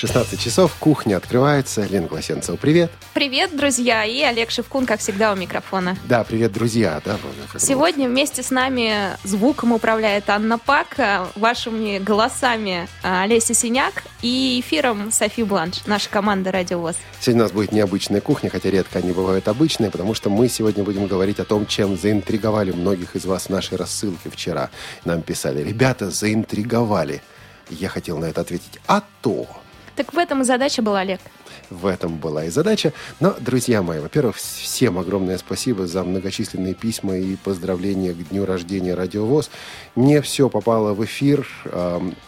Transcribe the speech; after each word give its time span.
16 0.00 0.40
часов, 0.40 0.74
кухня 0.80 1.18
открывается. 1.18 1.84
Лена 1.84 2.06
Гласенцева, 2.06 2.56
привет. 2.56 2.90
Привет, 3.12 3.54
друзья, 3.54 4.02
и 4.06 4.22
Олег 4.22 4.50
Шевкун, 4.50 4.86
как 4.86 5.00
всегда, 5.00 5.30
у 5.30 5.36
микрофона. 5.36 5.94
Да, 6.08 6.24
привет, 6.24 6.52
друзья. 6.52 7.02
Да, 7.04 7.18
Сегодня 7.58 8.08
вместе 8.08 8.42
с 8.42 8.50
нами 8.50 8.94
звуком 9.24 9.72
управляет 9.72 10.30
Анна 10.30 10.56
Пак, 10.56 10.98
а 10.98 11.28
вашими 11.36 11.98
голосами 11.98 12.88
а, 13.02 13.24
Олеся 13.24 13.52
Синяк 13.52 14.04
и 14.22 14.58
эфиром 14.60 15.12
Софи 15.12 15.42
Бланш, 15.42 15.84
наша 15.84 16.08
команда 16.08 16.50
«Радио 16.50 16.78
ВОЗ». 16.78 16.96
Сегодня 17.20 17.42
у 17.42 17.44
нас 17.44 17.52
будет 17.52 17.72
необычная 17.72 18.22
кухня, 18.22 18.48
хотя 18.48 18.70
редко 18.70 19.00
они 19.00 19.12
бывают 19.12 19.48
обычные, 19.48 19.90
потому 19.90 20.14
что 20.14 20.30
мы 20.30 20.48
сегодня 20.48 20.82
будем 20.82 21.08
говорить 21.08 21.40
о 21.40 21.44
том, 21.44 21.66
чем 21.66 21.98
заинтриговали 21.98 22.72
многих 22.72 23.16
из 23.16 23.26
вас 23.26 23.48
в 23.48 23.50
нашей 23.50 23.76
рассылке 23.76 24.30
вчера. 24.30 24.70
Нам 25.04 25.20
писали, 25.20 25.62
ребята, 25.62 26.10
заинтриговали. 26.10 27.20
Я 27.68 27.90
хотел 27.90 28.16
на 28.16 28.24
это 28.24 28.40
ответить, 28.40 28.80
а 28.86 29.02
то... 29.20 29.46
Так 29.96 30.12
в 30.12 30.18
этом 30.18 30.42
и 30.42 30.44
задача 30.44 30.82
была, 30.82 31.00
Олег. 31.00 31.20
В 31.68 31.86
этом 31.86 32.16
была 32.16 32.46
и 32.46 32.50
задача. 32.50 32.92
Но, 33.20 33.34
друзья 33.38 33.82
мои, 33.82 34.00
во-первых, 34.00 34.36
всем 34.36 34.98
огромное 34.98 35.38
спасибо 35.38 35.86
за 35.86 36.02
многочисленные 36.02 36.74
письма 36.74 37.16
и 37.16 37.36
поздравления 37.36 38.12
к 38.12 38.28
дню 38.28 38.44
рождения 38.44 38.94
Радиовоз. 38.94 39.50
Не 39.94 40.20
все 40.20 40.48
попало 40.48 40.94
в 40.94 41.04
эфир. 41.04 41.46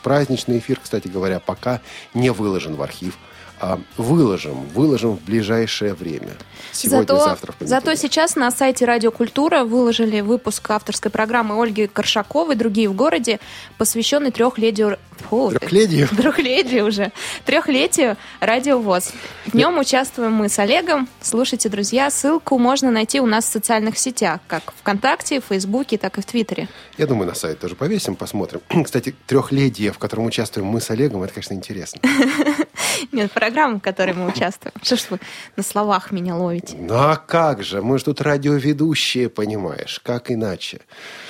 Праздничный 0.03 0.59
эфир, 0.59 0.79
кстати 0.81 1.09
говоря, 1.09 1.41
пока 1.41 1.81
не 2.15 2.31
выложен 2.31 2.77
в 2.77 2.83
архив. 2.83 3.19
А, 3.63 3.79
выложим, 3.97 4.67
выложим 4.75 5.17
в 5.17 5.23
ближайшее 5.23 5.95
время. 5.95 6.31
Сегодня, 6.73 7.07
зато, 7.07 7.25
завтра. 7.25 7.55
В 7.61 7.65
зато 7.65 7.95
сейчас 7.95 8.35
на 8.35 8.51
сайте 8.51 8.85
Радиокультура 8.85 9.63
выложили 9.63 10.21
выпуск 10.21 10.69
авторской 10.69 11.13
программы 11.13 11.63
Ольги 11.63 11.87
Коршаковой 11.87 12.57
«Другие 12.57 12.89
в 12.89 12.95
городе», 12.95 13.39
посвященный 13.79 14.33
трехлетию... 14.33 14.99
Фу, 15.31 15.53
трехлетию? 15.53 16.09
Трехлетию 16.17 16.87
уже. 16.87 17.13
Трехлетию 17.45 18.17
Радио 18.41 18.81
ВОЗ. 18.81 19.13
В 19.47 19.55
нем 19.55 19.75
Нет. 19.75 19.87
участвуем 19.87 20.33
мы 20.33 20.49
с 20.49 20.59
Олегом. 20.59 21.09
Слушайте, 21.21 21.69
друзья, 21.69 22.11
ссылку 22.11 22.59
можно 22.59 22.91
найти 22.91 23.21
у 23.21 23.27
нас 23.27 23.45
в 23.45 23.53
социальных 23.53 23.97
сетях, 23.97 24.41
как 24.49 24.75
ВКонтакте, 24.81 25.41
в 25.41 25.45
Фейсбуке, 25.45 25.99
так 25.99 26.19
и 26.19 26.21
в 26.21 26.25
Твиттере. 26.25 26.69
Я 26.99 27.07
думаю, 27.07 27.29
на 27.29 27.35
сайт 27.37 27.61
тоже 27.61 27.77
повесим, 27.77 28.17
посмотрим. 28.17 28.61
Кстати, 28.85 29.15
трехлетие, 29.29 29.93
в 29.93 29.99
котором 29.99 30.27
участвуем 30.27 30.67
мы 30.67 30.81
с 30.81 30.91
Олегом, 30.91 31.23
это, 31.23 31.35
конечно, 31.35 31.55
интересно. 31.55 32.01
Нет, 33.13 33.31
программа, 33.33 33.79
в 33.79 33.81
которой 33.81 34.15
мы 34.15 34.27
участвуем. 34.27 34.75
Что 34.83 34.97
ж 34.97 35.07
вы 35.11 35.19
на 35.57 35.63
словах 35.63 36.13
меня 36.13 36.37
ловите? 36.37 36.77
Ну 36.79 36.95
а 36.95 37.17
как 37.17 37.63
же? 37.63 37.83
Мы 37.83 37.99
же 37.99 38.05
тут 38.05 38.21
радиоведущие, 38.21 39.29
понимаешь? 39.29 40.01
Как 40.05 40.31
иначе? 40.31 40.81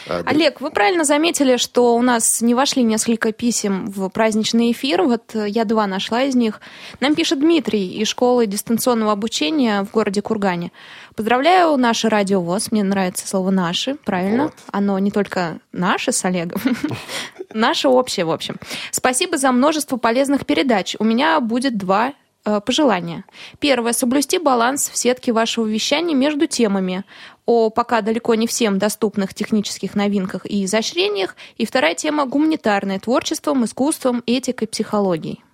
А, 0.09 0.23
Олег, 0.27 0.61
вы 0.61 0.71
правильно 0.71 1.05
заметили, 1.05 1.57
что 1.57 1.95
у 1.95 2.03
нас 2.03 2.41
не 2.41 2.55
вошли 2.55 2.83
несколько 2.83 3.33
писем 3.33 3.87
в 3.87 4.09
праздничный 4.09 4.73
эфир. 4.73 5.03
Вот 5.03 5.35
э, 5.35 5.49
я 5.49 5.65
два 5.65 5.87
нашла 5.87 6.23
из 6.23 6.35
них. 6.35 6.61
Нам 7.01 7.15
пишет 7.15 7.41
Дмитрий 7.41 8.01
из 8.01 8.09
школы 8.09 8.47
дистанционного 8.47 9.13
обучения 9.13 9.83
в 9.85 9.91
городе 9.91 10.23
Кургане. 10.23 10.73
Поздравляю 11.15 11.77
наше 11.77 12.09
радио 12.09 12.41
ВОЗ. 12.41 12.73
Мне 12.73 12.83
нравится 12.83 13.29
слово 13.29 13.51
«наши», 13.51 13.97
правильно? 13.97 14.45
Вот. 14.45 14.55
Оно 14.71 14.99
не 14.99 15.11
только 15.11 15.59
наше 15.71 16.11
с 16.11 16.25
Олегом, 16.25 16.61
наше 17.55 17.89
общее, 17.89 18.25
в 18.25 18.31
общем. 18.31 18.57
Спасибо 18.91 19.37
за 19.37 19.53
множество 19.53 19.97
полезных 19.97 20.47
передач. 20.47 20.97
У 20.99 21.05
меня 21.05 21.41
будет 21.41 21.77
два 21.77 22.15
Э, 22.45 22.61
пожелания. 22.61 23.25
Первое. 23.61 23.93
Соблюсти 23.93 24.39
баланс 24.39 24.91
в 24.91 24.97
сетке 24.97 25.33
вашего 25.33 25.65
вещания 25.65 26.15
между 26.15 26.49
темами 26.49 27.05
о 27.47 27.71
пока 27.71 28.01
далеко 28.01 28.35
не 28.35 28.49
всем 28.49 28.79
доступных 28.79 29.33
технических 29.33 29.95
новинках 29.95 30.45
и 30.47 30.65
изощрениях. 30.65 31.37
И 31.57 31.65
вторая 31.67 31.95
тема– 31.95 32.27
гуманитарное 32.27 32.99
творчеством, 32.99 33.65
искусством, 33.65 34.25
этикой, 34.27 34.67
психологией. 34.67 35.45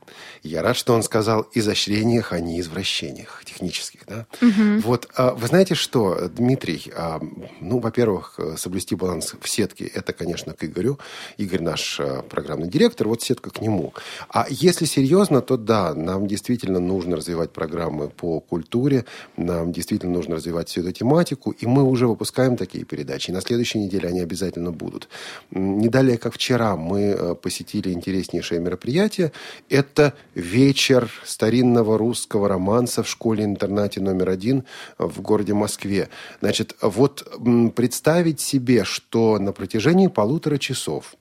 Я 0.43 0.63
рад, 0.63 0.77
что 0.77 0.95
он 0.95 1.03
сказал 1.03 1.47
изощрениях, 1.53 2.33
а 2.33 2.41
не 2.41 2.61
извращениях 2.61 3.43
технических. 3.45 4.01
Да? 4.07 4.27
Угу. 4.41 4.81
Вот, 4.85 5.09
а, 5.15 5.35
вы 5.35 5.47
знаете 5.47 5.75
что, 5.75 6.29
Дмитрий, 6.29 6.93
а, 6.95 7.21
ну, 7.61 7.79
во-первых, 7.79 8.39
соблюсти 8.57 8.95
баланс 8.95 9.35
в 9.41 9.49
сетке, 9.49 9.87
это, 9.87 10.13
конечно, 10.13 10.55
к 10.55 10.65
Игорю. 10.65 10.99
Игорь 11.37 11.63
наш 11.63 12.01
а, 12.01 12.23
программный 12.23 12.69
директор, 12.69 13.09
вот 13.09 13.23
сетка 13.23 13.51
к 13.51 13.61
нему. 13.61 13.95
А 14.29 14.47
если 14.49 14.85
серьезно, 14.85 15.41
то 15.41 15.57
да, 15.57 15.95
нам 15.95 16.27
действительно 16.27 16.79
нужно 16.79 17.17
развивать 17.17 17.51
программы 17.51 18.09
по 18.09 18.41
культуре, 18.41 19.05
нам 19.37 19.73
действительно 19.73 20.13
нужно 20.13 20.37
развивать 20.37 20.69
всю 20.69 20.83
эту 20.83 20.93
тематику, 20.93 21.51
и 21.51 21.67
мы 21.67 21.83
уже 21.83 22.07
выпускаем 22.07 22.57
такие 22.57 22.85
передачи. 22.85 23.31
И 23.31 23.35
на 23.35 23.41
следующей 23.41 23.79
неделе 23.79 24.09
они 24.09 24.21
обязательно 24.21 24.73
будут. 24.73 25.09
Не 25.51 25.89
далее, 25.89 26.19
как 26.19 26.35
вчера, 26.35 26.77
мы 26.77 27.37
посетили 27.41 27.91
интереснейшее 27.93 28.61
мероприятие. 28.61 29.33
Это 29.69 30.15
вечер 30.39 31.11
старинного 31.25 31.99
русского 31.99 32.49
романса 32.49 33.03
в 33.03 33.09
школе-интернате 33.09 34.01
номер 34.01 34.31
один 34.31 34.65
в 34.97 35.21
городе 35.21 35.53
Москве. 35.53 36.09
Значит, 36.41 36.77
вот 36.81 37.27
представить 37.75 38.41
себе, 38.41 38.85
что 38.85 39.39
на 39.39 39.53
протяжении 39.53 40.07
полутора 40.07 40.59
часов 40.59 41.17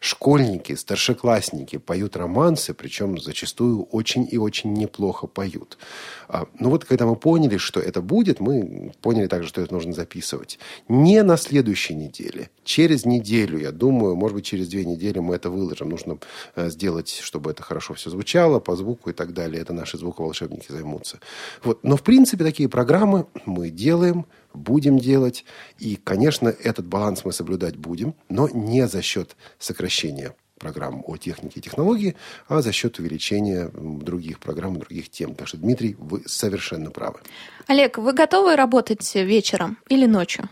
школьники, 0.00 0.74
старшеклассники 0.74 1.76
поют 1.76 2.16
романсы, 2.16 2.74
причем 2.74 3.18
зачастую 3.18 3.84
очень 3.84 4.28
и 4.30 4.38
очень 4.38 4.72
неплохо 4.72 5.26
поют. 5.26 5.78
А, 6.28 6.46
ну 6.58 6.70
вот, 6.70 6.84
когда 6.84 7.06
мы 7.06 7.16
поняли, 7.16 7.56
что 7.56 7.80
это 7.80 8.02
будет, 8.02 8.38
мы 8.40 8.92
поняли 9.00 9.26
также, 9.26 9.48
что 9.48 9.62
это 9.62 9.72
нужно 9.72 9.92
записывать. 9.92 10.58
Не 10.88 11.22
на 11.22 11.36
следующей 11.36 11.94
неделе, 11.94 12.50
через 12.64 13.06
неделю, 13.06 13.58
я 13.58 13.72
думаю, 13.72 14.14
может 14.14 14.34
быть, 14.34 14.44
через 14.44 14.68
две 14.68 14.84
недели 14.84 15.18
мы 15.18 15.34
это 15.34 15.48
выложим. 15.50 15.88
Нужно 15.88 16.18
э, 16.54 16.68
сделать, 16.68 17.20
чтобы 17.22 17.50
это 17.50 17.62
хорошо 17.62 17.94
все 17.94 18.10
звучало, 18.10 18.60
по 18.60 18.76
звуку 18.76 19.10
и 19.10 19.12
так 19.14 19.32
далее. 19.32 19.62
Это 19.62 19.72
наши 19.72 19.96
звуковолшебники 19.96 20.70
займутся. 20.70 21.18
Вот. 21.62 21.82
Но, 21.82 21.96
в 21.96 22.02
принципе, 22.02 22.44
такие 22.44 22.68
программы 22.68 23.26
мы 23.46 23.70
делаем, 23.70 24.26
будем 24.52 24.98
делать. 24.98 25.44
И, 25.78 25.96
конечно, 25.96 26.48
этот 26.48 26.86
баланс 26.86 27.24
мы 27.24 27.32
соблюдать 27.32 27.76
будем, 27.76 28.14
но 28.28 28.48
не 28.48 28.86
за 28.86 29.00
счет 29.02 29.36
сокращения 29.58 30.34
программ 30.58 31.02
о 31.06 31.16
технике 31.16 31.60
и 31.60 31.62
технологии, 31.62 32.16
а 32.48 32.62
за 32.62 32.72
счет 32.72 32.98
увеличения 32.98 33.70
других 33.74 34.38
программ, 34.38 34.78
других 34.78 35.08
тем. 35.08 35.34
Так 35.34 35.48
что, 35.48 35.56
Дмитрий, 35.56 35.96
вы 35.98 36.22
совершенно 36.26 36.90
правы. 36.90 37.20
Олег, 37.66 37.98
вы 37.98 38.12
готовы 38.12 38.56
работать 38.56 39.14
вечером 39.14 39.78
или 39.88 40.06
ночью? 40.06 40.48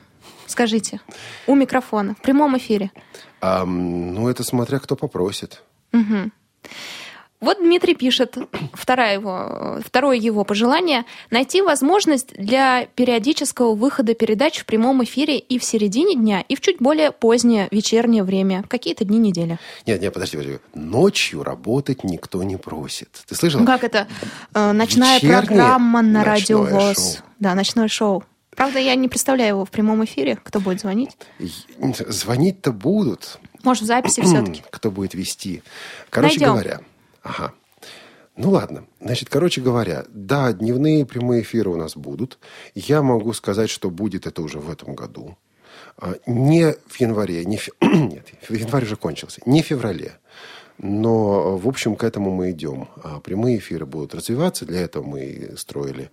Скажите, 0.47 1.01
у 1.47 1.55
микрофона, 1.55 2.15
в 2.15 2.23
прямом 2.23 2.57
эфире. 2.57 2.91
А, 3.41 3.65
ну, 3.65 4.29
это 4.29 4.45
смотря 4.45 4.79
кто 4.79 4.97
попросит. 4.97 5.63
Угу. 5.93 6.31
Вот 7.41 7.59
Дмитрий 7.59 7.95
пишет, 7.95 8.37
второе 8.73 9.15
его, 9.15 9.81
второе 9.85 10.17
его 10.17 10.45
пожелание, 10.45 11.05
найти 11.31 11.61
возможность 11.61 12.35
для 12.35 12.87
периодического 12.95 13.75
выхода 13.75 14.15
передач 14.15 14.59
в 14.59 14.65
прямом 14.65 15.05
эфире 15.05 15.39
и 15.39 15.59
в 15.59 15.65
середине 15.65 16.15
дня, 16.15 16.41
и 16.41 16.57
в 16.57 16.61
чуть 16.61 16.79
более 16.79 17.13
позднее 17.13 17.69
вечернее 17.71 18.23
время, 18.23 18.65
какие-то 18.69 19.05
дни 19.05 19.19
недели. 19.19 19.59
Нет, 19.87 20.01
нет, 20.01 20.15
подожди, 20.15 20.39
подожди. 20.39 20.59
Ночью 20.75 21.43
работать 21.43 22.05
никто 22.05 22.43
не 22.43 22.57
просит. 22.57 23.11
Ты 23.29 23.35
слышал? 23.35 23.61
Ну, 23.61 23.67
как 23.67 23.85
это? 23.85 24.09
Э, 24.55 24.73
ночная 24.73 25.17
Вечернее 25.17 25.43
программа 25.43 26.01
на 26.03 26.25
радио 26.25 26.63
ВОЗ. 26.63 27.23
Да, 27.39 27.55
ночное 27.55 27.89
шоу. 27.89 28.25
Правда, 28.57 28.79
я 28.79 28.95
не 28.95 29.09
представляю 29.09 29.57
его 29.57 29.65
в 29.67 29.71
прямом 29.71 30.03
эфире. 30.07 30.39
Кто 30.43 30.61
будет 30.61 30.81
звонить? 30.81 31.11
Звонить-то 32.09 32.73
будут. 32.73 33.39
Может, 33.63 33.83
в 33.83 33.87
записи 33.87 34.23
все-таки. 34.23 34.63
Кто 34.71 34.91
будет 34.91 35.13
вести. 35.13 35.63
Короче 36.09 36.41
Найдем. 36.41 36.53
говоря, 36.55 36.81
Ага. 37.27 37.53
Ну 38.37 38.51
ладно. 38.51 38.87
Значит, 39.01 39.29
короче 39.29 39.61
говоря, 39.61 40.05
да, 40.09 40.53
дневные 40.53 41.05
прямые 41.05 41.43
эфиры 41.43 41.71
у 41.71 41.77
нас 41.77 41.97
будут. 41.97 42.39
Я 42.75 43.03
могу 43.03 43.33
сказать, 43.33 43.69
что 43.69 43.91
будет 43.91 44.27
это 44.27 44.43
уже 44.43 44.61
в 44.61 44.71
этом 44.71 44.95
году. 44.95 45.37
А, 45.99 46.15
не 46.27 46.75
в 46.87 47.01
январе, 47.01 47.45
не 47.45 47.57
в... 47.57 47.69
нет, 47.83 48.29
январь 48.49 48.85
уже 48.85 48.97
кончился, 48.97 49.41
не 49.45 49.63
в 49.63 49.67
феврале. 49.67 50.19
Но, 50.79 51.57
в 51.57 51.69
общем, 51.69 51.97
к 51.97 52.05
этому 52.05 52.31
мы 52.31 52.51
идем. 52.51 52.89
А 53.03 53.21
прямые 53.21 53.59
эфиры 53.59 53.87
будут 53.87 54.15
развиваться. 54.15 54.67
Для 54.67 54.83
этого 54.83 55.05
мы 55.05 55.53
строили 55.57 56.11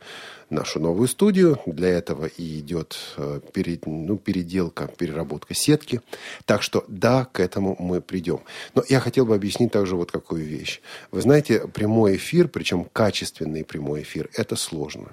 нашу 0.49 0.79
новую 0.79 1.07
студию. 1.07 1.59
Для 1.65 1.89
этого 1.89 2.27
и 2.27 2.59
идет 2.59 2.97
э, 3.17 3.41
перед, 3.51 3.85
ну, 3.85 4.17
переделка, 4.17 4.87
переработка 4.87 5.53
сетки. 5.53 6.01
Так 6.45 6.63
что, 6.63 6.85
да, 6.87 7.25
к 7.25 7.39
этому 7.39 7.75
мы 7.77 7.99
придем. 7.99 8.39
Но 8.73 8.83
я 8.87 8.99
хотел 8.99 9.25
бы 9.25 9.35
объяснить 9.35 9.71
также 9.71 9.95
вот 9.95 10.11
какую 10.11 10.45
вещь. 10.45 10.81
Вы 11.11 11.21
знаете, 11.21 11.67
прямой 11.67 12.15
эфир, 12.15 12.47
причем 12.47 12.85
качественный 12.85 13.65
прямой 13.65 14.03
эфир, 14.03 14.29
это 14.33 14.55
сложно 14.55 15.09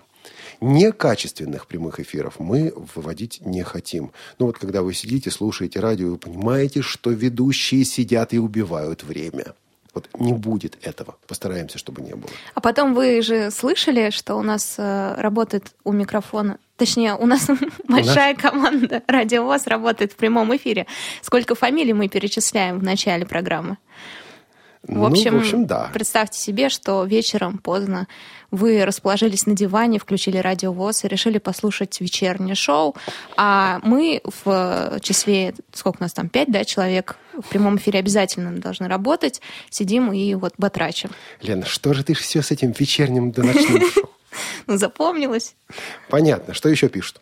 некачественных 0.61 1.67
прямых 1.67 2.01
эфиров 2.01 2.39
мы 2.39 2.73
выводить 2.95 3.41
не 3.45 3.63
хотим. 3.63 4.13
Ну 4.39 4.47
вот 4.47 4.59
когда 4.59 4.83
вы 4.83 4.95
сидите, 4.95 5.31
слушаете 5.31 5.81
радио, 5.81 6.11
вы 6.11 6.19
понимаете, 6.19 6.83
что 6.83 7.11
ведущие 7.11 7.85
сидят 7.85 8.33
и 8.33 8.39
убивают 8.39 9.03
время. 9.03 9.55
Вот 9.93 10.09
не 10.19 10.33
будет 10.33 10.79
этого. 10.83 11.17
Постараемся, 11.27 11.79
чтобы 11.79 12.03
не 12.03 12.15
было. 12.15 12.31
А 12.55 12.61
потом 12.61 12.95
вы 12.95 13.23
же 13.23 13.51
слышали, 13.51 14.11
что 14.11 14.37
у 14.37 14.43
нас 14.43 14.77
э, 14.79 15.15
работает 15.17 15.73
у 15.85 15.93
микрофона 15.93 16.59
Точнее, 16.81 17.15
у 17.15 17.27
нас 17.27 17.47
большая 17.89 18.35
команда 18.35 19.03
Радио 19.07 19.45
ВОЗ 19.45 19.67
работает 19.67 20.13
в 20.13 20.17
прямом 20.17 20.57
эфире. 20.57 20.87
Сколько 21.21 21.55
фамилий 21.55 21.93
мы 21.93 22.09
перечисляем 22.09 22.79
в 22.79 22.83
начале 22.83 23.27
программы? 23.27 23.77
В 24.87 25.05
общем, 25.05 25.35
ну, 25.35 25.39
в 25.39 25.43
общем, 25.43 25.67
да. 25.67 25.91
представьте 25.93 26.39
себе, 26.39 26.71
что 26.71 27.05
вечером 27.05 27.59
поздно 27.59 28.09
вы 28.51 28.85
расположились 28.85 29.47
на 29.47 29.55
диване, 29.55 29.99
включили 29.99 30.39
радио 30.39 30.73
ВОЗ 30.73 31.05
и 31.05 31.09
решили 31.09 31.39
послушать 31.39 32.01
вечернее 32.01 32.55
шоу, 32.55 32.97
а 33.37 33.81
мы 33.83 34.23
в 34.25 34.99
числе, 35.03 35.55
сколько 35.73 35.99
у 36.01 36.05
нас 36.05 36.15
там, 36.15 36.29
пять, 36.29 36.51
да, 36.51 36.65
человек 36.65 37.17
в 37.35 37.49
прямом 37.49 37.77
эфире 37.77 37.99
обязательно 37.99 38.59
должны 38.59 38.89
работать, 38.89 39.43
сидим 39.69 40.13
и 40.13 40.35
вот 40.35 40.55
батрачим. 40.57 41.11
Лена, 41.43 41.67
что 41.67 41.93
же 41.93 42.03
ты 42.03 42.15
все 42.15 42.43
с 42.43 42.51
этим 42.51 42.73
вечерним 42.73 43.33
до 43.33 43.43
ночным 43.43 43.83
шоу? 43.91 44.11
Ну, 44.67 44.77
запомнилось. 44.77 45.57
Понятно. 46.09 46.55
Что 46.55 46.69
еще 46.69 46.89
пишут? 46.89 47.21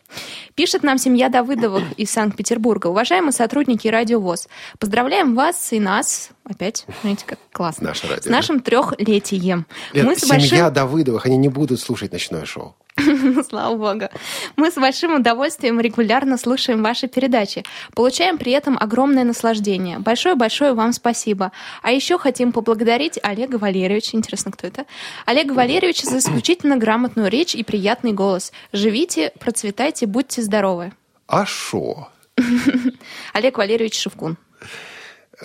Пишет 0.55 0.83
нам 0.83 0.97
семья 0.97 1.29
Давыдовых 1.29 1.83
из 1.97 2.11
Санкт-Петербурга. 2.11 2.87
Уважаемые 2.87 3.31
сотрудники 3.31 3.87
Радио 3.87 4.19
ВОЗ, 4.19 4.47
поздравляем 4.77 5.35
вас 5.35 5.71
и 5.73 5.79
нас, 5.79 6.29
опять, 6.43 6.85
знаете, 7.01 7.25
как 7.25 7.39
классно, 7.51 7.87
Наше 7.87 8.07
радио, 8.07 8.23
с 8.23 8.25
нашим 8.25 8.59
трехлетием. 8.59 9.65
Лен, 9.93 10.05
Мы 10.05 10.15
с 10.15 10.19
семья 10.19 10.63
большим... 10.65 10.73
Давыдовых, 10.73 11.25
они 11.25 11.37
не 11.37 11.49
будут 11.49 11.79
слушать 11.79 12.11
ночное 12.11 12.45
шоу. 12.45 12.75
Слава 13.49 13.75
богу. 13.75 14.09
Мы 14.55 14.71
с 14.71 14.75
большим 14.75 15.15
удовольствием 15.15 15.79
регулярно 15.79 16.37
слушаем 16.37 16.83
ваши 16.83 17.07
передачи. 17.07 17.63
Получаем 17.93 18.37
при 18.37 18.51
этом 18.51 18.77
огромное 18.79 19.23
наслаждение. 19.23 19.99
Большое-большое 19.99 20.73
вам 20.73 20.93
спасибо. 20.93 21.51
А 21.81 21.91
еще 21.91 22.17
хотим 22.17 22.51
поблагодарить 22.51 23.19
Олега 23.21 23.57
Валерьевича. 23.57 24.17
Интересно, 24.17 24.51
кто 24.51 24.67
это? 24.67 24.85
Олега 25.25 25.53
Валерьевича 25.53 26.05
за 26.05 26.19
исключительно 26.19 26.77
грамотную 26.77 27.29
речь 27.29 27.55
и 27.55 27.63
приятный 27.63 28.13
голос. 28.13 28.51
Живите, 28.73 29.31
процветайте, 29.39 30.05
будьте 30.05 30.41
здоровы. 30.41 30.93
А 31.27 31.45
шо? 31.45 32.09
Олег 33.33 33.57
Валерьевич 33.57 33.99
Шевкун. 33.99 34.37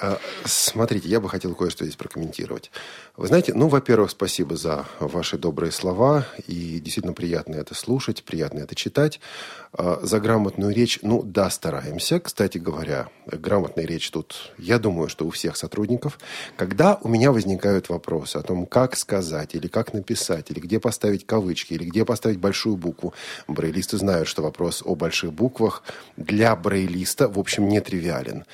Э, 0.01 0.17
Смотрите, 0.45 1.09
я 1.09 1.21
бы 1.21 1.29
хотел 1.29 1.55
кое-что 1.55 1.85
здесь 1.85 1.97
прокомментировать. 1.97 2.71
Вы 3.17 3.29
знаете, 3.29 3.55
ну, 3.55 3.69
во-первых, 3.69 4.11
спасибо 4.11 4.57
за 4.57 4.87
ваши 5.01 5.39
добрые 5.39 5.73
слова. 5.73 6.27
И 6.47 6.81
действительно 6.81 7.15
приятно 7.15 7.55
это 7.57 7.75
слушать, 7.75 8.25
приятно 8.25 8.61
это 8.61 8.75
читать. 8.75 9.21
А, 9.73 10.01
За 10.03 10.21
грамотную 10.21 10.75
речь, 10.75 10.99
ну, 11.03 11.23
да, 11.23 11.49
стараемся. 11.51 12.21
Кстати 12.21 12.59
говоря, 12.59 13.09
грамотная 13.27 13.87
речь 13.87 14.11
тут, 14.11 14.53
я 14.59 14.79
думаю, 14.79 15.09
что 15.09 15.27
у 15.27 15.31
всех 15.31 15.57
сотрудников. 15.57 16.19
Когда 16.57 16.99
у 17.03 17.09
меня 17.09 17.33
возникают 17.33 17.89
вопросы 17.89 18.37
о 18.37 18.43
том, 18.43 18.67
как 18.67 18.97
сказать, 18.97 19.55
или 19.55 19.69
как 19.69 19.93
написать, 19.95 20.51
или 20.51 20.61
где 20.61 20.79
поставить 20.81 21.27
кавычки, 21.27 21.75
или 21.75 21.85
где 21.85 22.05
поставить 22.05 22.39
большую 22.39 22.77
букву, 22.77 23.15
брейлисты 23.49 23.97
знают, 23.97 24.29
что 24.29 24.43
вопрос 24.43 24.83
о 24.85 24.95
больших 24.95 25.33
буквах 25.33 25.83
для 26.17 26.55
брейлиста, 26.57 27.29
в 27.29 27.39
общем, 27.39 27.69
нетривиален. 27.69 28.45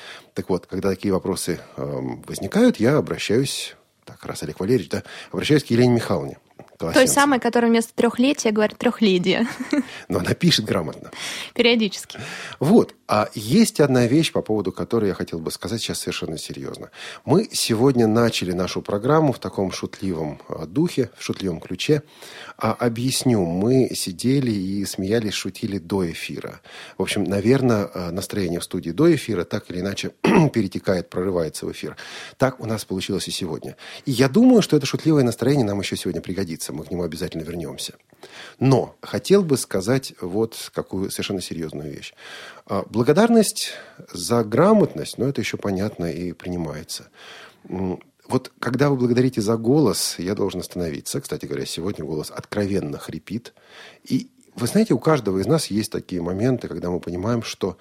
Так 0.41 0.49
вот, 0.49 0.65
когда 0.65 0.89
такие 0.89 1.13
вопросы 1.13 1.61
эм, 1.77 2.23
возникают, 2.23 2.79
я 2.81 2.97
обращаюсь 2.97 3.77
так, 4.07 4.25
раз 4.25 4.43
Олег 4.43 4.59
Валерьевич, 4.59 4.89
да, 4.89 5.03
обращаюсь 5.31 5.65
к 5.65 5.67
Елене 5.67 5.93
Михайловне. 5.93 6.39
Той 6.81 7.09
самой, 7.09 7.41
которая 7.41 7.71
вместо 7.71 7.95
трехлетия 7.95 8.53
говорит 8.53 8.79
трехледие. 8.79 9.47
Но 10.09 10.21
она 10.21 10.35
пишет 10.35 10.65
грамотно. 10.65 11.11
Периодически. 11.55 12.19
Вот. 12.59 12.95
А 13.07 13.29
есть 13.35 13.81
одна 13.81 14.07
вещь, 14.07 14.33
по 14.33 14.41
поводу 14.41 14.73
которой 14.73 15.09
я 15.09 15.15
хотел 15.15 15.41
бы 15.41 15.51
сказать 15.51 15.81
сейчас 15.81 15.99
совершенно 15.99 16.39
серьезно. 16.39 16.91
Мы 17.25 17.49
сегодня 17.53 18.07
начали 18.07 18.53
нашу 18.53 18.83
программу 18.83 19.33
в 19.33 19.39
таком 19.39 19.73
шутливом 19.73 20.41
а, 20.49 20.65
духе, 20.65 21.11
в 21.19 21.25
шутливом 21.25 21.61
ключе. 21.61 22.03
А 22.57 22.73
объясню. 22.73 23.45
Мы 23.45 23.91
сидели 23.95 24.53
и 24.53 24.85
смеялись, 24.85 25.35
шутили 25.35 25.79
до 25.79 26.11
эфира. 26.11 26.61
В 26.99 27.03
общем, 27.03 27.25
наверное, 27.25 27.91
а, 27.93 28.11
настроение 28.11 28.61
в 28.61 28.65
студии 28.65 28.91
до 28.91 29.15
эфира 29.15 29.45
так 29.45 29.71
или 29.71 29.81
иначе 29.81 30.13
перетекает, 30.53 31.11
прорывается 31.11 31.67
в 31.67 31.73
эфир. 31.73 31.97
Так 32.39 32.61
у 32.61 32.67
нас 32.67 32.85
получилось 32.85 33.29
и 33.29 33.33
сегодня. 33.33 33.77
И 34.07 34.13
я 34.13 34.29
думаю, 34.29 34.63
что 34.63 34.77
это 34.77 34.87
шутливое 34.87 35.25
настроение 35.25 35.67
нам 35.67 35.81
еще 35.81 35.97
сегодня 35.97 36.21
пригодится. 36.21 36.70
Мы 36.73 36.85
к 36.85 36.91
нему 36.91 37.03
обязательно 37.03 37.43
вернемся. 37.43 37.95
Но 38.59 38.97
хотел 39.01 39.43
бы 39.43 39.57
сказать 39.57 40.15
вот 40.21 40.71
какую 40.75 41.11
совершенно 41.11 41.41
серьезную 41.41 41.91
вещь. 41.91 42.15
А, 42.67 42.85
Благодарность 42.89 43.73
за 44.13 44.45
грамотность, 44.45 45.19
ну, 45.19 45.27
это 45.27 45.41
еще 45.41 45.57
понятно 45.57 46.11
и 46.11 46.33
принимается. 46.33 47.09
Вот 48.29 48.53
когда 48.61 48.91
вы 48.91 48.97
благодарите 48.97 49.41
за 49.41 49.57
голос, 49.57 50.17
я 50.19 50.35
должен 50.35 50.61
остановиться. 50.61 51.21
Кстати 51.21 51.47
говоря, 51.47 51.67
сегодня 51.67 52.05
голос 52.05 52.31
откровенно 52.31 52.99
хрипит. 52.99 53.55
И 54.05 54.31
вы 54.55 54.67
знаете, 54.67 54.95
у 54.95 54.99
каждого 54.99 55.39
из 55.39 55.47
нас 55.47 55.67
есть 55.67 55.91
такие 55.91 56.23
моменты, 56.23 56.69
когда 56.69 56.91
мы 56.91 57.01
понимаем, 57.01 57.43
что 57.43 57.77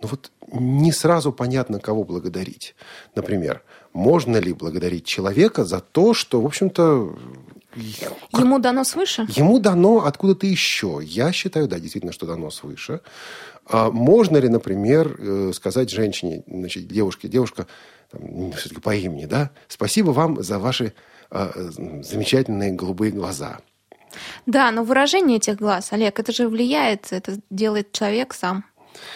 ну 0.00 0.08
вот 0.08 0.30
не 0.52 0.92
сразу 0.92 1.32
понятно, 1.32 1.78
кого 1.78 2.04
благодарить. 2.04 2.74
Например, 3.14 3.62
можно 3.92 4.36
ли 4.38 4.52
благодарить 4.52 5.04
человека 5.04 5.64
за 5.64 5.80
то, 5.80 6.14
что, 6.14 6.40
в 6.40 6.46
общем-то, 6.46 7.18
Ему 7.74 8.58
дано 8.58 8.84
свыше? 8.84 9.26
Ему 9.28 9.58
дано 9.58 10.04
откуда-то 10.04 10.46
еще. 10.46 11.00
Я 11.02 11.32
считаю, 11.32 11.68
да, 11.68 11.78
действительно, 11.78 12.12
что 12.12 12.26
дано 12.26 12.50
свыше. 12.50 13.00
А 13.66 13.90
можно 13.90 14.38
ли, 14.38 14.48
например, 14.48 15.16
э, 15.18 15.52
сказать 15.54 15.90
женщине, 15.90 16.42
значит, 16.46 16.88
девушке, 16.88 17.28
девушка, 17.28 17.66
там, 18.10 18.52
все-таки 18.52 18.80
по 18.80 18.94
имени, 18.94 19.26
да, 19.26 19.50
спасибо 19.68 20.10
вам 20.10 20.42
за 20.42 20.58
ваши 20.58 20.94
а, 21.30 21.52
замечательные 22.02 22.72
голубые 22.72 23.12
глаза. 23.12 23.60
Да, 24.46 24.72
но 24.72 24.82
выражение 24.82 25.36
этих 25.36 25.56
глаз, 25.56 25.92
Олег, 25.92 26.18
это 26.18 26.32
же 26.32 26.48
влияет, 26.48 27.12
это 27.12 27.38
делает 27.50 27.92
человек 27.92 28.34
сам. 28.34 28.64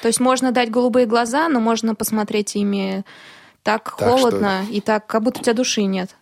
То 0.03 0.09
есть 0.09 0.21
можно 0.21 0.53
дать 0.53 0.71
голубые 0.71 1.07
глаза, 1.07 1.49
но 1.49 1.59
можно 1.59 1.97
посмотреть 1.97 2.55
ими 2.55 3.05
так, 3.65 3.97
Так 3.97 4.09
холодно 4.09 4.67
и 4.71 4.83
так, 4.83 5.07
как 5.07 5.23
будто 5.23 5.41
у 5.41 5.43
тебя 5.43 5.55
души 5.55 5.85
нет. 5.85 6.15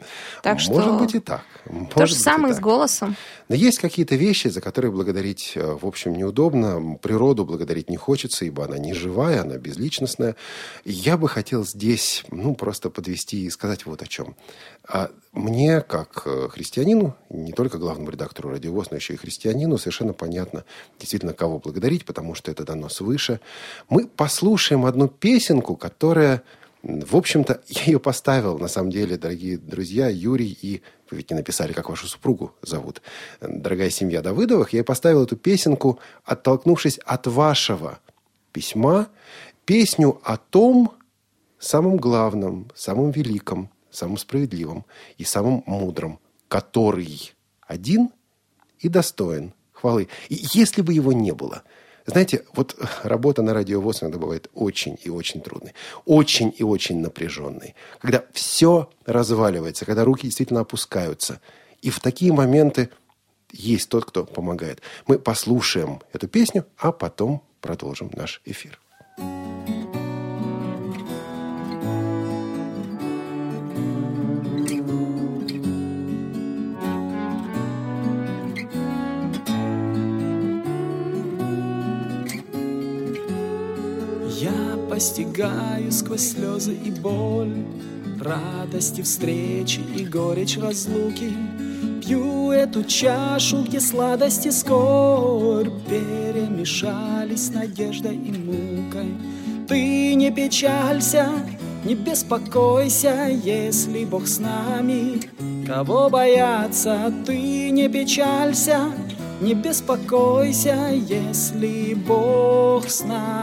Так 0.45 0.61
что 0.61 0.75
Может 0.75 0.95
быть 0.95 1.15
и 1.17 1.19
так. 1.19 1.43
то 1.65 1.73
Может 1.73 1.95
же 1.95 2.15
быть 2.15 2.21
и 2.21 2.23
самое 2.23 2.55
с 2.55 2.61
голосом. 2.61 3.17
Но 3.49 3.57
есть 3.57 3.81
какие-то 3.81 4.15
вещи, 4.15 4.47
за 4.47 4.61
которые 4.61 4.93
благодарить, 4.93 5.53
э, 5.57 5.77
в 5.81 5.85
общем, 5.85 6.15
неудобно. 6.15 6.97
Природу 7.03 7.45
благодарить 7.45 7.91
не 7.91 7.97
хочется, 7.97 8.45
ибо 8.45 8.65
она 8.65 8.79
не 8.79 8.95
живая, 8.95 9.43
она 9.43 9.57
безличностная. 9.57 10.37
Я 10.85 11.17
бы 11.17 11.29
хотел 11.29 11.67
здесь, 11.67 12.25
ну, 12.31 12.55
просто 12.55 12.91
подвести 12.91 13.45
и 13.45 13.51
сказать 13.51 13.87
вот 13.87 14.03
о 14.03 14.07
чем. 14.07 14.37
А 14.89 15.11
Мне, 15.33 15.81
как 15.81 16.23
э, 16.27 16.49
христианину, 16.49 17.17
не 17.29 17.53
только 17.53 17.79
главному 17.79 18.11
редактору 18.11 18.51
«Радиовоз», 18.51 18.91
но 18.91 18.99
еще 18.99 19.15
и 19.15 19.17
христианину, 19.17 19.79
совершенно 19.79 20.13
понятно 20.13 20.65
действительно, 21.01 21.33
кого 21.33 21.59
благодарить, 21.59 22.05
потому 22.05 22.37
что 22.37 22.53
это 22.53 22.65
дано 22.65 22.89
свыше. 22.89 23.41
Мы 23.89 24.07
послушаем 24.07 24.87
одну 24.87 25.09
песенку, 25.09 25.75
которая 25.75 26.43
в 26.83 27.17
общем-то, 27.17 27.63
я 27.69 27.85
ее 27.85 28.01
поставил, 28.01 28.59
на 28.59 28.69
самом 28.69 28.91
деле, 28.91 29.17
дорогие 29.17 29.59
друзья, 29.59 30.09
Юрий 30.09 30.57
и... 30.61 30.83
Вы 31.11 31.19
ведь 31.19 31.31
не 31.31 31.37
написали, 31.37 31.75
как 31.75 31.91
вашу 31.91 32.07
супругу 32.07 32.55
зовут. 32.63 33.03
Дорогая 33.41 33.91
семья 33.91 34.23
Давыдовых. 34.23 34.73
Я 34.73 34.83
поставил 34.83 35.25
эту 35.25 35.37
песенку, 35.37 35.99
оттолкнувшись 36.25 36.99
от 37.05 37.27
вашего 37.27 37.99
письма, 38.51 39.09
песню 39.67 40.21
о 40.25 40.39
том 40.39 40.95
самом 41.59 41.99
главном, 41.99 42.71
самом 42.75 43.11
великом, 43.11 43.69
самом 43.91 44.17
справедливом 44.17 44.87
и 45.19 45.25
самом 45.25 45.63
мудром, 45.67 46.19
который 46.49 47.35
один 47.61 48.09
и 48.79 48.89
достоин 48.89 49.53
хвалы. 49.73 50.09
И 50.31 50.47
если 50.55 50.81
бы 50.81 50.95
его 50.95 51.13
не 51.13 51.33
было– 51.33 51.63
знаете, 52.07 52.45
вот 52.55 52.77
работа 53.03 53.43
на 53.43 53.55
радиовоз 53.55 54.03
иногда 54.03 54.19
бывает 54.19 54.51
очень 54.55 54.99
и 55.03 55.11
очень 55.11 55.41
трудной, 55.41 55.75
очень 56.05 56.53
и 56.57 56.63
очень 56.63 57.01
напряженной, 57.01 57.75
когда 58.01 58.25
все 58.33 58.91
разваливается, 59.07 59.85
когда 59.85 60.05
руки 60.05 60.27
действительно 60.27 60.61
опускаются. 60.61 61.41
И 61.81 61.91
в 61.91 62.01
такие 62.01 62.33
моменты 62.33 62.91
есть 63.53 63.89
тот, 63.89 64.05
кто 64.05 64.25
помогает. 64.25 64.81
Мы 65.07 65.19
послушаем 65.19 66.01
эту 66.13 66.27
песню, 66.27 66.67
а 66.77 66.91
потом 66.91 67.43
продолжим 67.61 68.11
наш 68.15 68.41
эфир. 68.45 68.81
Постигаю 85.03 85.91
сквозь 85.91 86.31
слезы 86.31 86.75
и 86.75 86.93
боль. 86.93 87.65
Радости 88.21 89.03
встречи 89.03 89.81
и 89.97 90.05
горечь 90.05 90.57
разлуки. 90.57 91.33
Пью 92.01 92.53
эту 92.53 92.85
чашу, 92.85 93.65
где 93.65 93.81
сладости 93.81 94.51
скорбь 94.51 95.73
Перемешались 95.89 97.49
с 97.49 97.51
надеждой 97.51 98.15
и 98.15 98.31
мукой. 98.31 99.17
Ты 99.67 100.15
не 100.15 100.31
печалься, 100.31 101.29
не 101.85 101.97
беспокойся 101.97 103.29
Если 103.43 104.05
Бог 104.05 104.29
с 104.29 104.39
нами, 104.39 105.21
кого 105.67 106.11
бояться 106.11 107.13
Ты 107.27 107.71
не 107.71 107.89
печалься, 107.89 108.93
не 109.41 109.55
беспокойся, 109.55 110.91
если 110.93 111.95
Бог 111.95 112.89
с 112.89 113.03
нами. 113.03 113.42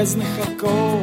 Железных 0.00 0.28
оков 0.42 1.00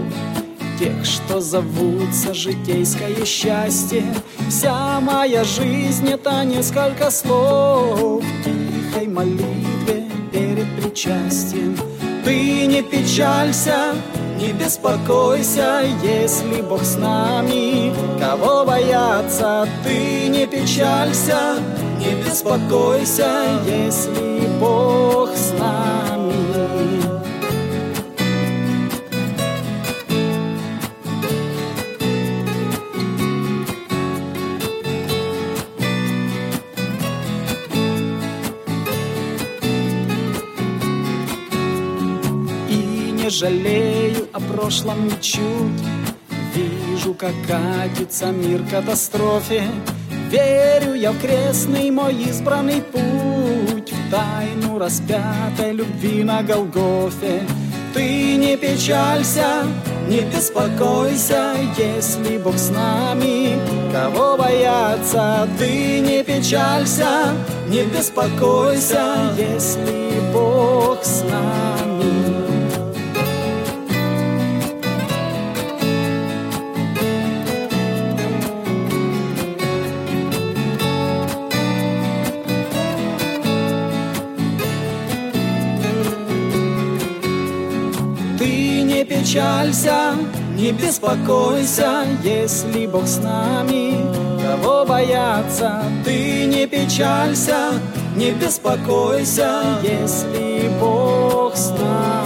тех, 0.80 1.06
что 1.06 1.40
зовутся 1.40 2.34
житейское 2.34 3.26
счастье. 3.26 4.04
Вся 4.50 5.00
моя 5.00 5.44
жизнь— 5.44 6.10
это 6.12 6.44
несколько 6.44 7.12
слов 7.12 8.24
тихой 8.44 9.08
молитве 9.08 10.10
перед 10.32 10.68
причастием. 10.82 11.78
Ты 12.24 12.66
не 12.66 12.82
печалься, 12.82 13.96
не 14.40 14.52
беспокойся, 14.52 15.84
если 16.04 16.62
Бог 16.62 16.84
с 16.84 16.98
нами. 16.98 17.94
Кого 18.20 18.66
бояться, 18.66 19.68
ты 19.84 20.28
не 20.28 20.48
печалься, 20.48 21.58
не 22.00 22.16
беспокойся, 22.24 23.30
если 23.66 24.48
Бог 24.60 25.27
жалею 43.38 44.28
о 44.34 44.40
прошлом 44.40 45.06
ничуть 45.06 45.84
Вижу, 46.56 47.14
как 47.14 47.34
катится 47.48 48.32
мир 48.32 48.64
катастрофе. 48.64 49.64
Верю 50.32 50.96
я 50.96 51.12
в 51.12 51.20
крестный 51.20 51.92
мой 51.92 52.16
избранный 52.16 52.82
путь 52.82 53.94
В 53.94 54.12
тайну 54.12 54.80
распятой 54.80 55.72
любви 55.74 56.24
на 56.24 56.42
Голгофе. 56.42 57.44
Ты 57.94 58.38
не 58.38 58.58
печалься, 58.58 59.66
не 60.08 60.22
беспокойся, 60.22 61.54
если 61.78 62.40
Бог 62.40 62.58
с 62.58 62.70
нами. 62.70 63.60
Кого 63.94 64.36
бояться, 64.38 65.48
ты 65.60 66.00
не 66.00 66.24
печалься, 66.24 67.34
не 67.68 67.84
беспокойся, 67.84 69.32
если 69.38 70.22
Бог 70.34 71.04
с 71.04 71.22
нами 71.22 71.67
печалься, 89.28 90.16
не 90.56 90.72
беспокойся, 90.72 92.06
если 92.24 92.88
Бог 92.88 93.06
с 93.06 93.18
нами. 93.18 93.96
Кого 94.42 94.86
бояться, 94.86 95.84
ты 96.06 96.46
не 96.46 96.66
печалься, 96.66 97.74
не 98.16 98.32
беспокойся, 98.32 99.64
если 99.84 100.72
Бог 100.80 101.58
с 101.58 101.72
нами. 101.72 102.17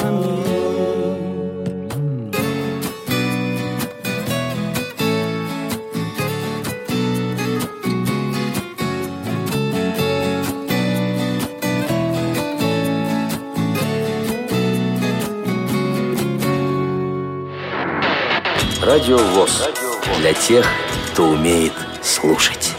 Радио 18.81 19.19
ВОЗ. 19.19 19.69
Для 20.17 20.33
тех, 20.33 20.65
кто 21.11 21.25
умеет 21.25 21.73
слушать. 22.01 22.73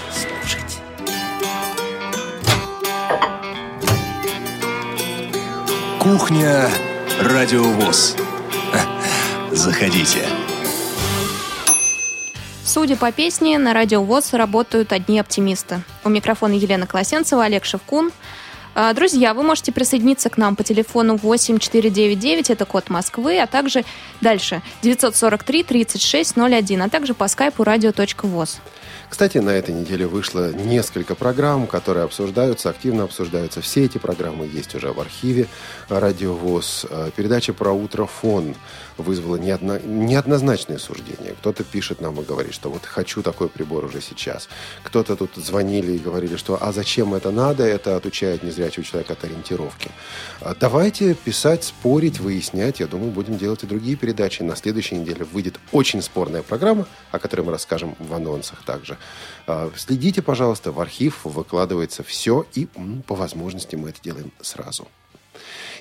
Кухня 6.00 6.68
Радио 7.20 7.62
ВОЗ. 7.62 8.16
Заходите. 9.52 10.26
Судя 12.64 12.96
по 12.96 13.12
песне, 13.12 13.58
на 13.58 13.72
Радио 13.72 14.02
ВОЗ 14.02 14.32
работают 14.32 14.92
одни 14.92 15.20
оптимисты. 15.20 15.82
У 16.02 16.08
микрофона 16.08 16.54
Елена 16.54 16.88
Колосенцева, 16.88 17.44
Олег 17.44 17.64
Шевкун– 17.64 18.10
друзья, 18.94 19.34
вы 19.34 19.42
можете 19.42 19.72
присоединиться 19.72 20.30
к 20.30 20.38
нам 20.38 20.56
по 20.56 20.64
телефону 20.64 21.18
8499, 21.22 22.50
это 22.50 22.64
код 22.64 22.90
Москвы, 22.90 23.38
а 23.38 23.46
также 23.46 23.84
дальше 24.20 24.62
943 24.82 25.62
3601, 25.62 26.82
а 26.82 26.88
также 26.88 27.14
по 27.14 27.28
скайпу 27.28 27.62
radio.voz. 27.62 28.60
Кстати, 29.12 29.36
на 29.36 29.50
этой 29.50 29.74
неделе 29.74 30.06
вышло 30.06 30.54
несколько 30.54 31.14
программ, 31.14 31.66
которые 31.66 32.04
обсуждаются, 32.04 32.70
активно 32.70 33.04
обсуждаются. 33.04 33.60
Все 33.60 33.84
эти 33.84 33.98
программы 33.98 34.46
есть 34.46 34.74
уже 34.74 34.90
в 34.90 34.98
архиве 34.98 35.48
Радиовоз. 35.90 36.86
А, 36.88 37.10
передача 37.10 37.52
про 37.52 37.72
утро 37.72 38.06
фон 38.06 38.54
вызвала 38.96 39.36
неодно, 39.36 39.78
неоднозначные 39.84 40.78
суждения. 40.78 41.34
Кто-то 41.40 41.62
пишет 41.62 42.00
нам 42.00 42.18
и 42.22 42.24
говорит, 42.24 42.54
что 42.54 42.70
вот 42.70 42.86
хочу 42.86 43.22
такой 43.22 43.50
прибор 43.50 43.84
уже 43.84 44.00
сейчас. 44.00 44.48
Кто-то 44.82 45.14
тут 45.14 45.36
звонили 45.36 45.92
и 45.92 45.98
говорили, 45.98 46.36
что 46.36 46.56
а 46.58 46.72
зачем 46.72 47.12
это 47.12 47.30
надо, 47.30 47.64
это 47.64 47.96
отучает 47.96 48.42
незрячего 48.42 48.82
человека 48.82 49.12
от 49.12 49.24
ориентировки. 49.24 49.90
А 50.40 50.56
давайте 50.58 51.12
писать, 51.12 51.64
спорить, 51.64 52.18
выяснять. 52.18 52.80
Я 52.80 52.86
думаю, 52.86 53.10
будем 53.10 53.36
делать 53.36 53.62
и 53.62 53.66
другие 53.66 53.96
передачи. 53.96 54.42
На 54.42 54.56
следующей 54.56 54.96
неделе 54.96 55.26
выйдет 55.26 55.60
очень 55.70 56.00
спорная 56.00 56.42
программа, 56.42 56.86
о 57.10 57.18
которой 57.18 57.42
мы 57.42 57.52
расскажем 57.52 57.94
в 57.98 58.14
анонсах 58.14 58.62
также. 58.64 58.96
А, 59.46 59.70
следите, 59.76 60.22
пожалуйста, 60.22 60.72
в 60.72 60.80
архив 60.80 61.24
выкладывается 61.24 62.02
все, 62.02 62.46
и 62.54 62.68
по 63.06 63.14
возможности 63.14 63.76
мы 63.76 63.90
это 63.90 64.00
делаем 64.02 64.32
сразу. 64.40 64.88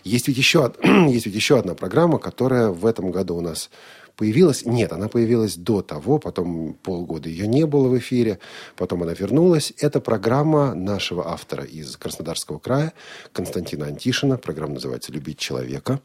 Есть 0.04 0.28
ведь 0.28 0.38
еще, 0.38 0.74
есть 0.84 1.26
ведь 1.26 1.36
еще 1.36 1.60
одна 1.60 1.76
программа, 1.76 2.18
которая 2.18 2.70
в 2.70 2.86
этом 2.86 3.12
году 3.12 3.36
у 3.36 3.42
нас 3.42 3.70
появилась. 4.16 4.66
Нет, 4.66 4.94
она 4.94 5.08
появилась 5.08 5.56
до 5.56 5.82
того, 5.82 6.20
потом 6.20 6.74
полгода 6.84 7.30
ее 7.30 7.48
не 7.48 7.66
было 7.66 7.88
в 7.88 7.98
эфире, 7.98 8.40
потом 8.76 9.04
она 9.04 9.14
вернулась. 9.14 9.74
Это 9.78 10.00
программа 10.00 10.74
нашего 10.74 11.30
автора 11.30 11.64
из 11.64 11.98
Краснодарского 11.98 12.60
края, 12.60 12.94
Константина 13.32 13.88
Антишина. 13.88 14.38
Программа 14.38 14.76
называется 14.76 15.12
«Любить 15.12 15.40
человека». 15.40 16.02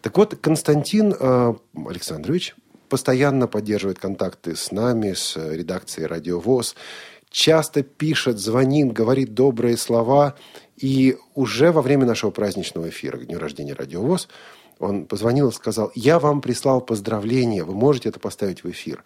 Так 0.00 0.16
вот, 0.16 0.34
Константин 0.40 1.14
э, 1.18 1.54
Александрович 1.86 2.56
постоянно 2.92 3.48
поддерживает 3.48 3.98
контакты 3.98 4.54
с 4.54 4.70
нами, 4.70 5.14
с 5.14 5.34
редакцией 5.36 6.06
«Радио 6.06 6.38
ВОЗ», 6.38 6.76
часто 7.30 7.82
пишет, 7.82 8.38
звонит, 8.38 8.92
говорит 8.92 9.32
добрые 9.32 9.78
слова– 9.78 10.36
и 10.82 11.16
уже 11.34 11.70
во 11.70 11.80
время 11.80 12.06
нашего 12.06 12.32
праздничного 12.32 12.88
эфира 12.88 13.16
к 13.16 13.26
дню 13.26 13.38
рождения 13.38 13.72
Радиовоз 13.72 14.28
он 14.80 15.06
позвонил 15.06 15.50
и 15.50 15.52
сказал, 15.52 15.92
я 15.94 16.18
вам 16.18 16.40
прислал 16.40 16.80
поздравления, 16.80 17.62
вы 17.62 17.72
можете 17.72 18.08
это 18.08 18.18
поставить 18.18 18.64
в 18.64 18.70
эфир. 18.70 19.04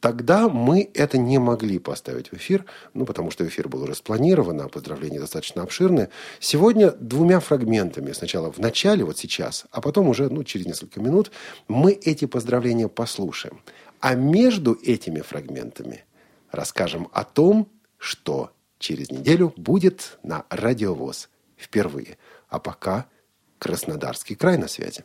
Тогда 0.00 0.48
мы 0.48 0.88
это 0.94 1.18
не 1.18 1.38
могли 1.38 1.78
поставить 1.78 2.30
в 2.30 2.34
эфир, 2.34 2.64
ну, 2.94 3.04
потому 3.04 3.32
что 3.32 3.46
эфир 3.46 3.68
был 3.68 3.82
уже 3.82 3.94
а 4.64 4.68
поздравления 4.68 5.18
достаточно 5.18 5.62
обширные. 5.62 6.10
Сегодня 6.38 6.92
двумя 6.92 7.40
фрагментами, 7.40 8.12
сначала 8.12 8.52
в 8.52 8.58
начале, 8.58 9.04
вот 9.04 9.18
сейчас, 9.18 9.66
а 9.72 9.80
потом 9.80 10.08
уже, 10.08 10.28
ну, 10.28 10.44
через 10.44 10.66
несколько 10.66 11.00
минут, 11.00 11.32
мы 11.66 11.92
эти 11.92 12.26
поздравления 12.26 12.88
послушаем. 12.88 13.60
А 14.00 14.14
между 14.14 14.78
этими 14.84 15.20
фрагментами 15.20 16.04
расскажем 16.52 17.08
о 17.12 17.24
том, 17.24 17.68
что 17.96 18.52
через 18.78 19.10
неделю 19.10 19.52
будет 19.56 20.18
на 20.22 20.44
Радиовоз 20.48 21.28
впервые. 21.56 22.18
А 22.48 22.60
пока 22.60 23.06
Краснодарский 23.58 24.36
край 24.36 24.56
на 24.56 24.68
связи. 24.68 25.04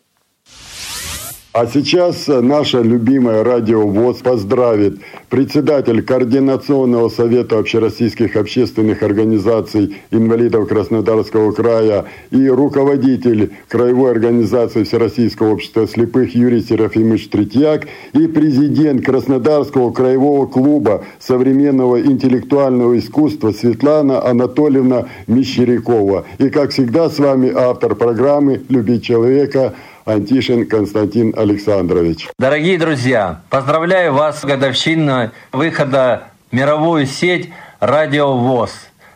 А 1.53 1.67
сейчас 1.67 2.27
наша 2.27 2.81
любимая 2.81 3.43
радио 3.43 3.85
ВОЗ 3.85 4.17
поздравит 4.23 4.97
председатель 5.29 6.01
Координационного 6.01 7.09
совета 7.09 7.59
общероссийских 7.59 8.35
общественных 8.35 9.03
организаций 9.03 9.97
инвалидов 10.09 10.67
Краснодарского 10.67 11.51
края 11.51 12.05
и 12.31 12.47
руководитель 12.47 13.51
Краевой 13.67 14.09
организации 14.09 14.83
Всероссийского 14.83 15.51
общества 15.51 15.87
слепых 15.87 16.33
Юрий 16.33 16.61
Серафимович 16.61 17.29
Третьяк 17.29 17.85
и 18.13 18.25
президент 18.25 19.05
Краснодарского 19.05 19.91
краевого 19.91 20.47
клуба 20.47 21.05
современного 21.19 22.01
интеллектуального 22.01 22.97
искусства 22.97 23.51
Светлана 23.51 24.25
Анатольевна 24.25 25.05
Мещерякова. 25.27 26.25
И, 26.39 26.49
как 26.49 26.71
всегда, 26.71 27.11
с 27.11 27.19
вами 27.19 27.53
автор 27.55 27.93
программы 27.93 28.63
«Любить 28.69 29.03
человека» 29.03 29.75
Антишин 30.05 30.67
Константин 30.67 31.33
Александрович. 31.37 32.29
Дорогие 32.37 32.77
друзья, 32.77 33.41
поздравляю 33.49 34.13
вас 34.13 34.41
с 34.41 34.45
годовщиной 34.45 35.31
выхода 35.51 36.25
в 36.51 36.55
мировую 36.55 37.05
сеть 37.05 37.49
«Радио 37.79 38.37
ВОЗ». 38.37 38.71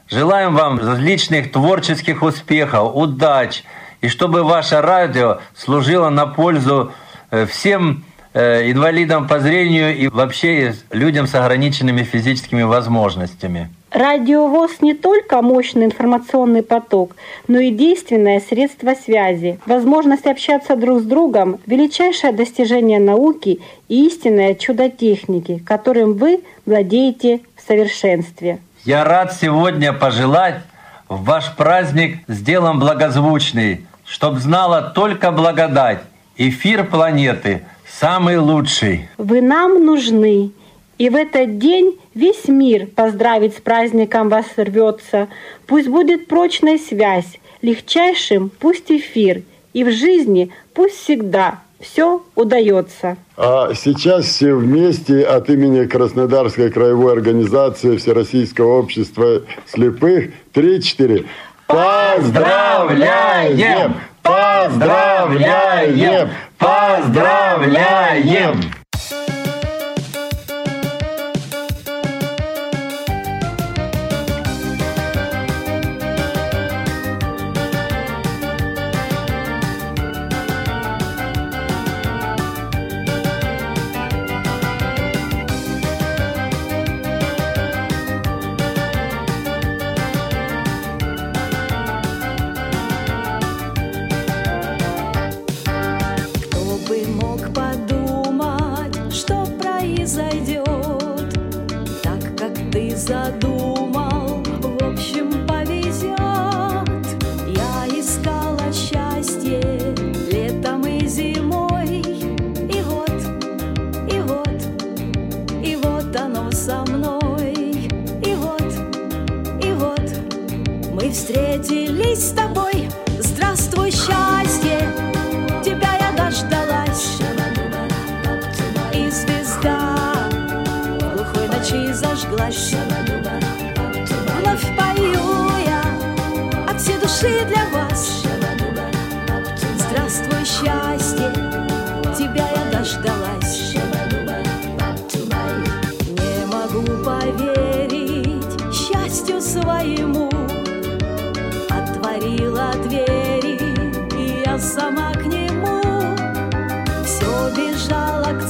Желаем 0.09 0.55
вам 0.55 0.79
различных 0.79 1.51
творческих 1.51 2.23
успехов, 2.23 2.95
удач, 2.95 3.63
и 3.99 4.07
чтобы 4.07 4.43
ваше 4.43 4.79
радио 4.79 5.39
служило 5.53 6.09
на 6.09 6.25
пользу 6.27 6.93
э, 7.31 7.45
всем 7.45 8.05
э, 8.33 8.71
инвалидам 8.71 9.27
по 9.27 9.41
зрению 9.41 9.95
и 9.97 10.07
вообще 10.07 10.75
людям 10.91 11.27
с 11.27 11.35
ограниченными 11.35 12.03
физическими 12.03 12.61
возможностями. 12.61 13.69
Радиовоз 13.91 14.81
не 14.81 14.93
только 14.93 15.41
мощный 15.41 15.85
информационный 15.85 16.61
поток, 16.61 17.15
но 17.47 17.59
и 17.59 17.71
действенное 17.71 18.41
средство 18.41 18.93
связи. 18.93 19.59
Возможность 19.65 20.25
общаться 20.25 20.75
друг 20.75 20.99
с 20.99 21.03
другом– 21.03 21.59
величайшее 21.65 22.33
достижение 22.33 22.99
науки 22.99 23.61
и 23.87 24.07
истинное 24.07 24.55
чудо 24.55 24.89
техники, 24.89 25.63
которым 25.65 26.13
вы 26.13 26.41
владеете 26.65 27.41
в 27.55 27.65
совершенстве. 27.65 28.59
Я 28.83 29.05
рад 29.05 29.33
сегодня 29.33 29.93
пожелать 29.93 30.61
в 31.07 31.23
ваш 31.23 31.55
праздник 31.55 32.19
с 32.27 32.41
делом 32.41 32.79
благозвучный, 32.79 33.85
чтоб 34.05 34.35
знала 34.35 34.81
только 34.93 35.31
благодать, 35.31 35.99
эфир 36.35 36.83
планеты 36.85 37.63
самый 37.89 38.37
лучший. 38.37 39.09
Вы 39.17 39.41
нам 39.41 39.85
нужны, 39.85 40.51
и 40.97 41.09
в 41.09 41.15
этот 41.15 41.59
день 41.59 41.99
весь 42.13 42.47
мир 42.47 42.87
поздравить 42.87 43.55
с 43.55 43.61
праздником 43.61 44.29
вас 44.29 44.45
рвется. 44.57 45.27
Пусть 45.65 45.87
будет 45.87 46.27
прочная 46.27 46.77
связь, 46.77 47.39
легчайшим 47.61 48.51
пусть 48.59 48.91
эфир, 48.91 49.43
и 49.73 49.83
в 49.83 49.91
жизни 49.91 50.51
пусть 50.73 50.95
всегда 50.95 51.59
все 51.79 52.23
удается. 52.35 53.17
А 53.35 53.73
сейчас 53.75 54.25
все 54.25 54.55
вместе 54.55 55.23
от 55.23 55.47
имени 55.49 55.85
Краснодарской 55.85 56.71
краевой 56.71 57.13
организации 57.13 57.97
Всероссийского 57.97 58.79
общества 58.79 59.43
слепых 59.67 60.31
три-четыре. 60.53 61.25
Поздравляем! 61.67 63.93
Поздравляем! 64.23 66.29
Поздравляем! 66.57 68.76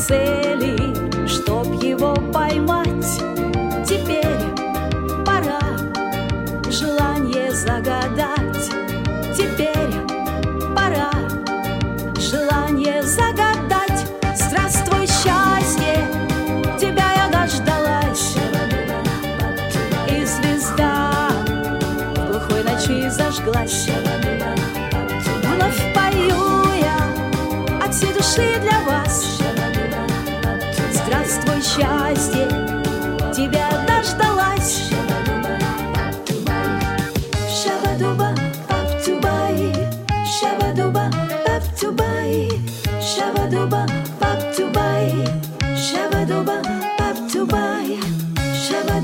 sé. 0.08 0.37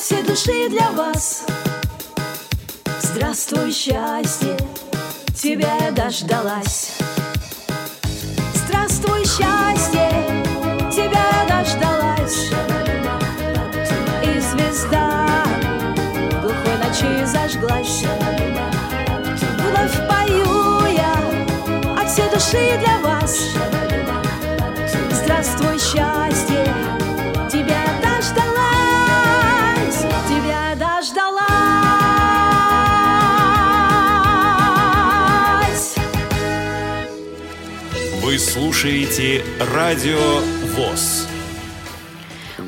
от 0.00 0.06
всей 0.06 0.22
души 0.22 0.68
для 0.70 0.90
вас. 0.92 1.44
Здравствуй, 3.02 3.70
счастье, 3.70 4.56
тебя 5.34 5.76
я 5.80 5.90
дождалась. 5.90 6.92
Здравствуй, 8.54 9.24
счастье, 9.24 10.10
тебя 10.90 11.22
я 11.36 11.62
дождалась. 11.62 12.50
И 14.24 14.40
звезда 14.40 15.44
глухой 16.40 16.76
ночи 16.82 17.26
зажглась. 17.26 18.04
Вновь 19.58 20.08
пою 20.08 20.86
я 20.94 21.14
от 22.00 22.08
всей 22.08 22.30
души 22.30 22.78
для 22.78 22.98
вас 23.02 23.79
слушаете 38.54 39.44
Радио 39.72 40.18
ВОЗ. 40.74 41.28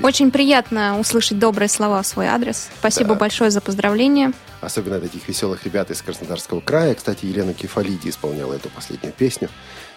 Очень 0.00 0.30
приятно 0.30 0.98
услышать 1.00 1.40
добрые 1.40 1.68
слова 1.68 2.02
в 2.02 2.06
свой 2.06 2.26
адрес. 2.26 2.68
Спасибо 2.78 3.10
Да. 3.10 3.14
большое 3.16 3.50
за 3.50 3.60
поздравление. 3.60 4.30
Особенно 4.60 4.96
от 4.96 5.04
этих 5.04 5.26
веселых 5.26 5.64
ребят 5.64 5.90
из 5.90 6.00
Краснодарского 6.00 6.60
края. 6.60 6.94
Кстати, 6.94 7.26
Елена 7.26 7.52
Кефалиди 7.52 8.10
исполняла 8.10 8.54
эту 8.54 8.68
последнюю 8.70 9.12
песню. 9.12 9.48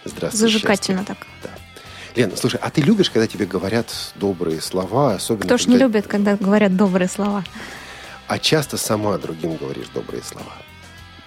Здравствуй, 0.05 0.39
Зажигательно 0.39 1.05
счастье. 1.05 1.15
так. 1.15 1.27
Да. 1.43 1.49
Лена, 2.19 2.35
слушай, 2.35 2.59
а 2.63 2.71
ты 2.71 2.81
любишь, 2.81 3.11
когда 3.11 3.27
тебе 3.27 3.45
говорят 3.45 3.87
добрые 4.15 4.61
слова, 4.61 5.13
особенно 5.13 5.45
Кто 5.45 5.57
ж 5.59 5.67
не 5.67 5.73
когда- 5.73 5.85
любит, 5.85 6.07
когда 6.07 6.35
говорят 6.35 6.75
добрые 6.75 7.09
слова? 7.09 7.43
А 8.27 8.39
часто 8.39 8.77
сама 8.77 9.17
другим 9.19 9.55
говоришь 9.55 9.87
добрые 9.93 10.23
слова. 10.23 10.53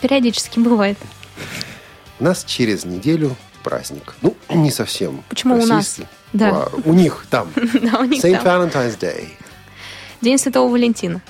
Периодически 0.01 0.59
бывает. 0.59 0.99
У 2.19 2.25
нас 2.25 2.43
через 2.45 2.85
неделю 2.85 3.37
праздник. 3.69 4.15
Ну, 4.23 4.35
не 4.49 4.71
совсем. 4.71 5.23
Почему 5.29 5.59
у 5.63 5.67
нас? 5.67 5.99
Да. 6.33 6.49
А, 6.51 6.71
у 6.87 6.95
них 6.95 7.27
там. 7.29 7.53
Да, 7.83 7.99
у 8.01 8.05
них 8.05 8.25
Saint 8.25 8.43
там. 8.43 8.63
Valentine's 8.63 8.99
Day. 8.99 9.29
День 10.23 10.39
Святого 10.39 10.73
Валентина. 10.73 11.21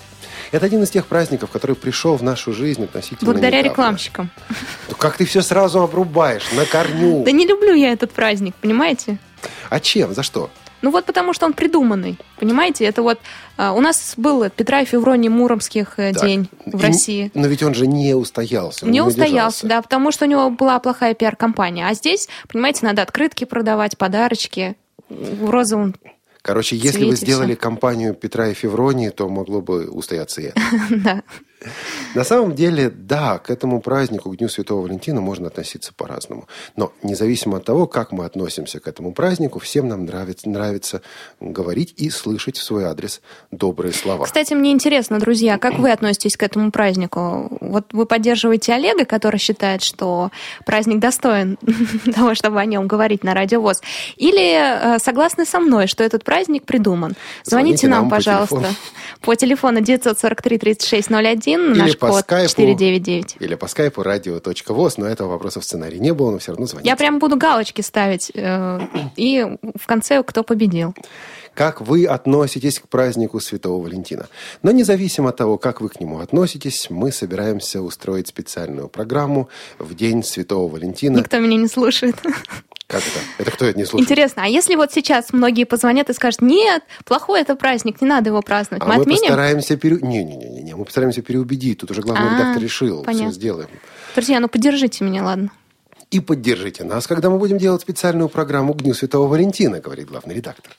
Это 0.52 0.64
один 0.66 0.82
из 0.84 0.90
тех 0.90 1.06
праздников, 1.06 1.50
который 1.50 1.74
пришел 1.74 2.16
в 2.16 2.22
нашу 2.22 2.52
жизнь 2.52 2.84
относительно 2.84 3.32
Благодаря 3.32 3.58
недавно. 3.58 3.70
рекламщикам. 3.72 4.30
Ну, 4.88 4.94
как 4.94 5.16
ты 5.16 5.24
все 5.24 5.42
сразу 5.42 5.80
обрубаешь, 5.82 6.44
на 6.52 6.64
корню. 6.64 7.24
Да 7.24 7.32
не 7.32 7.44
люблю 7.44 7.74
я 7.74 7.92
этот 7.92 8.12
праздник, 8.12 8.54
понимаете? 8.60 9.18
А 9.68 9.80
чем? 9.80 10.14
За 10.14 10.22
что? 10.22 10.48
Ну 10.82 10.90
вот 10.90 11.04
потому 11.06 11.32
что 11.32 11.46
он 11.46 11.52
придуманный, 11.52 12.18
понимаете? 12.38 12.84
Это 12.84 13.02
вот 13.02 13.18
а, 13.56 13.72
у 13.72 13.80
нас 13.80 14.14
был 14.16 14.48
Петра 14.50 14.80
и 14.82 14.84
Февронии 14.84 15.28
Муромских 15.28 15.98
э, 15.98 16.12
Так, 16.12 16.22
день 16.22 16.48
в 16.66 16.78
и- 16.80 16.86
России. 16.86 17.30
Но 17.34 17.46
ведь 17.48 17.62
он 17.62 17.74
же 17.74 17.86
не 17.86 18.14
устоялся. 18.14 18.86
Не 18.86 19.00
удержался. 19.00 19.24
устоялся, 19.24 19.66
да, 19.66 19.82
потому 19.82 20.12
что 20.12 20.24
у 20.24 20.28
него 20.28 20.50
была 20.50 20.78
плохая 20.78 21.14
пиар-компания. 21.14 21.86
А 21.88 21.94
здесь, 21.94 22.28
понимаете, 22.48 22.86
надо 22.86 23.02
открытки 23.02 23.44
продавать, 23.44 23.98
подарочки 23.98 24.76
в 25.08 25.50
розовом. 25.50 25.94
Короче, 26.42 26.76
если 26.76 27.04
бы 27.04 27.16
сделали 27.16 27.52
всё. 27.54 27.60
компанию 27.60 28.14
Петра 28.14 28.48
и 28.48 28.54
Февронии, 28.54 29.10
то 29.10 29.28
могло 29.28 29.60
бы 29.60 29.88
устояться 29.90 30.40
и 30.40 30.44
это. 30.46 30.60
да. 30.90 31.22
На 32.14 32.24
самом 32.24 32.54
деле, 32.54 32.90
да, 32.90 33.38
к 33.38 33.50
этому 33.50 33.80
празднику, 33.80 34.30
к 34.30 34.36
Дню 34.36 34.48
Святого 34.48 34.82
Валентина 34.82 35.20
можно 35.20 35.48
относиться 35.48 35.92
по-разному. 35.94 36.46
Но 36.76 36.92
независимо 37.02 37.58
от 37.58 37.64
того, 37.64 37.86
как 37.86 38.12
мы 38.12 38.24
относимся 38.24 38.80
к 38.80 38.88
этому 38.88 39.12
празднику, 39.12 39.58
всем 39.58 39.88
нам 39.88 40.04
нравится, 40.04 40.48
нравится 40.48 41.02
говорить 41.40 41.94
и 41.96 42.10
слышать 42.10 42.56
в 42.56 42.62
свой 42.62 42.84
адрес 42.84 43.20
добрые 43.50 43.92
слова. 43.92 44.24
Кстати, 44.24 44.54
мне 44.54 44.70
интересно, 44.70 45.18
друзья, 45.18 45.58
как 45.58 45.78
вы 45.78 45.90
относитесь 45.90 46.36
к 46.36 46.42
этому 46.42 46.70
празднику? 46.70 47.58
Вот 47.60 47.92
вы 47.92 48.06
поддерживаете 48.06 48.74
Олега, 48.74 49.04
который 49.04 49.38
считает, 49.38 49.82
что 49.82 50.30
праздник 50.64 51.00
достоин 51.00 51.58
того, 52.14 52.34
чтобы 52.34 52.60
о 52.60 52.64
нем 52.64 52.86
говорить 52.86 53.24
на 53.24 53.34
Радио 53.34 53.60
ВОЗ? 53.60 53.82
Или 54.16 54.94
э, 54.94 54.98
согласны 54.98 55.44
со 55.44 55.60
мной, 55.60 55.86
что 55.86 56.04
этот 56.04 56.24
праздник 56.24 56.64
придуман? 56.64 57.14
Звоните, 57.44 57.78
Звоните 57.78 57.88
нам, 57.88 58.00
нам 58.02 58.10
по 58.10 58.16
пожалуйста, 58.16 58.54
телефону. 58.56 58.74
по 59.20 59.34
телефону 59.34 59.80
943 59.80 60.58
36 60.58 61.10
01, 61.10 61.47
Или 61.54 61.78
наш 61.78 61.98
по 61.98 62.08
код 62.08 62.20
скайпу. 62.20 62.48
499. 62.50 63.36
Или 63.40 63.54
по 63.54 63.66
скайпу 63.68 64.02
radio.voz, 64.02 64.94
но 64.96 65.06
этого 65.06 65.28
вопроса 65.28 65.60
в 65.60 65.64
сценарии 65.64 65.98
не 65.98 66.12
было, 66.12 66.30
но 66.30 66.38
все 66.38 66.52
равно 66.52 66.66
звоните. 66.66 66.88
Я 66.88 66.96
прям 66.96 67.18
буду 67.18 67.36
галочки 67.36 67.80
ставить. 67.80 68.30
э, 68.34 68.80
и 69.16 69.46
в 69.78 69.86
конце 69.86 70.22
кто 70.22 70.42
победил. 70.42 70.94
как 71.54 71.80
вы 71.80 72.06
относитесь 72.06 72.78
к 72.78 72.86
празднику 72.88 73.40
Святого 73.40 73.82
Валентина. 73.82 74.28
Но 74.62 74.70
независимо 74.70 75.30
от 75.30 75.36
того, 75.36 75.58
как 75.58 75.80
вы 75.80 75.88
к 75.88 75.98
нему 76.00 76.20
относитесь, 76.20 76.88
мы 76.88 77.10
собираемся 77.10 77.82
устроить 77.82 78.28
специальную 78.28 78.88
программу 78.88 79.48
в 79.78 79.94
День 79.94 80.22
Святого 80.22 80.70
Валентина. 80.70 81.18
Никто 81.18 81.38
меня 81.40 81.56
не 81.56 81.66
слушает. 81.68 82.16
Как 82.88 83.02
это? 83.02 83.18
Это 83.36 83.50
кто 83.50 83.66
это 83.66 83.78
не 83.78 83.84
слушает? 83.84 84.10
Интересно, 84.10 84.44
а 84.44 84.46
если 84.46 84.74
вот 84.74 84.90
сейчас 84.92 85.32
многие 85.32 85.64
позвонят 85.64 86.08
и 86.08 86.14
скажут, 86.14 86.40
нет, 86.40 86.82
плохой 87.04 87.42
это 87.42 87.54
праздник, 87.54 88.00
не 88.00 88.08
надо 88.08 88.30
его 88.30 88.40
праздновать, 88.40 88.82
А 88.82 88.86
мы, 88.86 88.94
мы 88.94 89.00
отменим? 89.02 89.20
постараемся 89.20 89.76
пере... 89.76 89.98
не, 90.00 90.24
не, 90.24 90.36
не, 90.36 90.62
не, 90.62 90.74
мы 90.74 90.84
постараемся 90.86 91.20
переубедить. 91.20 91.78
Тут 91.80 91.90
уже 91.90 92.00
главный 92.00 92.30
А, 92.30 92.34
редактор 92.34 92.62
решил, 92.62 93.04
понятно. 93.04 93.28
все 93.30 93.34
сделаем. 93.38 93.68
Друзья, 94.14 94.40
ну 94.40 94.48
поддержите 94.48 95.04
меня, 95.04 95.22
ладно. 95.22 95.50
И 96.10 96.20
поддержите 96.20 96.84
нас, 96.84 97.06
когда 97.06 97.28
мы 97.28 97.38
будем 97.38 97.58
делать 97.58 97.82
специальную 97.82 98.30
программу 98.30 98.72
к 98.72 98.80
Дню 98.82 98.94
Святого 98.94 99.28
Валентина, 99.28 99.78
говорит 99.80 100.08
главный 100.08 100.34
редактор. 100.34 100.72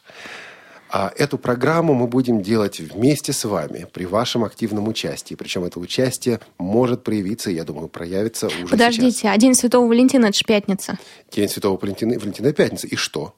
А 0.91 1.11
эту 1.15 1.37
программу 1.37 1.93
мы 1.93 2.07
будем 2.07 2.41
делать 2.41 2.79
вместе 2.79 3.31
с 3.31 3.45
вами 3.45 3.85
при 3.93 4.05
вашем 4.05 4.43
активном 4.43 4.87
участии. 4.87 5.35
Причем 5.35 5.63
это 5.63 5.79
участие 5.79 6.39
может 6.57 7.03
проявиться, 7.03 7.51
я 7.51 7.63
думаю, 7.63 7.89
проявится 7.89 8.47
уже 8.47 8.67
Подождите, 8.67 9.11
сейчас. 9.11 9.35
а 9.35 9.37
День 9.37 9.53
Святого 9.53 9.87
Валентина 9.87 10.27
это 10.27 10.37
же 10.37 10.45
пятница. 10.45 10.97
День 11.31 11.47
Святого 11.47 11.77
Валентина, 11.79 12.17
Валентина 12.17 12.51
пятница. 12.53 12.87
И 12.87 12.95
что? 12.95 13.35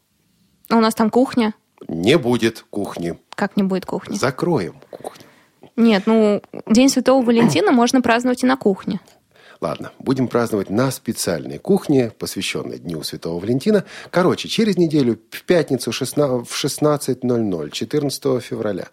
А 0.70 0.78
у 0.78 0.80
нас 0.80 0.96
там 0.96 1.10
кухня. 1.10 1.54
Не 1.90 2.18
будет 2.18 2.66
кухни. 2.70 3.18
Как 3.36 3.58
не 3.58 3.64
будет 3.64 3.86
кухни? 3.86 4.16
Закроем 4.16 4.76
кухню. 4.90 5.24
Нет, 5.76 6.04
ну, 6.06 6.42
День 6.68 6.90
Святого 6.90 7.24
Валентина 7.26 7.72
можно 7.72 8.02
праздновать 8.02 8.44
и 8.44 8.46
на 8.46 8.56
кухне. 8.56 9.02
Ладно, 9.62 9.92
будем 10.00 10.28
праздновать 10.28 10.72
на 10.72 10.90
специальной 10.90 11.60
кухне, 11.60 12.12
посвященной 12.18 12.80
Дню 12.80 13.04
Святого 13.04 13.40
Валентина. 13.40 13.86
Короче, 14.10 14.50
через 14.50 14.76
неделю, 14.76 15.20
в 15.30 15.44
пятницу 15.44 15.92
шестна- 15.92 16.44
в 16.44 16.52
16.00, 16.56 17.70
14 17.70 18.40
февраля, 18.40 18.88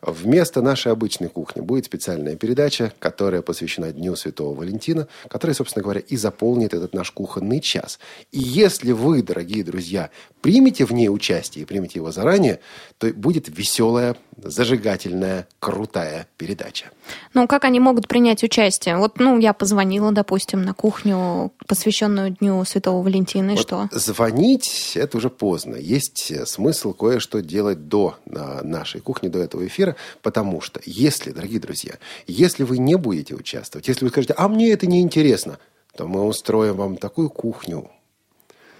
вместо 0.00 0.62
нашей 0.62 0.92
обычной 0.92 1.28
кухни 1.28 1.60
будет 1.60 1.84
специальная 1.84 2.36
передача, 2.36 2.94
которая 3.00 3.42
посвящена 3.42 3.92
Дню 3.92 4.16
Святого 4.16 4.54
Валентина, 4.54 5.08
которая, 5.28 5.54
собственно 5.54 5.82
говоря, 5.82 6.00
и 6.00 6.16
заполнит 6.16 6.72
этот 6.72 6.94
наш 6.94 7.10
кухонный 7.10 7.60
час. 7.60 7.98
И 8.32 8.38
если 8.38 8.92
вы, 8.92 9.22
дорогие 9.22 9.62
друзья, 9.62 10.08
примете 10.40 10.86
в 10.86 10.92
ней 10.92 11.10
участие 11.10 11.64
и 11.64 11.66
примете 11.66 11.98
его 11.98 12.12
заранее, 12.12 12.60
то 12.96 13.08
будет 13.08 13.50
веселая, 13.54 14.16
зажигательная, 14.42 15.48
крутая 15.58 16.28
передача. 16.38 16.86
Ну, 17.34 17.46
как 17.46 17.64
они 17.64 17.78
могут 17.78 18.08
принять 18.08 18.42
участие? 18.42 18.96
Вот, 18.96 19.20
ну, 19.20 19.38
я 19.38 19.52
позвонила, 19.52 20.13
допустим, 20.14 20.62
на 20.62 20.72
кухню, 20.72 21.52
посвященную 21.66 22.30
Дню 22.30 22.64
Святого 22.64 23.02
Валентина, 23.02 23.50
и 23.50 23.56
Вот 23.56 23.60
что? 23.60 23.88
Звонить 23.92 24.92
это 24.94 25.18
уже 25.18 25.28
поздно. 25.28 25.76
Есть 25.76 26.30
э, 26.30 26.46
смысл 26.46 26.92
кое-что 26.94 27.42
делать 27.42 27.88
до 27.88 28.16
на 28.24 28.62
нашей 28.62 29.00
кухни, 29.00 29.28
до 29.28 29.40
этого 29.40 29.66
эфира, 29.66 29.96
потому 30.22 30.60
что 30.60 30.80
если, 30.86 31.32
дорогие 31.32 31.60
друзья, 31.60 31.94
если 32.26 32.62
вы 32.62 32.78
не 32.78 32.96
будете 32.96 33.34
участвовать, 33.34 33.88
если 33.88 34.04
вы 34.04 34.10
скажете, 34.10 34.34
а 34.36 34.48
мне 34.48 34.70
это 34.70 34.86
не 34.86 35.02
интересно, 35.02 35.58
то 35.96 36.06
мы 36.06 36.24
устроим 36.24 36.76
вам 36.76 36.96
такую 36.96 37.28
кухню, 37.30 37.90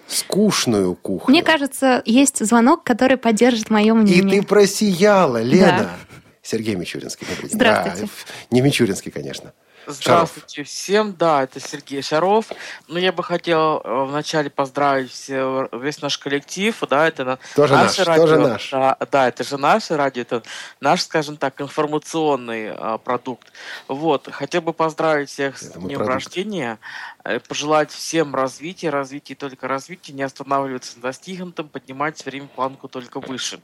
скучную 0.07 0.95
кухню. 0.95 1.31
Мне 1.33 1.43
кажется, 1.43 2.03
есть 2.05 2.45
звонок, 2.45 2.85
который 2.85 3.17
поддержит 3.17 3.71
мое 3.71 3.93
И 3.93 3.97
мнение. 3.97 4.41
ты 4.41 4.47
просияла, 4.47 5.43
Лена. 5.43 5.79
Да. 5.79 5.97
Сергей 6.43 6.75
Мичуринский. 6.75 7.27
Здравствуйте. 7.51 8.03
Да, 8.07 8.09
не 8.51 8.61
Мичуринский, 8.61 9.11
конечно. 9.11 9.53
Здравствуйте 9.87 10.63
всем, 10.65 11.15
да, 11.15 11.43
это 11.43 11.61
Сергей 11.61 12.03
Шаров. 12.03 12.47
Ну, 12.89 12.99
я 12.99 13.13
бы 13.13 13.23
хотел 13.23 13.81
э, 13.85 14.05
вначале 14.05 14.49
поздравить 14.51 15.11
все, 15.11 15.69
весь 15.73 16.01
наш 16.01 16.17
коллектив, 16.19 16.77
да, 16.89 17.07
это 17.09 17.25
на- 17.25 17.39
Тоже 17.55 17.75
наше 17.75 17.99
наш, 18.01 18.09
радио. 18.09 18.27
тоже 18.27 18.39
наш. 18.39 18.71
Да, 18.71 18.97
да, 19.11 19.29
это 19.29 19.45
же 19.45 19.59
наше 19.59 19.97
радио, 19.97 20.23
это 20.23 20.43
наш, 20.81 21.03
скажем 21.03 21.37
так, 21.37 21.61
информационный 21.61 22.71
а, 22.73 22.99
продукт. 22.99 23.53
Вот, 23.89 24.29
хотел 24.33 24.63
бы 24.63 24.73
поздравить 24.73 25.29
всех 25.29 25.59
с 25.59 25.63
Это 25.71 25.81
мы 25.81 25.89
днем 25.89 25.99
продукт. 25.99 26.15
рождения, 26.15 26.79
э, 27.25 27.41
пожелать 27.41 27.91
всем 27.91 28.35
развития, 28.35 28.91
развития, 28.91 29.35
только 29.35 29.69
развития, 29.69 30.13
не 30.13 30.23
останавливаться 30.23 30.97
на 30.97 31.03
достигнутом, 31.03 31.69
поднимать 31.69 32.17
все 32.17 32.31
время 32.31 32.49
планку 32.49 32.89
только 32.89 33.21
выше 33.21 33.61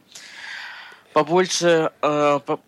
побольше 1.13 1.91
э, 2.03 2.41
по- 2.45 2.61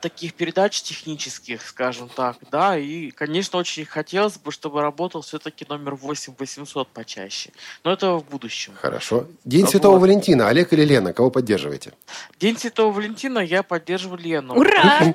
таких 0.00 0.34
передач 0.34 0.80
технических, 0.82 1.62
скажем 1.66 2.08
так, 2.08 2.36
да, 2.52 2.78
и, 2.78 3.10
конечно, 3.10 3.58
очень 3.58 3.84
хотелось 3.84 4.38
бы, 4.38 4.52
чтобы 4.52 4.80
работал 4.82 5.22
все-таки 5.22 5.66
номер 5.68 5.96
8800 5.96 6.86
почаще, 6.88 7.50
но 7.82 7.92
это 7.92 8.12
в 8.12 8.24
будущем. 8.24 8.74
Хорошо. 8.80 9.26
День 9.44 9.62
Вот. 9.62 9.70
Святого 9.70 9.98
Валентина. 9.98 10.48
Олег 10.48 10.72
или 10.72 10.84
Лена? 10.84 11.12
Кого 11.12 11.30
поддерживаете? 11.30 11.92
День 12.38 12.56
Святого 12.56 12.92
Валентина 12.92 13.40
я 13.40 13.62
поддерживаю 13.64 14.20
Лену. 14.20 14.54
Ура! 14.54 15.00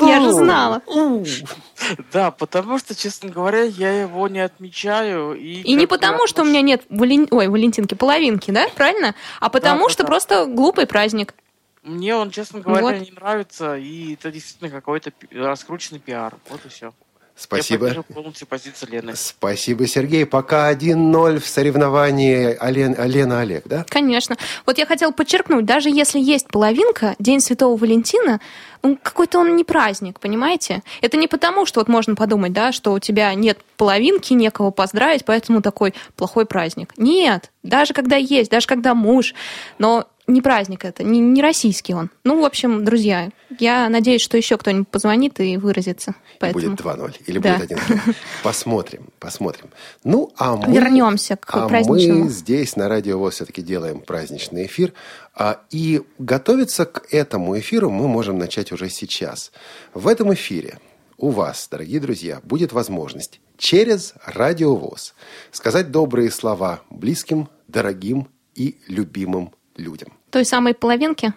Я 0.00 0.20
же 0.20 0.32
знала. 0.32 0.82
Да, 2.12 2.32
потому 2.32 2.80
что, 2.80 2.96
честно 2.96 3.30
говоря, 3.30 3.62
я 3.62 4.02
его 4.02 4.26
не 4.26 4.40
отмечаю. 4.40 5.34
И, 5.34 5.60
И 5.60 5.74
не 5.74 5.86
потому, 5.86 6.26
что 6.26 6.42
у 6.42 6.44
меня 6.44 6.62
нет 6.62 6.82
Вален- 6.88 7.28
Ой, 7.30 7.46
Валентинки, 7.46 7.94
половинки, 7.94 8.50
да, 8.50 8.66
правильно? 8.74 9.14
А 9.38 9.48
потому, 9.50 9.84
да, 9.86 9.90
что 9.92 10.02
да. 10.02 10.08
просто 10.08 10.46
глупый 10.46 10.86
праздник. 10.88 11.34
Мне 11.84 12.16
он, 12.16 12.30
честно 12.30 12.60
говоря, 12.60 12.82
Вот. 12.82 13.00
не 13.00 13.10
нравится, 13.10 13.76
и 13.76 14.14
это 14.14 14.32
действительно 14.32 14.70
какой-то 14.70 15.12
раскрученный 15.30 16.00
пиар. 16.00 16.34
Вот 16.48 16.64
и 16.64 16.68
все. 16.68 16.92
Спасибо. 17.36 17.88
Я 17.88 18.02
полностью 18.02 18.46
позицию 18.46 18.92
Лены. 18.92 19.16
Спасибо, 19.16 19.86
Сергей. 19.88 20.24
Пока 20.24 20.72
1-0 20.72 21.40
в 21.40 21.46
соревновании 21.46 22.56
Ален, 22.62 22.94
Алена 22.96 23.40
Олег, 23.40 23.66
да? 23.66 23.84
Конечно. 23.88 24.36
Вот 24.66 24.78
я 24.78 24.86
хотела 24.86 25.10
подчеркнуть, 25.10 25.64
даже 25.64 25.90
если 25.90 26.20
есть 26.20 26.46
половинка, 26.46 27.16
День 27.18 27.40
Святого 27.40 27.76
Валентина, 27.76 28.40
ну, 28.84 28.96
какой-то 29.02 29.40
он 29.40 29.56
не 29.56 29.64
праздник, 29.64 30.20
понимаете? 30.20 30.82
Это 31.00 31.16
не 31.16 31.26
потому, 31.26 31.66
что 31.66 31.80
вот 31.80 31.88
можно 31.88 32.14
подумать, 32.14 32.52
да, 32.52 32.70
что 32.70 32.92
у 32.92 33.00
тебя 33.00 33.34
нет 33.34 33.58
половинки, 33.76 34.32
некого 34.32 34.70
поздравить, 34.70 35.24
поэтому 35.24 35.60
такой 35.60 35.92
плохой 36.16 36.46
праздник. 36.46 36.92
Нет, 36.96 37.50
даже 37.64 37.94
когда 37.94 38.14
есть, 38.14 38.50
даже 38.50 38.68
когда 38.68 38.94
муж, 38.94 39.34
но 39.78 40.06
не 40.26 40.40
праздник 40.40 40.84
это, 40.84 41.02
не, 41.02 41.20
не 41.20 41.42
российский 41.42 41.94
он. 41.94 42.10
Ну, 42.24 42.40
в 42.40 42.44
общем, 42.44 42.84
друзья, 42.84 43.30
я 43.58 43.88
надеюсь, 43.88 44.22
что 44.22 44.36
еще 44.36 44.56
кто-нибудь 44.56 44.88
позвонит 44.88 45.38
и 45.40 45.56
выразится. 45.56 46.14
Поэтому... 46.40 46.64
И 46.64 46.68
будет 46.68 46.80
2-0 46.80 47.14
или 47.26 47.38
Да. 47.38 47.58
будет 47.58 47.72
1 47.72 48.00
Посмотрим, 48.42 49.08
посмотрим. 49.18 49.68
Ну, 50.02 50.32
а 50.36 50.56
мы... 50.56 50.72
Вернемся 50.72 51.36
к 51.36 51.54
а 51.54 51.68
праздничному. 51.68 52.24
мы 52.24 52.30
здесь 52.30 52.76
на 52.76 52.88
Радио 52.88 53.18
ВОЗ 53.18 53.34
все-таки 53.34 53.62
делаем 53.62 54.00
праздничный 54.00 54.66
эфир. 54.66 54.94
А, 55.34 55.60
и 55.70 56.02
готовиться 56.18 56.86
к 56.86 57.06
этому 57.10 57.58
эфиру 57.58 57.90
мы 57.90 58.08
можем 58.08 58.38
начать 58.38 58.72
уже 58.72 58.88
сейчас. 58.88 59.52
В 59.92 60.08
этом 60.08 60.32
эфире 60.32 60.78
у 61.18 61.30
вас, 61.30 61.68
дорогие 61.70 62.00
друзья, 62.00 62.40
будет 62.42 62.72
возможность 62.72 63.40
через 63.58 64.14
Радио 64.24 64.74
ВОЗ 64.74 65.14
сказать 65.52 65.90
добрые 65.90 66.30
слова 66.30 66.82
близким, 66.90 67.48
дорогим 67.68 68.28
и 68.54 68.78
любимым 68.88 69.52
людям. 69.76 70.08
Той 70.30 70.44
самой 70.44 70.74
половинки? 70.74 71.32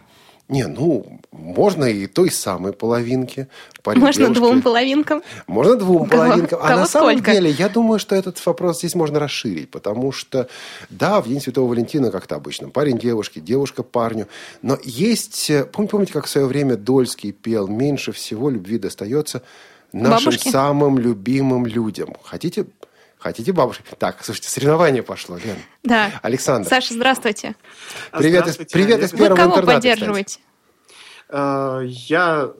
Не, 0.49 0.65
ну, 0.67 1.19
можно 1.33 1.83
и 1.83 2.07
той 2.07 2.31
самой 2.31 2.71
половинки. 2.71 3.47
парень, 3.83 3.99
Можно 3.99 4.23
девушки. 4.27 4.39
двум 4.39 4.61
половинкам? 4.61 5.21
Можно 5.45 5.75
двум 5.75 6.07
кого- 6.07 6.23
половинкам. 6.23 6.59
А 6.61 6.67
кого 6.69 6.79
на 6.79 6.85
самом 6.85 7.09
сколько? 7.17 7.31
деле, 7.33 7.49
я 7.51 7.67
думаю, 7.67 7.99
что 7.99 8.15
этот 8.15 8.45
вопрос 8.45 8.77
здесь 8.77 8.95
можно 8.95 9.19
расширить, 9.19 9.69
потому 9.69 10.13
что, 10.13 10.47
да, 10.89 11.19
в 11.19 11.27
День 11.27 11.41
Святого 11.41 11.67
Валентина 11.67 12.11
как-то 12.11 12.35
обычно. 12.35 12.69
Парень 12.69 12.97
девушке, 12.97 13.41
девушка 13.41 13.83
парню. 13.83 14.27
Но 14.61 14.77
есть... 14.85 15.49
э, 15.49 15.65
Помните, 15.65 15.91
помните, 15.91 16.13
как 16.13 16.27
в 16.27 16.29
свое 16.29 16.47
время 16.47 16.77
Дольский 16.77 17.33
пел 17.33 17.67
«Меньше 17.67 18.13
всего 18.13 18.49
любви 18.49 18.77
достается 18.79 19.41
нашим 19.91 20.27
Бабушке? 20.31 20.49
самым 20.49 20.97
любимым 20.97 21.65
людям». 21.65 22.15
Хотите... 22.23 22.67
Хотите 23.19 23.51
бабушки? 23.51 23.83
Так, 23.97 24.23
слушайте, 24.23 24.49
соревнование 24.49 25.01
пошло, 25.03 25.37
Лен. 25.37 25.57
Да. 25.83 26.11
Александр. 26.21 26.69
Саша, 26.69 26.93
здравствуйте. 26.93 27.55
Привет, 28.11 28.47
из, 28.47 28.53
Здравствуйте, 28.53 28.73
привет 28.73 29.01
из 29.03 29.11
Вы 29.11 29.17
первого 29.17 29.35
кого 29.37 29.49
интерната, 29.51 29.73
поддерживаете? 29.73 30.39
Э, 31.29 31.81
Я 31.85 32.51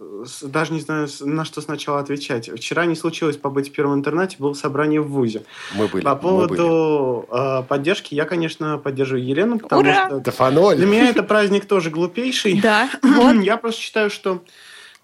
даже 0.41 0.73
не 0.73 0.81
знаю, 0.81 1.07
на 1.21 1.45
что 1.45 1.61
сначала 1.61 1.99
отвечать. 1.99 2.49
Вчера 2.49 2.85
не 2.85 2.95
случилось 2.95 3.37
побыть 3.37 3.69
в 3.69 3.71
первом 3.71 3.93
интернате, 3.99 4.37
было 4.39 4.53
собрание 4.53 4.99
в 4.99 5.09
ВУЗе. 5.09 5.39
кстати. 5.41 5.77
Мы 5.77 5.87
были. 5.87 6.03
По 6.03 6.15
поводу 6.15 7.27
э, 7.31 7.63
поддержки, 7.67 8.15
я, 8.15 8.25
конечно, 8.25 8.79
поддерживаю 8.79 9.23
Елену, 9.23 9.59
потому 9.59 9.81
Ура! 9.83 9.93
что 9.93 10.09
были. 10.15 10.23
Да 10.23 10.31
фаноль. 10.31 10.75
для 10.75 10.87
меня 10.87 11.09
это 11.09 11.21
праздник 11.23 11.65
тоже 11.65 11.91
глупейший. 11.91 12.59
Да, 12.61 12.89
вот. 13.03 13.35
Я 13.43 13.57
просто 13.57 13.79
считаю, 13.79 14.09
что 14.09 14.41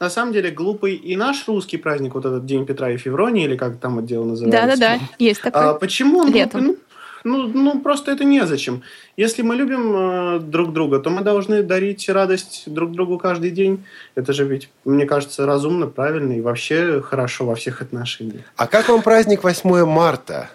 на 0.03 0.09
самом 0.09 0.33
деле 0.33 0.51
глупый 0.51 0.95
и 0.95 1.15
наш 1.15 1.47
русский 1.47 1.77
праздник, 1.77 2.13
вот 2.15 2.25
этот 2.25 2.45
День 2.45 2.65
Петра 2.65 2.91
и 2.91 2.97
Февронии, 2.97 3.45
или 3.45 3.55
как 3.55 3.77
там 3.77 3.99
это 3.99 4.07
дело 4.09 4.25
называется. 4.25 4.67
Да-да-да, 4.67 4.99
есть 5.17 5.39
А 5.45 5.51
такой. 5.51 5.79
почему? 5.79 6.25
Ну, 6.25 6.33
Летом. 6.33 6.65
Ну, 6.65 6.77
ну, 7.23 7.47
ну, 7.47 7.79
просто 7.79 8.11
это 8.11 8.25
незачем. 8.25 8.81
Если 9.15 9.43
мы 9.43 9.55
любим 9.55 9.95
э, 9.95 10.39
друг 10.39 10.73
друга, 10.73 10.99
то 10.99 11.09
мы 11.09 11.21
должны 11.21 11.63
дарить 11.63 12.09
радость 12.09 12.63
друг 12.65 12.91
другу 12.91 13.17
каждый 13.17 13.51
день. 13.51 13.85
Это 14.15 14.33
же 14.33 14.43
ведь, 14.43 14.69
мне 14.83 15.05
кажется, 15.05 15.45
разумно, 15.45 15.87
правильно 15.87 16.33
и 16.33 16.41
вообще 16.41 17.01
хорошо 17.01 17.45
во 17.45 17.55
всех 17.55 17.81
отношениях. 17.81 18.43
А 18.57 18.67
как 18.67 18.89
вам 18.89 19.01
праздник 19.01 19.45
8 19.45 19.85
марта? 19.85 20.49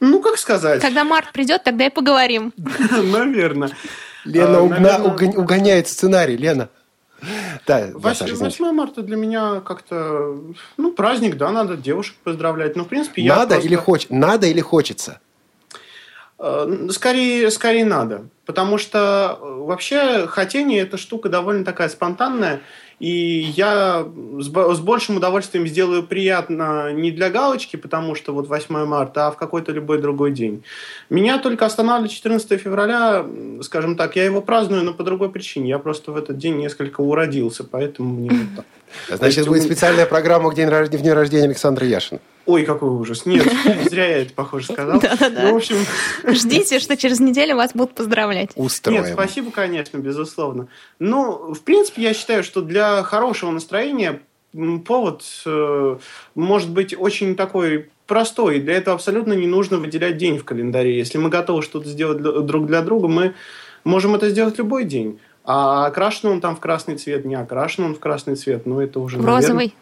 Ну, 0.00 0.22
как 0.22 0.38
сказать? 0.38 0.80
Когда 0.80 1.04
март 1.04 1.30
придет, 1.32 1.62
тогда 1.62 1.84
и 1.84 1.90
поговорим. 1.90 2.54
Наверное. 3.12 3.70
Лена 4.24 4.58
А, 4.60 5.02
угоняет 5.02 5.88
сценарий, 5.88 6.38
Лена. 6.38 6.70
Да, 7.66 7.86
да, 7.86 7.86
Вось- 7.94 8.14
Саша, 8.18 8.32
извините. 8.34 8.62
8 8.62 8.72
марта 8.76 9.02
для 9.02 9.16
меня 9.16 9.60
как-то, 9.60 10.36
ну, 10.76 10.92
праздник, 10.92 11.36
да, 11.36 11.50
надо 11.50 11.76
девушек 11.76 12.16
поздравлять. 12.24 12.76
Ну, 12.76 12.84
в 12.84 12.88
принципе, 12.88 13.22
я 13.22 13.36
Надо 13.36 13.54
просто- 13.54 13.68
или 13.68 13.76
хоч... 13.76 14.06
Надо 14.10 14.46
или 14.46 14.60
хочется? 14.60 15.20
Э, 16.38 16.88
Скорее, 16.90 17.50
скорее 17.50 17.84
надо. 17.84 18.26
Потому 18.46 18.76
что 18.78 19.38
э, 19.40 19.44
вообще 19.64 20.26
хотение 20.26 20.80
это 20.82 20.96
штука 20.96 21.28
довольно 21.28 21.64
такая 21.64 21.88
спонтанная. 21.88 22.60
И 23.02 23.52
я 23.56 24.06
с, 24.38 24.46
бо- 24.46 24.72
с 24.72 24.78
большим 24.78 25.16
удовольствием 25.16 25.66
сделаю 25.66 26.04
приятно 26.04 26.92
не 26.92 27.10
для 27.10 27.30
галочки, 27.30 27.74
потому 27.74 28.14
что 28.14 28.32
вот 28.32 28.46
8 28.46 28.84
марта, 28.86 29.26
а 29.26 29.30
в 29.32 29.36
какой-то 29.36 29.72
любой 29.72 29.98
другой 30.00 30.30
день. 30.30 30.62
Меня 31.10 31.38
только 31.38 31.66
останавливает 31.66 32.12
14 32.12 32.60
февраля, 32.60 33.26
скажем 33.62 33.96
так, 33.96 34.14
я 34.14 34.24
его 34.24 34.40
праздную, 34.40 34.84
но 34.84 34.94
по 34.94 35.02
другой 35.02 35.30
причине. 35.30 35.70
Я 35.70 35.80
просто 35.80 36.12
в 36.12 36.16
этот 36.16 36.38
день 36.38 36.58
несколько 36.58 37.00
уродился, 37.00 37.64
поэтому 37.64 38.14
мне 38.14 38.30
вот 38.30 38.56
так. 38.56 38.64
Значит, 39.18 39.38
есть 39.38 39.48
будет 39.48 39.62
специальная 39.62 40.06
программа 40.06 40.50
к 40.50 40.54
день, 40.54 40.68
рож- 40.68 40.88
в 40.88 41.02
день 41.02 41.12
рождения 41.12 41.46
Александра 41.46 41.86
Яшина. 41.86 42.20
Ой, 42.44 42.64
какой 42.64 42.90
ужас. 42.90 43.24
Нет, 43.24 43.46
зря 43.90 44.04
я 44.06 44.18
это, 44.22 44.34
похоже, 44.34 44.66
сказал. 44.72 45.00
Да-да-да. 45.00 45.42
Ну, 45.44 45.52
в 45.54 45.56
общем, 45.56 45.76
Ждите, 46.24 46.78
что 46.78 46.96
через 46.96 47.18
неделю 47.20 47.56
вас 47.56 47.70
будут 47.72 47.94
поздравлять. 47.94 48.50
Устроим. 48.56 49.02
Нет, 49.04 49.12
спасибо, 49.14 49.50
конечно, 49.50 49.96
безусловно. 49.96 50.66
Но, 50.98 51.54
в 51.54 51.60
принципе, 51.60 52.02
я 52.02 52.12
считаю, 52.14 52.42
что 52.44 52.60
для 52.60 52.91
хорошего 53.02 53.50
настроения 53.50 54.20
повод 54.84 55.22
э, 55.46 55.96
может 56.34 56.70
быть 56.70 56.94
очень 56.98 57.34
такой 57.36 57.88
простой. 58.06 58.60
Для 58.60 58.74
этого 58.74 58.94
абсолютно 58.96 59.32
не 59.32 59.46
нужно 59.46 59.78
выделять 59.78 60.18
день 60.18 60.38
в 60.38 60.44
календаре. 60.44 60.96
Если 60.96 61.18
мы 61.18 61.30
готовы 61.30 61.62
что-то 61.62 61.88
сделать 61.88 62.18
для- 62.18 62.40
друг 62.40 62.66
для 62.66 62.82
друга, 62.82 63.08
мы 63.08 63.34
можем 63.84 64.14
это 64.14 64.28
сделать 64.28 64.58
любой 64.58 64.84
день. 64.84 65.18
А 65.44 65.86
окрашен 65.86 66.28
он 66.28 66.40
там 66.40 66.54
в 66.54 66.60
красный 66.60 66.96
цвет, 66.96 67.24
не 67.24 67.34
окрашен 67.34 67.84
он 67.84 67.94
в 67.94 67.98
красный 67.98 68.36
цвет, 68.36 68.66
ну 68.66 68.80
это 68.80 69.00
уже... 69.00 69.16
В 69.16 69.22
наверное, 69.22 69.40
розовый. 69.40 69.74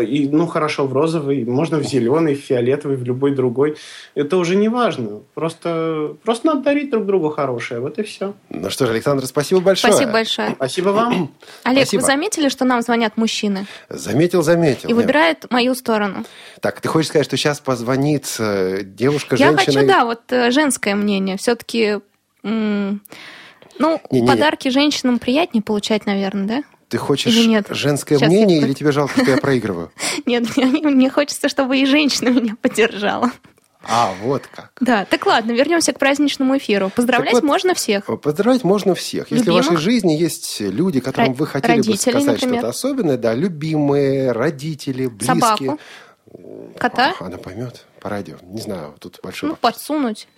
И, 0.00 0.28
ну, 0.30 0.46
хорошо, 0.46 0.86
в 0.86 0.92
розовый, 0.92 1.44
можно 1.44 1.78
в 1.78 1.82
зеленый, 1.84 2.34
в 2.34 2.40
фиолетовый, 2.40 2.96
в 2.96 3.04
любой 3.04 3.34
другой. 3.34 3.76
Это 4.14 4.36
уже 4.36 4.56
не 4.56 4.68
важно. 4.68 5.20
Просто, 5.34 6.16
просто 6.24 6.46
надо 6.46 6.62
дарить 6.62 6.90
друг 6.90 7.04
другу 7.06 7.30
хорошее. 7.30 7.80
Вот 7.80 7.98
и 7.98 8.02
все. 8.02 8.34
Ну 8.48 8.70
что 8.70 8.86
же, 8.86 8.92
Александр, 8.92 9.26
спасибо 9.26 9.60
большое. 9.60 9.92
Спасибо 9.92 10.12
большое. 10.12 10.50
Спасибо 10.56 10.88
вам. 10.90 11.32
Олег, 11.64 11.82
Спасибо. 11.86 12.00
вы 12.00 12.06
заметили, 12.06 12.48
что 12.48 12.64
нам 12.64 12.82
звонят 12.82 13.16
мужчины 13.16 13.66
Заметил, 13.88 14.42
заметил. 14.42 14.88
и 14.88 14.92
Нет. 14.92 14.96
выбирают 14.96 15.50
мою 15.50 15.74
сторону? 15.74 16.24
Так, 16.60 16.80
ты 16.80 16.88
хочешь 16.88 17.08
сказать, 17.08 17.26
что 17.26 17.36
сейчас 17.36 17.60
позвонит 17.60 18.34
э, 18.38 18.82
девушка, 18.84 19.36
Я 19.36 19.48
женщина? 19.48 19.64
хочу, 19.66 19.80
и- 19.80 19.86
да, 19.86 20.04
вот 20.04 20.20
э, 20.30 20.50
женское 20.50 20.94
мнение. 20.94 21.36
Все-таки, 21.36 21.98
ну, 23.78 24.00
Не-не-не. 24.10 24.26
подарки 24.26 24.68
женщинам 24.68 25.18
приятнее 25.18 25.62
получать, 25.62 26.06
наверное, 26.06 26.46
да? 26.46 26.62
Ты 26.92 26.98
хочешь 26.98 27.34
Или 27.34 27.46
нет? 27.46 27.66
женское 27.70 28.18
Сейчас 28.18 28.28
мнение 28.28 28.58
я- 28.60 28.66
или 28.66 28.74
тебе 28.74 28.92
жалко, 28.92 29.18
что 29.22 29.30
я 29.30 29.38
проигрываю? 29.38 29.90
Нет, 30.26 30.44
мне, 30.58 31.08
хочется, 31.08 31.48
чтобы 31.48 31.78
и 31.78 31.86
женщина 31.86 32.28
меня 32.28 32.54
поддержала. 32.60 33.30
А, 33.82 34.12
вот 34.20 34.42
как. 34.54 34.72
Да, 34.78 35.06
так 35.06 35.24
ладно, 35.24 35.52
вернемся 35.52 35.94
к 35.94 35.98
праздничному 35.98 36.58
эфиру. 36.58 36.90
Поздравлять 36.94 37.32
Так 37.32 37.42
вот, 37.42 37.48
можно 37.48 37.72
всех. 37.74 38.04
Поздравлять 38.20 38.62
можно 38.62 38.94
всех. 38.94 39.30
Если 39.30 39.46
Любимых? 39.46 39.64
в 39.64 39.68
вашей 39.70 39.80
жизни 39.80 40.12
есть 40.12 40.60
люди, 40.60 41.00
которым 41.00 41.32
вы 41.32 41.46
хотели 41.46 41.72
бы 41.72 41.76
родители, 41.78 41.96
сказать 41.96 42.26
например. 42.26 42.54
что-то 42.58 42.68
особенное, 42.68 43.16
да, 43.16 43.32
любимые, 43.34 44.32
родители, 44.32 45.06
близкие. 45.06 45.34
Собаку. 45.34 45.78
Кота? 46.78 47.14
Она 47.20 47.38
поймет 47.38 47.86
по 48.02 48.08
радио. 48.08 48.36
Не 48.42 48.60
знаю, 48.60 48.94
тут 48.98 49.20
большой 49.22 49.50
Ну, 49.50 49.52
вопрос. 49.54 49.74
подсунуть 49.74 50.28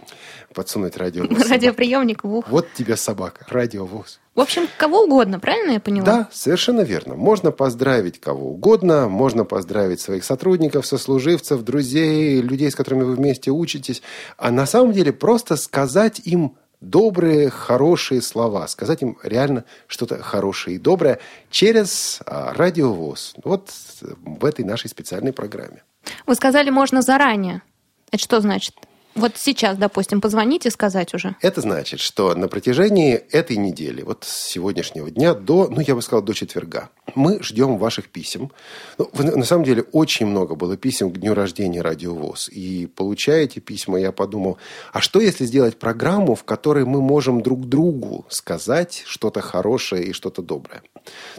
Подсунуть 0.53 0.99
радио. 0.99 1.25
Радиоприемник 1.51 2.23
в 2.23 2.35
ухо. 2.35 2.49
Вот 2.51 2.69
тебе 2.75 2.95
собака, 2.97 3.47
радио 3.49 3.87
ВОЗ. 3.87 4.21
В 4.35 4.41
общем, 4.41 4.69
кого 4.77 5.05
угодно, 5.05 5.41
правильно 5.41 5.73
я 5.73 5.81
поняла? 5.81 6.05
Да, 6.05 6.29
совершенно 6.31 6.83
верно. 6.83 7.15
Можно 7.15 7.53
поздравить 7.53 8.21
кого 8.21 8.51
угодно, 8.51 9.09
можно 9.09 9.45
поздравить 9.47 10.01
своих 10.01 10.25
сотрудников, 10.25 10.87
сослуживцев, 10.87 11.63
друзей, 11.63 12.43
людей, 12.43 12.71
с 12.71 12.75
которыми 12.75 13.05
вы 13.05 13.15
вместе 13.15 13.51
учитесь. 13.51 14.03
А 14.37 14.51
на 14.51 14.67
самом 14.67 14.93
деле 14.93 15.15
просто 15.15 15.57
сказать 15.57 16.21
им 16.25 16.57
добрые, 16.83 17.49
хорошие 17.49 18.21
слова, 18.21 18.69
сказать 18.69 19.01
им 19.01 19.17
реально 19.23 19.65
что-то 19.87 20.23
хорошее 20.23 20.77
и 20.77 20.79
доброе 20.79 21.19
через 21.51 22.21
а, 22.27 22.53
радиовоз. 22.53 23.35
Вот 23.43 23.71
в 24.03 24.45
этой 24.45 24.67
нашей 24.67 24.91
специальной 24.91 25.33
программе. 25.33 25.83
Вы 26.27 26.35
сказали, 26.35 26.71
можно 26.71 27.03
заранее. 27.03 27.63
Это 28.11 28.23
что 28.23 28.41
значит? 28.41 28.75
Вот 29.15 29.37
сейчас, 29.37 29.77
допустим, 29.77 30.21
позвонить 30.21 30.67
и 30.67 30.71
сказать 30.71 31.15
уже. 31.15 31.37
Это 31.41 31.61
значит, 31.61 32.01
что 32.01 32.35
на 32.35 32.49
протяжении 32.49 33.15
этой 33.15 33.57
недели, 33.57 34.03
вот 34.03 34.25
с 34.25 34.49
сегодняшнего 34.49 35.11
дня 35.11 35.35
до, 35.35 35.69
ну, 35.69 35.81
я 35.81 35.95
бы 35.95 36.03
сказал, 36.03 36.23
до 36.23 36.35
четверга, 36.35 36.91
Мы 37.15 37.43
ждем 37.43 37.79
ваших 37.79 38.09
писем. 38.09 38.51
Ну, 38.99 39.09
на 39.15 39.45
самом 39.45 39.65
деле 39.65 39.83
очень 39.93 40.27
много 40.27 40.57
было 40.57 40.77
писем 40.77 41.13
к 41.13 41.19
дню 41.19 41.35
рождения 41.35 41.81
Радио 41.81 42.15
ВОЗ. 42.15 42.49
И 42.49 42.87
получая 42.87 43.45
эти 43.45 43.61
письма, 43.61 44.01
я 44.01 44.11
подумал, 44.11 44.59
а 44.93 45.01
что 45.01 45.21
если 45.21 45.45
сделать 45.45 45.79
программу, 45.79 46.35
в 46.35 46.45
которой 46.45 46.85
мы 46.85 47.01
можем 47.01 47.43
друг 47.43 47.69
другу 47.69 48.27
сказать 48.31 49.05
что-то 49.07 49.41
хорошее 49.41 50.07
и 50.07 50.13
что-то 50.13 50.43
доброе? 50.43 50.83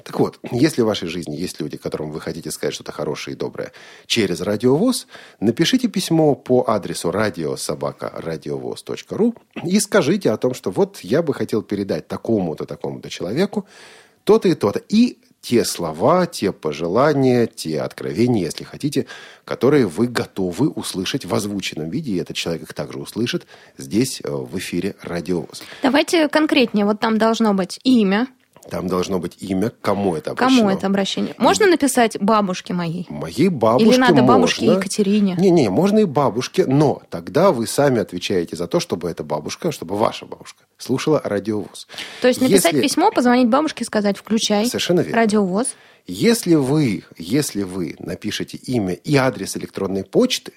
Так 0.03 0.19
вот, 0.19 0.39
если 0.51 0.81
в 0.81 0.85
вашей 0.85 1.07
жизни 1.07 1.35
есть 1.35 1.59
люди, 1.59 1.77
которым 1.77 2.11
вы 2.11 2.21
хотите 2.21 2.51
сказать 2.51 2.73
что-то 2.73 2.91
хорошее 2.91 3.35
и 3.35 3.39
доброе 3.39 3.71
через 4.05 4.41
Радио 4.41 4.75
ВОЗ, 4.75 5.07
напишите 5.39 5.87
письмо 5.87 6.35
по 6.35 6.63
адресу 6.67 7.11
радиособака.радиовоз.ру 7.69 9.35
и 9.63 9.79
скажите 9.79 10.31
о 10.31 10.37
том, 10.37 10.53
что 10.53 10.71
вот 10.71 10.99
я 10.99 11.21
бы 11.21 11.33
хотел 11.33 11.61
передать 11.61 12.07
такому-то, 12.07 12.65
такому-то 12.65 13.09
человеку 13.09 13.67
то-то 14.23 14.47
и 14.49 14.55
то-то. 14.55 14.81
И 14.89 15.19
те 15.39 15.63
слова, 15.63 16.25
те 16.25 16.51
пожелания, 16.51 17.45
те 17.45 17.81
откровения, 17.81 18.45
если 18.45 18.63
хотите, 18.63 19.05
которые 19.45 19.85
вы 19.85 20.07
готовы 20.07 20.69
услышать 20.69 21.25
в 21.25 21.35
озвученном 21.35 21.91
виде, 21.91 22.13
и 22.13 22.17
этот 22.17 22.35
человек 22.35 22.63
их 22.63 22.73
также 22.73 22.97
услышит 22.97 23.45
здесь, 23.77 24.21
э, 24.23 24.31
в 24.31 24.57
эфире 24.57 24.95
«Радиовоз». 25.03 25.61
Давайте 25.83 26.27
конкретнее. 26.29 26.85
Вот 26.85 26.99
там 26.99 27.19
должно 27.19 27.53
быть 27.53 27.79
имя, 27.83 28.27
там 28.69 28.87
должно 28.87 29.19
быть 29.19 29.37
имя, 29.41 29.71
кому 29.81 30.15
это 30.15 30.31
обращено. 30.31 30.57
Кому 30.59 30.69
это 30.69 30.87
обращение? 30.87 31.35
Можно 31.37 31.67
написать 31.67 32.19
бабушке 32.19 32.73
моей? 32.73 33.05
Моей 33.09 33.49
бабушке 33.49 33.89
Или 33.89 33.97
надо 33.97 34.13
можно. 34.15 34.27
бабушке 34.27 34.65
Екатерине? 34.65 35.35
Не-не, 35.39 35.69
можно 35.69 35.99
и 35.99 36.05
бабушке, 36.05 36.65
но 36.65 37.01
тогда 37.09 37.51
вы 37.51 37.67
сами 37.67 37.99
отвечаете 37.99 38.55
за 38.55 38.67
то, 38.67 38.79
чтобы 38.79 39.09
эта 39.09 39.23
бабушка, 39.23 39.71
чтобы 39.71 39.95
ваша 39.97 40.25
бабушка 40.25 40.63
слушала 40.77 41.21
радиовоз. 41.23 41.87
То 42.21 42.27
есть 42.27 42.41
написать 42.41 42.73
Если- 42.73 42.81
письмо, 42.87 43.11
позвонить 43.11 43.49
бабушке, 43.49 43.85
сказать 43.85 44.17
«включай 44.17 44.65
Совершенно 44.65 45.01
верно. 45.01 45.15
радиовоз». 45.15 45.75
Если 46.07 46.53
вы, 46.53 47.03
если 47.17 47.63
вы 47.63 47.95
напишете 47.99 48.57
имя 48.57 48.93
и 48.93 49.15
адрес 49.15 49.57
электронной 49.57 50.03
почты, 50.03 50.53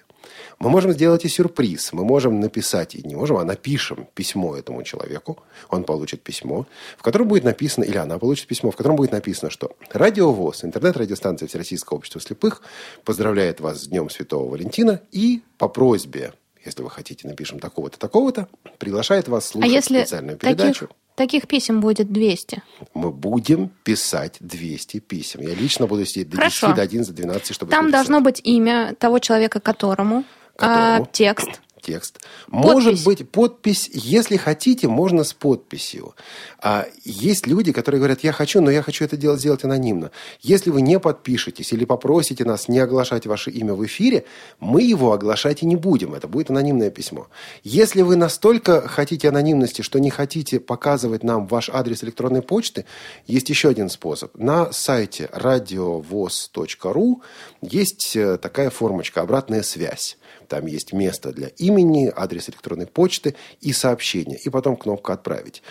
мы 0.59 0.71
можем 0.71 0.93
сделать 0.93 1.25
и 1.25 1.29
сюрприз. 1.29 1.93
Мы 1.93 2.05
можем 2.05 2.41
написать, 2.41 2.95
и 2.95 3.03
не 3.03 3.15
можем, 3.15 3.39
а 3.39 3.45
напишем 3.45 4.09
письмо 4.15 4.57
этому 4.57 4.83
человеку. 4.83 5.39
Он 5.71 5.85
получит 5.85 6.23
письмо, 6.23 6.67
в 6.97 7.03
котором 7.03 7.29
будет 7.29 7.45
написано, 7.45 7.85
или 7.85 7.97
она 7.97 8.19
получит 8.19 8.47
письмо, 8.47 8.71
в 8.71 8.77
котором 8.77 8.97
будет 8.97 9.13
написано, 9.13 9.51
что 9.51 9.77
Радиовоз, 9.91 10.65
интернет-радиостанция 10.65 11.49
Всероссийского 11.49 11.99
общества 11.99 12.21
слепых, 12.21 12.61
поздравляет 13.05 13.61
вас 13.61 13.83
с 13.83 13.87
Днем 13.87 14.11
Святого 14.11 14.51
Валентина 14.51 15.01
и 15.13 15.43
по 15.57 15.69
просьбе, 15.69 16.35
если 16.65 16.83
вы 16.83 16.91
хотите, 16.91 17.27
напишем 17.27 17.61
такого-то, 17.61 17.99
такого-то, 17.99 18.49
приглашает 18.79 19.29
вас 19.29 19.47
А 19.47 19.53
слушать 19.53 19.71
если 19.73 20.01
специальную 20.01 20.37
передачу. 20.37 20.89
таких, 20.89 20.97
таких 21.18 21.46
писем 21.46 21.81
будет 21.81 22.11
200? 22.11 22.62
Мы 22.94 23.11
будем 23.11 23.70
писать 23.85 24.37
200 24.40 25.00
писем. 25.00 25.40
Я 25.42 25.54
лично 25.54 25.87
буду 25.87 26.07
сидеть 26.07 26.31
до 26.31 26.37
Хорошо. 26.38 26.68
10, 26.68 26.76
до 26.76 26.83
11, 26.83 27.14
до 27.14 27.22
12, 27.22 27.54
чтобы 27.54 27.70
Там 27.70 27.90
должно 27.90 28.20
быть 28.22 28.40
имя 28.42 28.94
того 28.98 29.18
человека, 29.18 29.61
которому, 29.61 30.24
а, 30.57 30.96
Которому? 30.96 31.09
текст. 31.12 31.61
Текст. 31.81 32.21
Может 32.49 33.05
быть, 33.05 33.29
подпись, 33.29 33.91
если 33.93 34.37
хотите, 34.37 34.88
можно 34.88 35.25
с 35.25 35.33
подписью. 35.33 36.14
А 36.61 36.87
есть 37.05 37.47
люди, 37.47 37.73
которые 37.73 37.99
говорят, 37.99 38.25
я 38.25 38.33
хочу, 38.33 38.61
но 38.61 38.71
я 38.71 38.83
хочу 38.83 39.05
это 39.05 39.17
делать, 39.17 39.41
сделать 39.41 39.64
анонимно. 39.64 40.11
Если 40.41 40.71
вы 40.71 40.83
не 40.83 40.99
подпишетесь 40.99 41.73
или 41.73 41.85
попросите 41.85 42.45
нас 42.45 42.69
не 42.69 42.79
оглашать 42.79 43.27
ваше 43.27 43.51
имя 43.51 43.75
в 43.75 43.85
эфире, 43.87 44.25
мы 44.61 44.83
его 44.83 45.12
оглашать 45.12 45.62
и 45.62 45.67
не 45.67 45.77
будем. 45.77 46.14
Это 46.14 46.29
будет 46.29 46.51
анонимное 46.51 46.91
письмо. 46.91 47.29
Если 47.62 48.03
вы 48.03 48.17
настолько 48.17 48.87
хотите 48.88 49.29
анонимности, 49.29 49.83
что 49.83 49.99
не 49.99 50.11
хотите 50.11 50.61
показывать 50.61 51.23
нам 51.23 51.47
ваш 51.47 51.71
адрес 51.71 52.03
электронной 52.05 52.43
почты, 52.43 52.85
есть 53.27 53.49
еще 53.49 53.69
один 53.69 53.88
способ. 53.88 54.37
На 54.37 54.73
сайте 54.73 55.29
радиовоз.ру 55.33 57.23
есть 57.61 58.17
э, 58.17 58.38
такая 58.38 58.71
формочка 58.71 59.21
«Обратная 59.21 59.62
связь». 59.62 60.19
Там 60.49 60.67
есть 60.67 60.93
место 60.93 61.33
для 61.33 61.49
имени, 61.49 62.13
адрес 62.15 62.49
электронной 62.49 62.87
почты 62.87 63.35
и 63.61 63.73
сообщения. 63.73 64.37
И 64.37 64.49
потом 64.49 64.77
кнопка 64.77 65.13
«Отправить». 65.13 65.63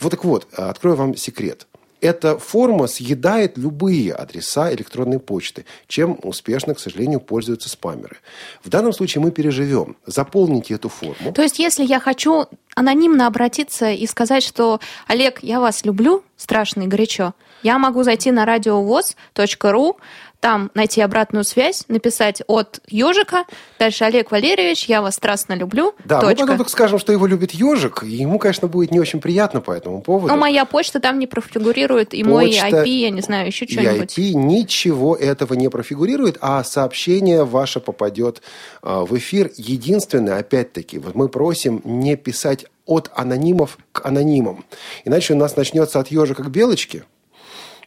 Вот 0.00 0.10
так 0.10 0.24
вот, 0.24 0.48
открою 0.54 0.96
вам 0.96 1.16
секрет. 1.16 1.66
Эта 2.00 2.38
форма 2.38 2.86
съедает 2.86 3.58
любые 3.58 4.14
адреса 4.14 4.72
электронной 4.72 5.18
почты, 5.18 5.66
чем 5.86 6.18
успешно, 6.22 6.74
к 6.74 6.80
сожалению, 6.80 7.20
пользуются 7.20 7.68
спамеры. 7.68 8.16
В 8.64 8.70
данном 8.70 8.94
случае 8.94 9.22
мы 9.22 9.30
переживем. 9.30 9.96
Заполните 10.06 10.74
эту 10.74 10.88
форму. 10.88 11.32
То 11.34 11.42
есть, 11.42 11.58
если 11.58 11.84
я 11.84 12.00
хочу 12.00 12.46
анонимно 12.74 13.26
обратиться 13.26 13.90
и 13.90 14.06
сказать, 14.06 14.42
что 14.42 14.80
Олег, 15.08 15.42
я 15.42 15.60
вас 15.60 15.84
люблю, 15.84 16.24
страшно 16.36 16.82
и 16.82 16.86
горячо, 16.86 17.34
я 17.62 17.78
могу 17.78 18.02
зайти 18.02 18.30
на 18.30 18.46
радиовоз.ру, 18.46 19.98
там 20.40 20.70
найти 20.74 21.00
обратную 21.02 21.44
связь, 21.44 21.84
написать 21.88 22.42
от 22.46 22.80
ежика, 22.88 23.44
дальше 23.78 24.04
Олег 24.04 24.30
Валерьевич, 24.30 24.86
я 24.86 25.02
вас 25.02 25.16
страстно 25.16 25.52
люблю, 25.52 25.94
Да, 26.04 26.16
мы 26.16 26.22
точка. 26.22 26.40
потом 26.42 26.56
только 26.58 26.70
скажем, 26.70 26.98
что 26.98 27.12
его 27.12 27.26
любит 27.26 27.52
ежик, 27.52 28.02
и 28.02 28.08
ему, 28.08 28.38
конечно, 28.38 28.66
будет 28.66 28.90
не 28.90 28.98
очень 28.98 29.20
приятно 29.20 29.60
по 29.60 29.70
этому 29.72 30.00
поводу. 30.00 30.28
Но 30.28 30.38
моя 30.38 30.64
почта 30.64 30.98
там 30.98 31.18
не 31.18 31.26
профигурирует, 31.26 32.14
и 32.14 32.24
мой 32.24 32.46
Почта 32.46 32.68
IP, 32.68 32.88
я 32.88 33.10
не 33.10 33.20
знаю, 33.20 33.46
еще 33.46 33.66
что-нибудь. 33.66 34.18
IP, 34.18 34.32
ничего 34.32 35.14
этого 35.14 35.54
не 35.54 35.68
профигурирует, 35.68 36.38
а 36.40 36.64
сообщение 36.64 37.44
ваше 37.44 37.80
попадет 37.80 38.42
а, 38.82 39.04
в 39.04 39.16
эфир. 39.16 39.50
Единственное, 39.56 40.38
опять-таки, 40.38 40.98
вот 40.98 41.14
мы 41.14 41.28
просим 41.28 41.82
не 41.84 42.16
писать 42.16 42.66
от 42.86 43.10
анонимов 43.14 43.78
к 43.92 44.04
анонимам. 44.04 44.64
Иначе 45.04 45.34
у 45.34 45.36
нас 45.36 45.56
начнется 45.56 46.00
от 46.00 46.08
ежика 46.08 46.42
к 46.42 46.50
белочке. 46.50 47.04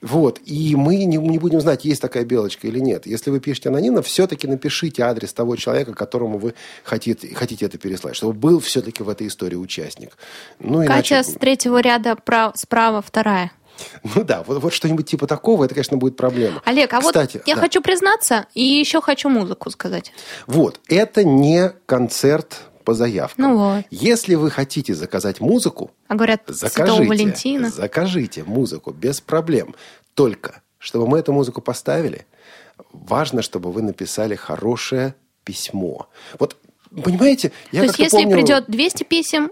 Вот, 0.04 0.42
и 0.46 0.76
мы 0.76 1.06
не, 1.06 1.16
не 1.16 1.39
будем 1.39 1.62
знать, 1.62 1.86
есть 1.86 2.02
такая 2.02 2.26
белочка 2.26 2.68
или 2.68 2.80
нет. 2.80 3.08
Если 3.08 3.32
вы 3.32 3.39
пишете 3.39 3.70
анонимно, 3.70 4.02
все-таки 4.02 4.48
напишите 4.48 5.02
адрес 5.04 5.32
того 5.32 5.56
человека, 5.56 5.94
которому 5.94 6.38
вы 6.38 6.56
хотите, 6.84 7.34
хотите 7.34 7.66
это 7.68 7.78
переслать, 7.78 8.18
чтобы 8.18 8.34
был 8.34 8.60
все-таки 8.60 9.02
в 9.02 9.08
этой 9.08 9.28
истории 9.28 9.56
участник. 9.56 10.18
Ну, 10.60 10.80
Катя 10.86 11.16
иначе- 11.16 11.24
с 11.24 11.34
третьего 11.36 11.80
ряда 11.80 12.18
прав- 12.18 12.58
справа 12.58 13.02
вторая. 13.02 13.54
Ну 14.04 14.26
да, 14.26 14.44
вот, 14.46 14.62
вот 14.62 14.74
что-нибудь 14.74 15.08
типа 15.10 15.26
такого, 15.26 15.63
это, 15.63 15.74
конечно, 15.74 15.96
будет 15.96 16.18
проблема. 16.18 16.62
Олег, 16.66 16.94
а 16.94 17.00
Кстати, 17.00 17.38
вот 17.38 17.48
я 17.48 17.56
да. 17.56 17.62
хочу 17.62 17.82
признаться 17.82 18.46
и 18.54 18.62
еще 18.62 19.02
хочу 19.02 19.30
музыку 19.30 19.70
сказать. 19.72 20.12
Вот, 20.48 20.82
это 20.89 21.24
не 21.24 21.72
концерт 21.86 22.60
по 22.84 22.93
заявкам. 22.93 23.46
Ну 23.46 23.58
вот. 23.58 23.86
Если 23.89 24.36
вы 24.36 24.52
хотите 24.52 24.93
заказать 24.93 25.39
музыку, 25.39 25.91
А 26.08 26.15
говорят, 26.15 26.43
закажите, 26.48 27.08
Валентина. 27.08 27.69
закажите 27.69 28.43
музыку 28.43 28.91
без 28.91 29.22
проблем. 29.22 29.76
Только, 30.13 30.62
чтобы 30.78 31.08
мы 31.08 31.19
эту 31.19 31.34
музыку 31.34 31.62
поставили, 31.62 32.26
важно, 32.91 33.41
чтобы 33.41 33.72
вы 33.72 33.82
написали 33.82 34.36
хорошее 34.36 35.15
письмо. 35.43 36.08
Вот, 36.39 36.58
понимаете, 36.91 37.52
я 37.72 37.82
То 37.82 37.86
есть, 37.88 38.00
если 38.00 38.24
помню, 38.24 38.38
придет 38.38 38.65
200 38.67 39.04
писем, 39.04 39.52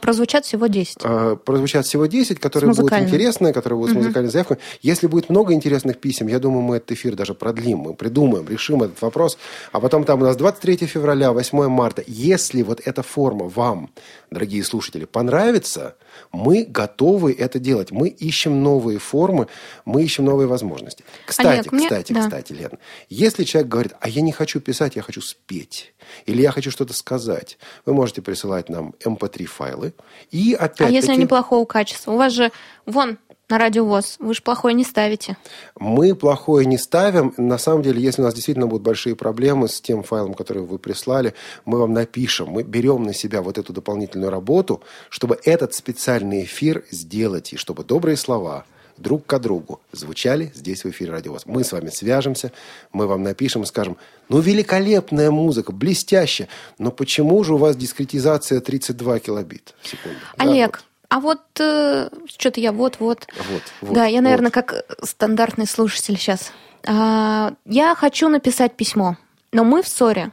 прозвучат 0.00 0.44
всего 0.44 0.66
10. 0.66 0.98
э, 1.04 1.36
прозвучат 1.44 1.86
всего 1.86 2.06
10, 2.06 2.40
которые 2.40 2.72
С 2.72 2.76
будут 2.76 2.92
интересные, 2.92 3.52
которые 3.52 3.76
будут 3.78 3.90
с 3.92 3.94
Мгм. 3.94 4.02
музыкальной 4.04 4.30
заявкой. 4.30 4.58
Если 4.82 5.06
будет 5.06 5.30
много 5.30 5.54
интересных 5.54 5.98
писем, 5.98 6.26
я 6.28 6.38
думаю, 6.38 6.62
мы 6.62 6.76
этот 6.76 6.92
эфир 6.92 7.14
даже 7.14 7.34
продлим, 7.34 7.78
мы 7.78 7.94
придумаем, 7.94 8.46
решим 8.48 8.82
этот 8.82 9.00
вопрос. 9.02 9.38
А 9.72 9.80
потом 9.80 10.04
там 10.04 10.20
у 10.22 10.24
нас 10.24 10.36
23 10.36 10.86
февраля, 10.86 11.32
8 11.32 11.68
марта. 11.68 12.02
Если 12.06 12.62
вот 12.62 12.80
эта 12.84 13.02
форма 13.02 13.48
вам, 13.48 13.90
дорогие 14.30 14.64
слушатели, 14.64 15.04
понравится, 15.04 15.94
мы 16.32 16.64
готовы 16.64 17.32
это 17.32 17.58
делать. 17.58 17.90
Мы 17.90 18.08
ищем 18.08 18.62
новые 18.62 18.98
формы, 18.98 19.48
мы 19.84 20.02
ищем 20.02 20.24
новые 20.24 20.46
возможности. 20.46 21.04
Кстати, 21.26 21.46
Олег, 21.46 21.72
мне- 21.72 21.88
кстати, 21.88 22.12
да. 22.12 22.20
кстати, 22.22 22.52
Лен, 22.52 22.72
если 23.08 23.44
человек 23.44 23.70
говорит, 23.70 23.92
а 24.00 24.08
я 24.08 24.20
не 24.22 24.32
хочу 24.32 24.60
писать, 24.60 24.96
я 24.96 25.02
хочу 25.02 25.20
спеть, 25.20 25.94
или 26.26 26.42
я 26.42 26.50
хочу 26.50 26.70
что-то 26.70 26.92
сказать, 26.92 27.58
вы 27.86 27.94
можете 27.94 28.22
присылать 28.22 28.68
нам 28.68 28.94
mp3 29.04 29.44
файлы. 29.46 29.92
И 30.30 30.54
А 30.54 30.64
опять-таки... 30.64 30.94
если 30.94 31.12
они 31.12 31.26
плохого 31.26 31.64
качества? 31.64 32.12
У 32.12 32.16
вас 32.16 32.32
же, 32.32 32.50
вон, 32.86 33.18
на 33.48 33.58
радио 33.58 33.84
ВОЗ, 33.84 34.16
вы 34.18 34.34
же 34.34 34.42
плохое 34.42 34.74
не 34.74 34.84
ставите. 34.84 35.36
Мы 35.78 36.14
плохое 36.14 36.66
не 36.66 36.78
ставим. 36.78 37.32
На 37.36 37.58
самом 37.58 37.82
деле, 37.82 38.00
если 38.00 38.20
у 38.20 38.24
нас 38.24 38.34
действительно 38.34 38.66
будут 38.66 38.82
большие 38.82 39.16
проблемы 39.16 39.68
с 39.68 39.80
тем 39.80 40.02
файлом, 40.02 40.34
который 40.34 40.62
вы 40.62 40.78
прислали, 40.78 41.34
мы 41.64 41.78
вам 41.78 41.92
напишем. 41.92 42.48
Мы 42.48 42.62
берем 42.62 43.04
на 43.04 43.14
себя 43.14 43.42
вот 43.42 43.58
эту 43.58 43.72
дополнительную 43.72 44.30
работу, 44.30 44.82
чтобы 45.08 45.38
этот 45.44 45.74
специальный 45.74 46.44
эфир 46.44 46.84
сделать, 46.90 47.52
и 47.52 47.56
чтобы 47.56 47.84
добрые 47.84 48.16
слова 48.16 48.64
друг 48.98 49.26
к 49.26 49.38
другу 49.38 49.80
звучали 49.92 50.52
здесь 50.54 50.84
в 50.84 50.90
эфире 50.90 51.12
Радио. 51.12 51.36
Мы 51.46 51.64
с 51.64 51.72
вами 51.72 51.88
свяжемся, 51.88 52.52
мы 52.92 53.06
вам 53.06 53.22
напишем 53.22 53.62
и 53.62 53.66
скажем, 53.66 53.96
ну, 54.28 54.40
великолепная 54.40 55.30
музыка, 55.30 55.72
блестящая, 55.72 56.48
но 56.78 56.90
почему 56.90 57.42
же 57.44 57.54
у 57.54 57.56
вас 57.56 57.76
дискретизация 57.76 58.60
32 58.60 59.20
килобит 59.20 59.74
в 59.80 59.88
секунду? 59.88 60.18
Да, 60.36 60.44
Олег, 60.44 60.82
а 61.08 61.20
вот 61.20 61.40
э, 61.58 62.10
что-то 62.26 62.60
я 62.60 62.72
вот-вот. 62.72 63.26
Вот, 63.50 63.62
вот, 63.80 63.92
да, 63.94 64.04
я, 64.04 64.18
вот. 64.18 64.24
наверное, 64.24 64.50
как 64.50 64.72
э, 64.74 64.82
стандартный 65.02 65.66
слушатель 65.66 66.18
сейчас. 66.18 66.52
А, 66.86 67.54
я 67.64 67.94
хочу 67.94 68.28
написать 68.28 68.74
письмо, 68.74 69.16
но 69.52 69.64
мы 69.64 69.82
в 69.82 69.88
ссоре. 69.88 70.32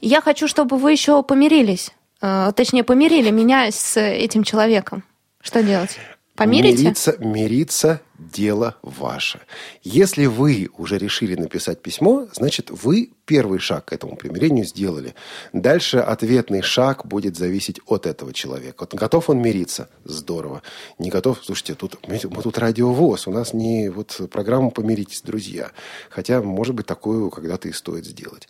Я 0.00 0.20
хочу, 0.20 0.48
чтобы 0.48 0.76
вы 0.76 0.92
еще 0.92 1.22
помирились. 1.22 1.92
Э, 2.20 2.52
точнее, 2.54 2.84
помирили 2.84 3.30
меня 3.30 3.70
с 3.70 3.98
этим 3.98 4.44
человеком. 4.44 5.02
Что 5.40 5.62
делать? 5.62 5.98
Помирите? 6.44 6.82
Мириться, 6.82 7.16
мириться– 7.18 8.00
дело 8.30 8.76
ваше. 8.82 9.40
Если 9.82 10.26
вы 10.26 10.68
уже 10.76 10.98
решили 10.98 11.34
написать 11.34 11.82
письмо, 11.82 12.28
значит, 12.32 12.70
вы 12.70 13.10
первый 13.24 13.58
шаг 13.58 13.86
к 13.86 13.92
этому 13.92 14.16
примирению 14.16 14.64
сделали. 14.64 15.14
Дальше 15.52 15.98
ответный 15.98 16.62
шаг 16.62 17.06
будет 17.06 17.36
зависеть 17.36 17.80
от 17.86 18.06
этого 18.06 18.32
человека. 18.32 18.76
Вот 18.80 18.94
готов 18.94 19.30
он 19.30 19.40
мириться? 19.40 19.88
Здорово. 20.04 20.62
Не 20.98 21.10
готов? 21.10 21.38
Слушайте, 21.42 21.74
тут, 21.74 21.98
мы 22.06 22.18
тут 22.18 22.58
радиовоз, 22.58 23.26
у 23.26 23.32
нас 23.32 23.54
не 23.54 23.88
вот 23.88 24.20
программа 24.30 24.70
«Помиритесь, 24.70 25.22
друзья». 25.22 25.70
Хотя, 26.10 26.42
может 26.42 26.74
быть, 26.74 26.86
такую 26.86 27.30
когда-то 27.30 27.68
и 27.68 27.72
стоит 27.72 28.04
сделать. 28.04 28.48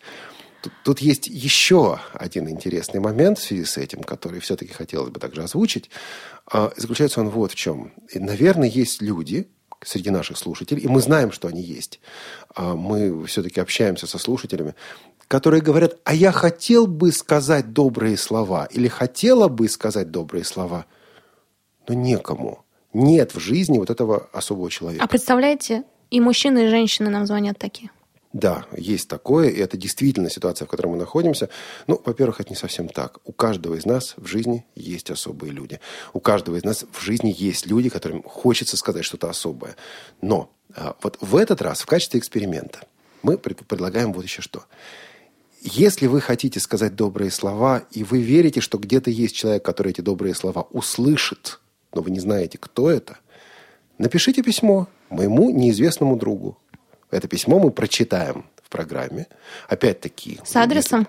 Тут, 0.63 0.73
тут 0.83 0.99
есть 0.99 1.27
еще 1.27 1.99
один 2.13 2.49
интересный 2.49 3.01
момент 3.01 3.37
в 3.37 3.43
связи 3.43 3.65
с 3.65 3.77
этим, 3.77 4.01
который 4.01 4.39
все-таки 4.39 4.71
хотелось 4.71 5.09
бы 5.09 5.19
также 5.19 5.43
озвучить. 5.43 5.89
А, 6.49 6.71
заключается 6.77 7.19
он 7.19 7.29
вот 7.29 7.51
в 7.51 7.55
чем. 7.55 7.91
Наверное, 8.13 8.69
есть 8.69 9.01
люди 9.01 9.49
среди 9.81 10.09
наших 10.09 10.37
слушателей, 10.37 10.81
и 10.81 10.87
мы 10.87 11.01
знаем, 11.01 11.33
что 11.33 11.49
они 11.49 11.61
есть. 11.61 11.99
А, 12.55 12.75
мы 12.75 13.25
все-таки 13.25 13.59
общаемся 13.59 14.07
со 14.07 14.17
слушателями, 14.17 14.73
которые 15.27 15.61
говорят, 15.61 15.97
а 16.05 16.13
я 16.13 16.31
хотел 16.31 16.87
бы 16.87 17.11
сказать 17.11 17.73
добрые 17.73 18.15
слова, 18.15 18.65
или 18.71 18.87
хотела 18.87 19.49
бы 19.49 19.67
сказать 19.67 20.11
добрые 20.11 20.45
слова, 20.45 20.85
но 21.89 21.93
некому. 21.93 22.63
Нет 22.93 23.35
в 23.35 23.39
жизни 23.39 23.79
вот 23.79 23.89
этого 23.89 24.29
особого 24.31 24.71
человека. 24.71 25.03
А 25.03 25.07
представляете, 25.09 25.83
и 26.09 26.21
мужчины, 26.21 26.67
и 26.67 26.69
женщины 26.69 27.09
нам 27.09 27.25
звонят 27.25 27.57
такие. 27.57 27.89
Да, 28.33 28.65
есть 28.75 29.07
такое, 29.07 29.49
и 29.49 29.59
это 29.59 29.77
действительно 29.77 30.27
ситуация, 30.27 30.65
в 30.65 30.69
которой 30.69 30.87
мы 30.87 30.97
находимся. 30.97 31.49
Ну, 31.85 32.01
во-первых, 32.03 32.41
это 32.41 32.49
не 32.49 32.55
совсем 32.55 32.89
так. 32.89 33.19
У 33.25 33.31
каждого 33.31 33.75
из 33.75 33.85
нас 33.85 34.15
в 34.17 34.25
жизни 34.25 34.65
есть 34.73 35.11
особые 35.11 35.53
люди. 35.53 35.79
У 36.13 36.19
каждого 36.19 36.55
из 36.55 36.63
нас 36.63 36.83
в 36.91 36.99
жизни 36.99 37.33
есть 37.37 37.67
люди, 37.67 37.89
которым 37.89 38.23
хочется 38.23 38.75
сказать 38.75 39.05
что-то 39.05 39.29
особое. 39.29 39.75
Но 40.21 40.49
а, 40.75 40.95
вот 41.03 41.19
в 41.21 41.35
этот 41.35 41.61
раз, 41.61 41.81
в 41.81 41.85
качестве 41.85 42.19
эксперимента, 42.19 42.79
мы 43.21 43.37
предлагаем 43.37 44.11
вот 44.11 44.23
еще 44.23 44.41
что. 44.41 44.63
Если 45.61 46.07
вы 46.07 46.19
хотите 46.19 46.59
сказать 46.59 46.95
добрые 46.95 47.29
слова, 47.29 47.83
и 47.91 48.03
вы 48.03 48.19
верите, 48.19 48.61
что 48.61 48.79
где-то 48.79 49.11
есть 49.11 49.35
человек, 49.35 49.63
который 49.63 49.91
эти 49.91 50.01
добрые 50.01 50.33
слова 50.33 50.67
услышит, 50.71 51.59
но 51.93 52.01
вы 52.01 52.09
не 52.09 52.19
знаете, 52.19 52.57
кто 52.57 52.89
это, 52.89 53.19
напишите 53.99 54.41
письмо 54.41 54.87
моему 55.09 55.51
неизвестному 55.51 56.17
другу, 56.17 56.57
это 57.13 57.27
письмо 57.27 57.59
мы 57.59 57.71
прочитаем 57.71 58.45
в 58.63 58.69
программе. 58.69 59.27
Опять-таки... 59.69 60.39
С 60.43 60.55
адресом? 60.55 61.07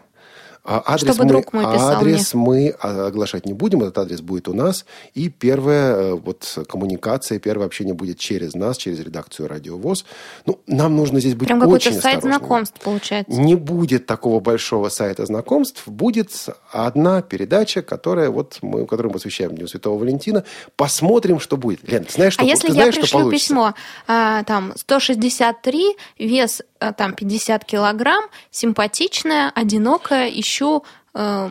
А 0.66 0.82
адрес 0.86 1.14
Чтобы 1.14 1.24
мы, 1.24 1.28
друг 1.28 1.52
мой 1.52 1.64
писал 1.74 1.96
Адрес 1.96 2.32
мне. 2.32 2.42
мы 2.42 2.68
оглашать 2.70 3.44
не 3.44 3.52
будем, 3.52 3.82
этот 3.82 3.98
адрес 3.98 4.22
будет 4.22 4.48
у 4.48 4.54
нас. 4.54 4.86
И 5.12 5.28
первая 5.28 5.94
э, 5.94 6.14
вот 6.14 6.58
коммуникация, 6.66 7.38
первое 7.38 7.66
общение 7.66 7.92
будет 7.92 8.18
через 8.18 8.54
нас, 8.54 8.78
через 8.78 8.98
редакцию 9.00 9.48
Радио 9.48 9.76
ВОЗ. 9.76 10.06
Ну, 10.46 10.60
нам 10.66 10.96
нужно 10.96 11.20
здесь 11.20 11.34
быть 11.34 11.48
Прям 11.48 11.58
очень 11.58 11.66
какой-то 11.68 11.90
сайт 11.90 12.16
осторожными. 12.16 12.38
знакомств 12.38 12.80
получается. 12.82 13.32
Не 13.32 13.56
будет 13.56 14.06
такого 14.06 14.40
большого 14.40 14.88
сайта 14.88 15.26
знакомств, 15.26 15.82
будет 15.86 16.30
одна 16.72 17.20
передача, 17.20 17.82
которая 17.82 18.30
вот 18.30 18.58
мы, 18.62 18.86
которую 18.86 19.10
мы 19.10 19.14
посвящаем 19.18 19.54
Дню 19.54 19.68
Святого 19.68 19.98
Валентина. 19.98 20.44
Посмотрим, 20.76 21.40
что 21.40 21.58
будет. 21.58 21.86
Лен, 21.86 22.04
ты 22.04 22.12
знаешь, 22.14 22.32
что, 22.32 22.42
а 22.42 22.46
если 22.46 22.68
ты 22.68 22.72
я 22.72 22.90
знаешь, 22.90 22.94
что 22.94 23.02
пришлю 23.02 23.30
письмо, 23.30 23.74
а, 24.06 24.42
там, 24.44 24.72
163, 24.76 25.96
вес 26.18 26.62
а, 26.62 26.64
там 26.92 27.14
50 27.14 27.64
килограмм, 27.64 28.24
симпатичная, 28.50 29.50
одинокая, 29.54 30.28
ищу 30.28 30.84
э, 31.14 31.50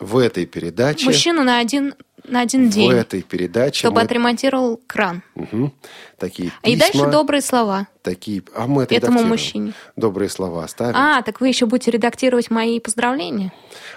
В 0.00 0.18
этой 0.18 0.46
передаче... 0.46 1.06
мужчину 1.06 1.42
на 1.42 1.58
один, 1.58 1.94
на 2.24 2.40
один 2.40 2.68
В 2.70 2.72
день, 2.74 2.92
этой 2.92 3.22
передаче 3.22 3.78
чтобы 3.80 3.96
мы- 3.96 4.02
отремонтировал 4.02 4.80
кран. 4.86 5.22
Мгм. 5.34 5.72
такие 6.18 6.52
И 6.62 6.74
письма, 6.76 6.78
дальше 6.80 7.10
добрые 7.10 7.40
слова 7.42 7.86
такие, 8.02 8.42
а 8.54 8.66
мы 8.66 8.84
это 8.84 8.94
этому 8.94 9.22
мужчине. 9.22 9.72
Добрые 9.96 10.28
слова 10.30 10.64
оставим. 10.64 10.96
А, 10.96 11.20
так 11.22 11.40
вы 11.40 11.48
еще 11.48 11.66
будете 11.66 11.90
редактировать 11.90 12.50
мои 12.50 12.80
поздравления? 12.80 13.52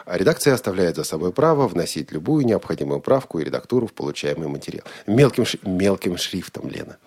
А 0.06 0.18
редакция 0.18 0.54
оставляет 0.54 0.96
за 0.98 1.04
собой 1.04 1.32
право 1.32 1.68
вносить 1.68 2.12
любую 2.12 2.46
необходимую 2.46 3.00
правку 3.00 3.40
и 3.40 3.44
редактуру 3.44 3.88
в 3.88 3.94
получаемый 3.94 4.48
материал. 4.50 4.84
Мелким, 5.08 5.44
шри- 5.44 5.60
мелким 5.64 6.18
шрифтом, 6.18 6.68
Лена. 6.70 6.98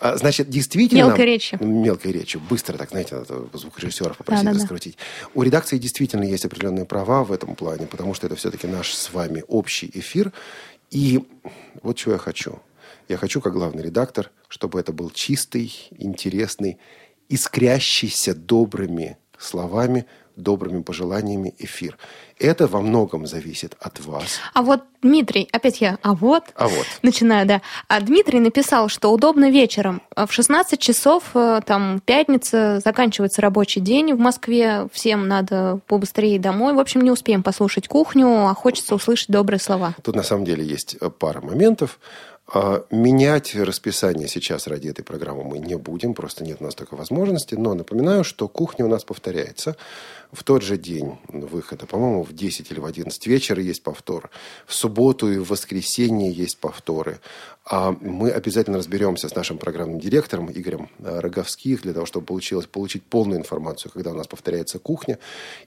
А, 0.00 0.16
значит, 0.16 0.48
действительно... 0.48 0.98
Мелкой 0.98 1.24
речью. 1.26 1.58
Мелкой 1.62 2.12
режью. 2.12 2.40
Быстро 2.48 2.76
так, 2.76 2.90
знаете, 2.90 3.16
надо 3.16 3.48
звукорежиссеров 3.52 4.16
попросить 4.16 4.44
Да-да-да. 4.44 4.62
раскрутить. 4.62 4.96
У 5.34 5.42
редакции 5.42 5.78
действительно 5.78 6.24
есть 6.24 6.44
определенные 6.44 6.84
права 6.84 7.24
в 7.24 7.32
этом 7.32 7.56
плане, 7.56 7.86
потому 7.86 8.14
что 8.14 8.26
это 8.26 8.36
все-таки 8.36 8.66
наш 8.66 8.92
с 8.92 9.12
вами 9.12 9.44
общий 9.48 9.90
эфир. 9.94 10.32
И 10.90 11.24
вот 11.82 11.96
чего 11.96 12.12
я 12.12 12.18
хочу. 12.18 12.60
Я 13.08 13.16
хочу, 13.16 13.40
как 13.40 13.52
главный 13.52 13.82
редактор, 13.82 14.30
чтобы 14.48 14.78
это 14.80 14.92
был 14.92 15.10
чистый, 15.10 15.72
интересный, 15.90 16.78
искрящийся 17.28 18.34
добрыми 18.34 19.16
словами, 19.38 20.06
добрыми 20.36 20.82
пожеланиями 20.82 21.54
эфир. 21.58 21.98
Это 22.38 22.66
во 22.66 22.80
многом 22.80 23.26
зависит 23.26 23.76
от 23.80 24.00
вас. 24.00 24.38
А 24.54 24.62
вот 24.62 24.82
Дмитрий, 25.02 25.48
опять 25.52 25.80
я, 25.80 25.98
а 26.02 26.14
вот, 26.14 26.44
А 26.54 26.68
вот. 26.68 26.86
начинаю, 27.02 27.46
да. 27.46 27.62
А 27.88 28.00
Дмитрий 28.00 28.40
написал, 28.40 28.88
что 28.88 29.12
удобно 29.12 29.50
вечером. 29.50 30.02
А 30.14 30.26
В 30.26 30.32
16 30.32 30.78
часов, 30.80 31.24
э, 31.34 31.60
там, 31.64 32.00
пятница, 32.04 32.80
заканчивается 32.84 33.42
рабочий 33.42 33.80
день 33.80 34.14
в 34.14 34.18
Москве, 34.18 34.88
всем 34.92 35.26
надо 35.28 35.80
побыстрее 35.86 36.38
домой. 36.38 36.74
В 36.74 36.78
общем, 36.78 37.00
не 37.00 37.10
успеем 37.10 37.42
послушать 37.42 37.88
кухню, 37.88 38.46
а 38.46 38.54
хочется 38.54 38.94
услышать 38.94 39.28
добрые 39.28 39.60
слова. 39.60 39.94
Тут 40.02 40.16
на 40.16 40.22
самом 40.22 40.44
деле 40.44 40.64
есть 40.64 40.96
э, 41.00 41.10
пара 41.10 41.40
моментов. 41.40 41.98
А, 42.50 42.84
Менять 42.90 43.54
расписание 43.54 44.26
сейчас 44.26 44.66
ради 44.66 44.88
этой 44.88 45.02
программы 45.02 45.44
мы 45.44 45.58
не 45.58 45.76
будем, 45.76 46.14
просто 46.14 46.44
нет 46.44 46.58
у 46.60 46.64
нас 46.64 46.74
такой 46.74 46.98
возможности. 46.98 47.54
Но 47.54 47.74
напоминаю, 47.74 48.24
что 48.24 48.48
кухня 48.48 48.86
у 48.86 48.88
нас 48.88 49.04
повторяется. 49.04 49.76
В 50.32 50.44
тот 50.44 50.62
же 50.62 50.76
день 50.76 51.18
выхода, 51.28 51.86
по-моему, 51.86 52.22
в 52.22 52.34
10 52.34 52.70
или 52.70 52.80
в 52.80 52.84
11 52.84 53.26
вечера 53.26 53.62
есть 53.62 53.82
повтор. 53.82 54.30
В 54.66 54.74
субботу 54.74 55.30
и 55.32 55.38
в 55.38 55.48
воскресенье 55.48 56.30
есть 56.30 56.58
повторы. 56.58 57.20
А 57.64 57.92
мы 57.92 58.30
обязательно 58.30 58.78
разберемся 58.78 59.28
с 59.28 59.34
нашим 59.34 59.56
программным 59.56 59.98
директором 59.98 60.50
Игорем 60.52 60.90
э, 60.98 61.20
Роговских 61.20 61.82
для 61.82 61.94
того, 61.94 62.04
чтобы 62.04 62.26
получилось 62.26 62.66
получить 62.66 63.04
полную 63.04 63.38
информацию, 63.38 63.90
когда 63.90 64.10
у 64.10 64.14
нас 64.14 64.26
повторяется 64.26 64.78
кухня. 64.78 65.18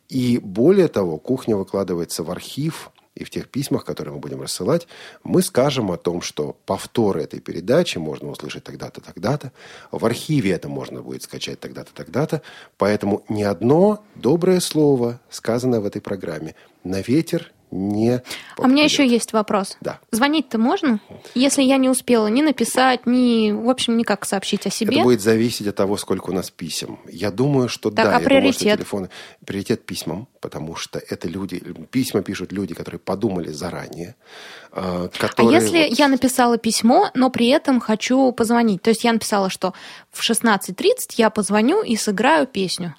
И 0.09 0.37
более 0.37 0.87
того, 0.87 1.17
кухня 1.17 1.57
выкладывается 1.57 2.23
в 2.23 2.29
архив 2.29 2.91
и 3.15 3.23
в 3.23 3.29
тех 3.29 3.49
письмах, 3.49 3.83
которые 3.85 4.13
мы 4.13 4.19
будем 4.19 4.41
рассылать, 4.41 4.87
мы 5.23 5.41
скажем 5.41 5.91
о 5.91 5.97
том, 5.97 6.21
что 6.21 6.57
повторы 6.65 7.23
этой 7.23 7.39
передачи 7.39 7.97
можно 7.97 8.29
услышать 8.29 8.63
тогда-то, 8.63 9.01
тогда-то. 9.01 9.51
В 9.91 10.05
архиве 10.05 10.51
это 10.51 10.69
можно 10.69 11.01
будет 11.01 11.23
скачать 11.23 11.59
тогда-то, 11.59 11.93
тогда-то. 11.93 12.41
Поэтому 12.77 13.23
ни 13.27 13.43
одно 13.43 14.03
доброе 14.15 14.59
слово, 14.59 15.19
сказанное 15.29 15.81
в 15.81 15.85
этой 15.85 16.01
программе, 16.01 16.55
на 16.83 17.01
ветер 17.01 17.51
не 17.71 18.21
А 18.57 18.61
у 18.63 18.67
меня 18.67 18.83
еще 18.83 19.07
есть 19.07 19.33
вопрос. 19.33 19.77
Да. 19.81 19.99
Звонить-то 20.11 20.57
можно? 20.57 20.99
Если 21.35 21.63
я 21.63 21.77
не 21.77 21.89
успела 21.89 22.27
ни 22.27 22.41
написать, 22.41 23.05
ни, 23.05 23.51
в 23.51 23.69
общем, 23.69 23.97
никак 23.97 24.25
сообщить 24.25 24.67
о 24.67 24.69
себе. 24.69 24.95
Это 24.95 25.03
будет 25.03 25.21
зависеть 25.21 25.67
от 25.67 25.75
того, 25.75 25.97
сколько 25.97 26.29
у 26.29 26.33
нас 26.33 26.51
писем. 26.51 26.99
Я 27.09 27.31
думаю, 27.31 27.69
что 27.69 27.89
Так, 27.89 27.95
да. 27.95 28.01
а 28.01 28.05
я 28.05 28.09
думаю, 28.11 28.21
что 28.21 28.29
приоритет? 28.29 28.77
телефоны... 28.79 29.09
Приоритет 29.45 29.85
письмам, 29.85 30.27
потому 30.41 30.75
что 30.75 30.99
это 30.99 31.27
люди... 31.27 31.59
Письма 31.91 32.21
пишут 32.21 32.51
люди, 32.51 32.73
которые 32.73 32.99
подумали 32.99 33.49
заранее. 33.51 34.15
э, 34.73 34.79
А 34.81 35.09
которые 35.19 35.55
если 35.61 35.87
вот- 35.89 35.99
я 35.99 36.07
написала 36.07 36.57
письмо, 36.57 37.09
но 37.13 37.29
при 37.29 37.47
этом 37.47 37.79
хочу 37.79 38.31
позвонить? 38.33 38.81
То 38.81 38.89
есть 38.89 39.03
я 39.03 39.13
написала, 39.13 39.49
что 39.49 39.73
в 40.11 40.21
16.30 40.21 41.15
я 41.17 41.29
позвоню 41.29 41.81
и 41.83 41.95
сыграю 41.95 42.47
песню 42.47 42.95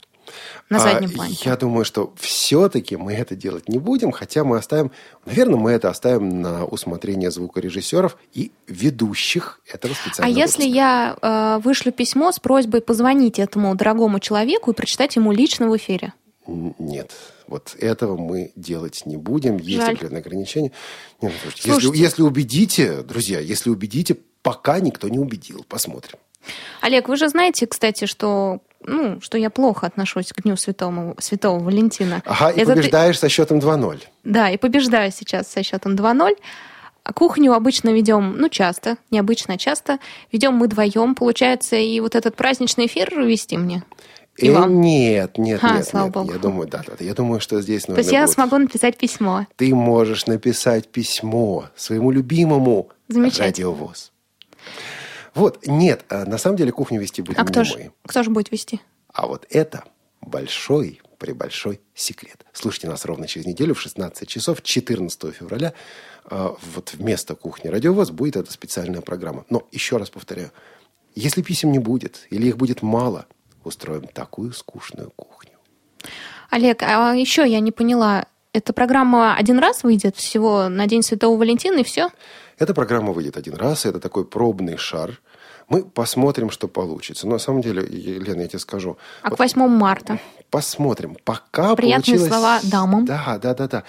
на 0.69 0.79
А, 0.79 0.81
заднем 0.81 1.11
плане. 1.11 1.37
Я 1.45 1.57
думаю, 1.57 1.85
что 1.85 2.13
все-таки 2.19 2.97
мы 2.97 3.13
это 3.15 3.35
делать 3.37 3.69
не 3.69 3.79
будем, 3.79 4.13
хотя 4.13 4.45
мы 4.45 4.59
оставим, 4.59 4.91
наверное, 5.27 5.57
мы 5.59 5.71
это 5.73 5.89
оставим 5.91 6.41
на 6.43 6.65
усмотрение 6.65 7.31
звукорежиссеров 7.31 8.17
и 8.35 8.53
ведущих 8.67 9.61
этого 9.73 9.95
А 9.95 9.97
специального 9.97 10.39
если 10.39 10.63
выпуска. 10.63 10.77
я 10.77 11.17
э, 11.21 11.61
вышлю 11.63 11.93
письмо 11.93 12.33
с 12.33 12.39
просьбой 12.39 12.81
позвонить 12.81 13.39
этому 13.39 13.75
дорогому 13.75 14.21
человеку 14.21 14.71
и 14.71 14.75
прочитать 14.75 15.17
ему 15.17 15.33
лично 15.33 15.69
в 15.69 15.77
эфире? 15.77 16.13
Нет, 16.47 17.13
вот 17.47 17.77
этого 17.79 18.17
мы 18.17 18.51
делать 18.57 19.03
не 19.07 19.17
будем. 19.17 19.59
Есть 19.59 19.83
Жаль. 19.83 19.95
определенные 19.95 20.21
ограничения. 20.21 20.73
Не, 21.21 21.29
ну, 21.29 21.35
Слушайте. 21.43 21.71
Если, 21.71 21.97
если 21.97 22.23
убедите, 22.23 23.03
друзья, 23.03 23.39
если 23.39 23.71
убедите, 23.71 24.17
пока 24.43 24.81
никто 24.81 25.09
не 25.09 25.21
убедил. 25.21 25.65
Посмотрим. 25.69 26.19
Олег, 26.81 27.09
вы 27.09 27.17
же 27.17 27.29
знаете, 27.29 27.69
кстати, 27.69 28.07
что 28.07 28.61
ну, 28.87 29.21
что 29.21 29.39
я 29.39 29.51
плохо 29.51 29.87
отношусь 29.87 30.33
к 30.33 30.43
Дню 30.43 30.57
Святому, 30.57 31.15
Святого 31.19 31.59
Валентина. 31.59 32.23
Ага, 32.25 32.51
и 32.51 32.61
Это 32.61 32.73
ты- 32.73 32.77
побеждаешь 32.77 33.19
со 33.19 33.29
счетом 33.29 33.59
2-0. 33.59 34.01
Да, 34.25 34.51
и 34.51 34.57
побеждаю 34.57 35.11
сейчас 35.13 35.49
со 35.49 35.63
счетом 35.63 35.95
2-0. 35.97 36.37
А 37.05 37.13
Кухню 37.13 37.53
обычно 37.53 37.91
ведем, 37.91 38.37
ну, 38.39 38.49
часто, 38.49 38.97
необычно 39.11 39.59
часто. 39.59 39.99
Ведем 40.31 40.55
мы 40.55 40.67
вдвоем, 40.67 41.15
получается, 41.17 41.75
и 41.77 41.99
вот 42.01 42.15
этот 42.15 42.37
праздничный 42.37 42.87
эфир 42.87 43.11
вести 43.21 43.57
мне. 43.57 43.83
И 44.39 44.49
Э, 44.49 44.53
вам. 44.53 44.81
Нет, 44.81 45.37
нет, 45.37 45.59
А, 45.63 45.75
нет, 45.77 45.87
слава 45.87 46.05
нет. 46.07 46.15
богу. 46.15 46.33
Я 46.33 46.39
думаю, 46.39 46.69
да, 46.69 46.83
да, 46.87 46.95
да. 46.99 47.05
Я 47.05 47.13
думаю, 47.15 47.41
что 47.41 47.61
здесь 47.61 47.83
То 47.83 47.91
нужно 47.91 48.01
есть 48.01 48.13
я 48.13 48.23
будет- 48.23 48.35
смогу 48.35 48.57
написать 48.59 48.97
письмо. 48.97 49.47
Ты 49.57 49.75
можешь 49.75 50.27
написать 50.27 50.89
письмо 50.89 51.65
своему 51.77 52.13
любимому 52.13 52.89
радиовоз. 53.09 54.13
Вот, 55.35 55.67
нет, 55.67 56.05
а 56.09 56.25
на 56.27 56.39
самом 56.39 56.57
деле 56.57 56.73
кухню 56.73 57.01
вести 57.01 57.23
будем 57.23 57.41
А 57.41 57.45
кто 57.45 57.61
не 57.61 57.65
же, 57.65 57.75
мы. 57.79 57.93
кто 58.07 58.23
же 58.23 58.31
будет 58.31 58.51
вести? 58.53 58.81
А 59.13 59.27
вот 59.27 59.47
это 59.51 59.85
большой 60.21 61.01
пребольшой 61.19 61.81
секрет. 61.95 62.45
Слушайте 62.53 62.89
нас 62.89 63.05
ровно 63.05 63.27
через 63.29 63.47
неделю 63.47 63.75
в 63.75 63.81
16 63.81 64.29
часов 64.29 64.63
14 64.63 65.33
февраля. 65.35 65.73
а, 66.25 66.55
Вот 66.75 66.95
вместо 66.95 67.35
кухни 67.37 67.69
радиовоз 67.69 68.11
будет 68.11 68.37
эта 68.37 68.53
специальная 68.53 69.01
программа. 69.01 69.45
Но 69.49 69.67
еще 69.71 69.97
раз 69.99 70.11
повторяю, 70.11 70.51
если 71.15 71.43
писем 71.43 71.71
не 71.73 71.79
будет 71.79 72.27
или 72.31 72.49
их 72.49 72.57
будет 72.57 72.83
мало, 72.83 73.27
устроим 73.65 74.09
такую 74.09 74.53
скучную 74.53 75.13
кухню. 75.15 75.53
Олег, 76.51 76.83
а 76.83 77.15
еще 77.15 77.49
я 77.49 77.61
не 77.61 77.71
поняла, 77.73 78.27
эта 78.53 78.73
программа 78.73 79.35
один 79.37 79.59
раз 79.59 79.85
выйдет 79.85 80.17
всего 80.17 80.69
на 80.69 80.87
День 80.87 81.03
Святого 81.03 81.39
Валентина 81.39 81.79
и 81.79 81.85
все? 81.85 82.11
Эта 82.59 82.75
программа 82.75 83.13
выйдет 83.13 83.37
один 83.37 83.55
раз, 83.55 83.87
это 83.87 84.01
такой 84.01 84.25
пробный 84.25 84.77
шар. 84.77 85.21
Мы 85.69 85.85
посмотрим, 85.85 86.51
что 86.51 86.69
получится. 86.69 87.27
Но 87.27 87.35
на 87.35 87.39
самом 87.39 87.63
деле, 87.63 87.83
Лена, 87.83 88.43
я 88.43 88.49
тебе 88.49 88.59
скажу, 88.59 88.99
А 89.23 89.31
к 89.31 89.39
8 89.39 89.67
марта? 89.69 90.19
посмотрим. 90.51 91.17
Пока 91.25 91.75
Приятные 91.75 92.17
получилось... 92.19 92.29
слова 92.29 92.61
дамам. 92.65 93.05
Да, 93.07 93.39
да, 93.41 93.55
да, 93.55 93.69
да. 93.69 93.83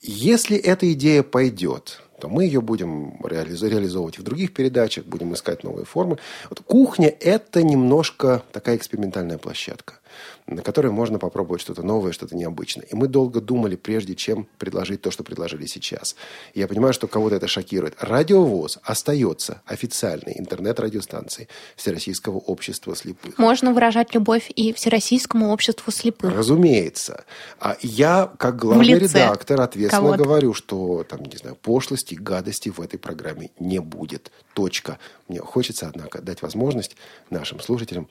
Если 0.00 0.56
эта 0.56 0.90
идея 0.92 1.22
пойдет, 1.22 2.00
то 2.20 2.28
мы 2.28 2.44
ее 2.44 2.60
будем 2.62 3.16
реализ- 3.22 3.68
реализовывать 3.68 4.18
в 4.18 4.22
других 4.22 4.54
передачах, 4.54 5.04
будем 5.04 5.34
искать 5.34 5.64
новые 5.64 5.84
формы. 5.84 6.18
Вот 6.48 6.60
кухня– 6.60 7.08
это 7.20 7.62
немножко 7.62 8.42
такая 8.52 8.76
экспериментальная 8.76 9.36
площадка, 9.36 9.98
на 10.46 10.62
которой 10.62 10.92
можно 10.92 11.18
попробовать 11.18 11.60
что-то 11.60 11.82
новое, 11.82 12.12
что-то 12.12 12.36
необычное. 12.36 12.86
И 12.86 12.94
мы 12.94 13.08
долго 13.08 13.40
думали, 13.40 13.76
прежде 13.76 14.14
чем 14.14 14.48
предложить 14.58 15.02
то, 15.02 15.10
что 15.10 15.24
предложили 15.24 15.66
сейчас. 15.66 16.16
И 16.54 16.60
я 16.60 16.68
понимаю, 16.68 16.92
что 16.92 17.06
кого-то 17.08 17.36
это 17.36 17.48
шокирует. 17.48 17.96
Радиовоз 18.00 18.78
остается 18.82 19.62
официальной 19.66 20.34
интернет-радиостанцией 20.38 21.48
Всероссийского 21.76 22.38
общества 22.38 22.94
слепых. 22.94 23.38
Можно 23.38 23.72
выражать 23.72 24.14
любовь 24.14 24.50
и 24.54 24.72
Всероссийскому 24.72 25.52
обществу 25.52 25.92
слепых. 25.92 26.34
Разумеется. 26.34 27.24
А 27.60 27.76
я, 27.80 28.30
как 28.38 28.56
главный 28.56 28.98
редактор, 28.98 29.60
ответственно 29.60 30.02
кого-то. 30.02 30.24
говорю, 30.24 30.54
что 30.54 31.04
там, 31.04 31.22
не 31.24 31.36
знаю, 31.36 31.56
пошлости, 31.56 32.14
гадости 32.14 32.68
в 32.68 32.80
этой 32.80 32.98
программе 32.98 33.50
не 33.58 33.80
будет. 33.80 34.30
Точка. 34.54 34.98
Мне 35.28 35.40
хочется, 35.40 35.88
однако, 35.88 36.22
дать 36.22 36.42
возможность 36.42 36.96
нашим 37.30 37.60
слушателям 37.60 38.08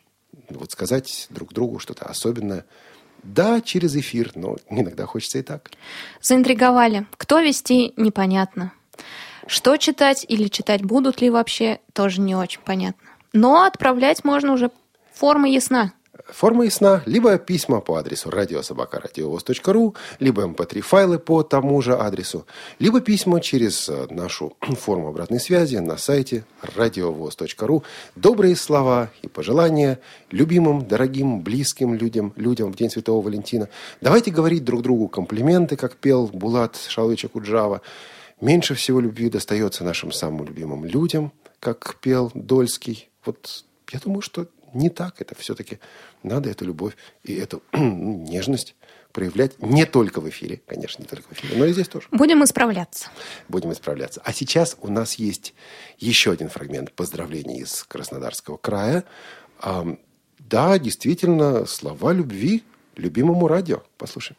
вот 0.49 0.71
сказать 0.71 1.27
друг 1.29 1.53
другу 1.53 1.79
что-то 1.79 2.05
особенное. 2.05 2.65
Да, 3.23 3.61
через 3.61 3.95
эфир, 3.95 4.31
но 4.35 4.57
иногда 4.69 5.05
хочется 5.05 5.39
и 5.39 5.41
так. 5.41 5.71
Заинтриговали. 6.21 7.07
Кто 7.17 7.39
вести, 7.39 7.93
непонятно. 7.97 8.71
Что 9.47 9.77
читать 9.77 10.25
или 10.27 10.47
читать 10.47 10.83
будут 10.83 11.21
ли 11.21 11.29
вообще, 11.29 11.79
тоже 11.93 12.21
не 12.21 12.35
очень 12.35 12.61
понятно. 12.61 13.09
Но 13.33 13.63
отправлять 13.63 14.23
можно 14.23 14.53
уже. 14.53 14.71
Форма 15.13 15.49
ясна. 15.49 15.93
Форма 16.27 16.65
ясна. 16.65 17.03
Либо 17.05 17.37
письма 17.37 17.81
по 17.81 17.97
адресу 17.97 18.29
радиособакарадиовоз.ру, 18.29 19.95
либо 20.19 20.43
mp3-файлы 20.43 21.19
по 21.19 21.43
тому 21.43 21.81
же 21.81 21.93
адресу, 21.93 22.45
либо 22.79 23.01
письма 23.01 23.41
через 23.41 23.89
э, 23.89 24.07
нашу 24.09 24.55
форму 24.61 25.09
обратной 25.09 25.41
связи 25.41 25.75
на 25.77 25.97
сайте 25.97 26.45
радиовоз.ру. 26.61 27.83
Добрые 28.15 28.55
слова 28.55 29.11
и 29.21 29.27
пожелания 29.27 29.99
любимым, 30.31 30.87
дорогим, 30.87 31.41
близким 31.41 31.93
людям, 31.93 32.31
людям 32.37 32.71
в 32.71 32.77
День 32.77 32.89
Святого 32.89 33.21
Валентина. 33.21 33.67
Давайте 33.99 34.31
говорить 34.31 34.63
друг 34.63 34.83
другу 34.83 35.09
комплименты, 35.09 35.75
как 35.75 35.97
пел 35.97 36.27
Булат 36.27 36.77
Шаловича 36.77 37.27
Куджава. 37.27 37.81
Меньше 38.39 38.73
всего 38.73 39.01
любви 39.01 39.29
достается 39.29 39.83
нашим 39.83 40.13
самым 40.13 40.45
любимым 40.45 40.85
людям, 40.85 41.33
как 41.59 41.97
пел 41.99 42.31
Дольский. 42.33 43.09
Вот 43.25 43.65
я 43.91 43.99
думаю, 43.99 44.21
что 44.21 44.47
не 44.75 44.89
так. 44.89 45.21
Это 45.21 45.35
все-таки 45.35 45.79
надо 46.23 46.49
эту 46.49 46.65
любовь 46.65 46.95
и 47.23 47.33
эту 47.35 47.63
нежность 47.73 48.75
проявлять 49.11 49.61
не 49.61 49.85
только 49.85 50.19
в 50.19 50.27
эфире, 50.27 50.61
конечно, 50.67 51.01
не 51.01 51.07
только 51.07 51.29
в 51.29 51.31
эфире, 51.31 51.57
но 51.57 51.65
и 51.65 51.71
здесь 51.71 51.87
тоже. 51.87 52.07
Будем 52.11 52.43
исправляться. 52.43 53.07
Будем 53.47 53.71
исправляться. 53.71 54.21
А 54.25 54.33
сейчас 54.33 54.75
у 54.81 54.89
нас 54.89 55.15
есть 55.15 55.53
еще 55.97 56.31
один 56.31 56.49
фрагмент 56.49 56.91
поздравлений 56.91 57.61
из 57.61 57.85
Краснодарского 57.85 58.57
края. 58.57 59.05
Да, 60.39 60.77
действительно, 60.77 61.65
слова 61.65 62.11
любви 62.11 62.63
любимому 62.97 63.47
радио. 63.47 63.83
Послушаем. 63.97 64.37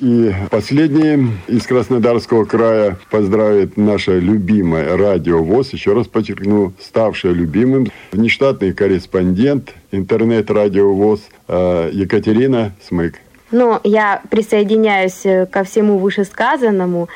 И 0.00 0.32
последний 0.50 1.32
из 1.48 1.66
Краснодарского 1.66 2.44
края 2.44 2.96
поздравит 3.10 3.76
наше 3.76 4.20
любимое 4.20 4.96
радио 4.96 5.42
ВОЗ, 5.42 5.72
еще 5.72 5.92
раз 5.92 6.06
подчеркну, 6.06 6.72
ставшее 6.80 7.34
любимым, 7.34 7.88
внештатный 8.12 8.72
корреспондент 8.72 9.74
интернет-радио 9.90 10.94
ВОЗ 10.94 11.20
э, 11.48 11.90
Екатерина 11.92 12.72
Смык. 12.86 13.16
Ну, 13.50 13.80
я 13.82 14.22
присоединяюсь 14.30 15.26
э, 15.26 15.46
ко 15.46 15.64
всему 15.64 15.98
вышесказанному. 15.98 17.08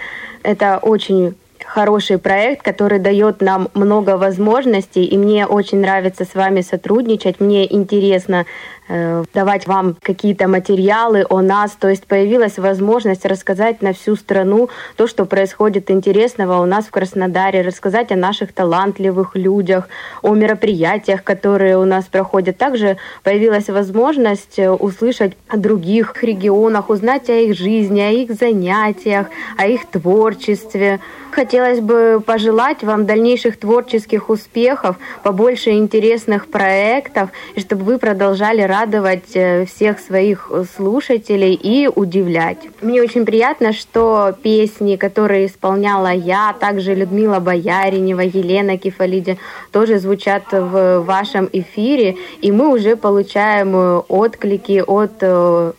Это 0.43 0.79
очень 0.79 1.37
хороший 1.65 2.19
проект, 2.19 2.65
который 2.65 2.99
дает 2.99 3.41
нам 3.41 3.69
много 3.75 4.17
возможностей, 4.17 5.05
и 5.05 5.17
мне 5.17 5.47
очень 5.47 5.81
нравится 5.81 6.25
с 6.25 6.35
вами 6.35 6.63
сотрудничать. 6.63 7.39
Мне 7.39 7.73
интересно 7.73 8.45
давать 8.89 9.67
вам 9.67 9.97
какие-то 10.03 10.49
материалы 10.49 11.25
о 11.29 11.41
нас. 11.41 11.73
То 11.73 11.89
есть 11.89 12.07
появилась 12.07 12.59
возможность 12.59 13.25
рассказать 13.25 13.81
на 13.81 13.93
всю 13.93 14.17
страну 14.17 14.69
то, 14.97 15.07
что 15.07 15.25
происходит 15.25 15.91
интересного 15.91 16.61
у 16.61 16.67
нас 16.67 16.87
в 16.87 16.91
Краснодаре, 16.91 17.63
рассказать 17.63 18.13
о 18.13 18.17
наших 18.17 18.53
талантливых 18.53 19.35
людях, 19.35 19.89
о 20.23 20.35
мероприятиях, 20.35 21.23
которые 21.23 21.79
у 21.79 21.85
нас 21.85 22.05
проходят. 22.05 22.59
Также 22.59 22.97
появилась 23.23 23.69
возможность 23.69 24.59
э, 24.59 24.71
услышать 24.71 25.37
о 25.49 25.57
других 25.57 26.23
регионах, 26.23 26.91
узнать 26.91 27.31
о 27.31 27.35
их 27.35 27.57
жизни, 27.57 28.01
о 28.01 28.11
их 28.11 28.33
занятиях, 28.33 29.29
о 29.57 29.67
их 29.67 29.87
творчестве. 29.91 31.01
Хотелось 31.31 31.81
бы 31.81 32.23
пожелать 32.25 32.83
вам 32.83 33.07
дальнейших 33.07 33.59
творческих 33.59 34.29
успехов, 34.29 34.97
побольше 35.23 35.71
интересных 35.71 36.47
проектов, 36.47 37.31
и 37.55 37.61
чтобы 37.61 37.85
вы 37.85 37.99
продолжали 37.99 38.61
радовать 38.73 39.35
э, 39.37 39.67
всех 39.67 39.99
своих 39.99 40.51
э, 40.51 40.65
слушателей 40.77 41.55
и 41.55 41.89
удивлять. 42.03 42.59
Мне 42.81 43.03
очень 43.03 43.27
приятно, 43.27 43.73
что 43.73 44.35
песни, 44.43 44.97
которые 44.97 45.47
исполняла 45.47 46.13
я, 46.13 46.55
также 46.59 46.95
Людмила 46.95 47.39
Бояринева, 47.39 48.23
Елена 48.23 48.79
Кефалиди, 48.79 49.37
тоже 49.73 49.99
звучат 49.99 50.45
в 50.53 51.01
вашем 51.01 51.49
эфире, 51.53 52.17
и 52.41 52.51
мы 52.51 52.73
уже 52.73 52.97
получаем 52.97 53.77
э, 53.77 53.99
отклики 54.09 54.83
от 54.87 55.23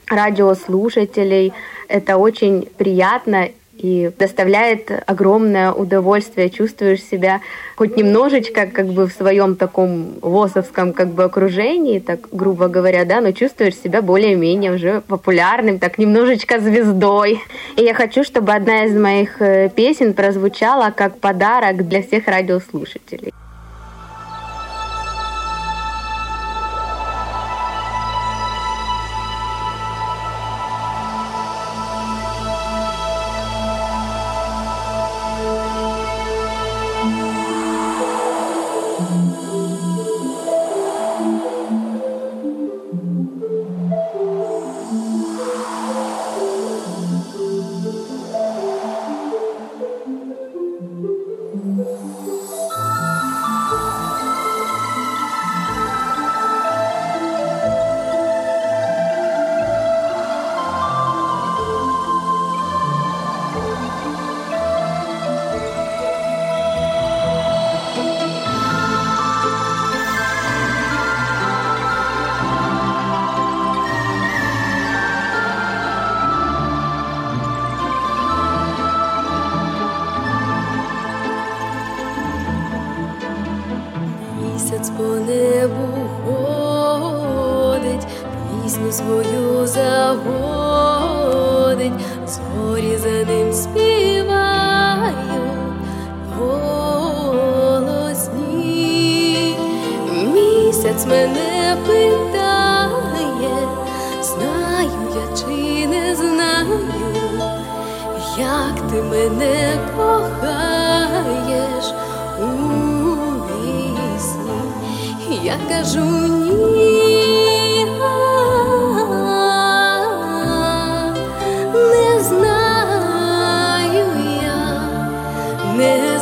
радиослушателей. 0.08 1.54
Это 1.88 2.18
очень 2.18 2.68
приятно 2.78 3.50
и 3.78 4.11
доставляет 4.17 4.91
огромное 5.05 5.71
удовольствие. 5.71 6.49
Чувствуешь 6.49 7.01
себя 7.01 7.41
хоть 7.76 7.97
немножечко 7.97 8.67
как 8.67 8.88
бы 8.88 9.07
в 9.07 9.11
своем 9.11 9.55
таком 9.55 10.15
восовском 10.21 10.93
как 10.93 11.09
бы 11.09 11.24
окружении, 11.24 11.99
так 11.99 12.30
грубо 12.32 12.67
говоря, 12.67 13.05
да, 13.05 13.21
но 13.21 13.32
чувствуешь 13.32 13.76
себя 13.76 14.01
более-менее 14.01 14.74
уже 14.74 15.01
популярным, 15.01 15.80
так 15.80 15.97
немножечко 15.97 16.59
звездой. 16.59 17.41
И 17.76 17.84
я 17.84 17.93
хочу, 17.93 18.24
чтобы 18.24 18.53
одна 18.53 18.86
из 18.86 18.95
моих 18.95 19.41
э, 19.41 19.69
песен 19.69 20.13
прозвучала 20.13 20.91
как 20.95 21.19
подарок 21.19 21.88
для 21.88 22.01
всех 22.01 22.28
радиослушателей. 22.28 23.34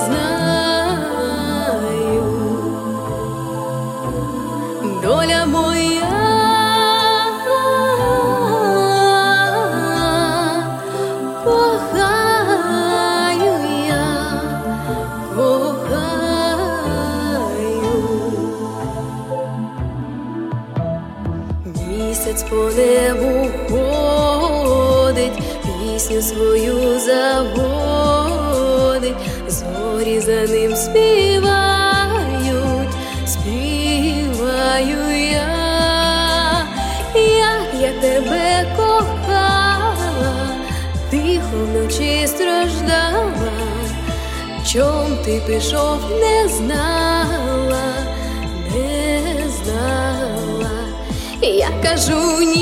Знаю, 0.06 1.82
доля 5.02 5.45
моя. 5.45 6.02
Кохаю 12.22 13.56
я, 13.88 14.41
кохаю. 15.36 16.72
Місяць 21.88 22.43
по 22.49 22.56
небу 22.56 23.49
ходить, 23.70 25.39
пісню 25.64 26.22
свою 26.22 26.81
за 30.22 30.54
ним 30.54 30.76
співають, 30.76 32.16
співаю 33.26 35.02
я, 35.32 36.66
як 37.16 37.82
я 37.82 37.94
тебе 38.02 38.66
кохала, 38.78 40.50
тихо 41.10 41.58
вночі 41.66 42.28
страждала, 42.28 43.52
чом 44.72 45.18
ти 45.26 45.42
пішов, 45.48 46.00
не 46.20 46.48
знала, 46.48 47.94
не 48.76 49.22
знала. 49.50 50.72
Я 51.42 51.70
кажу 51.84 52.40
ні. 52.40 52.61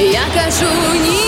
Я 0.00 0.22
кажу 0.34 0.66
ні. 0.94 1.27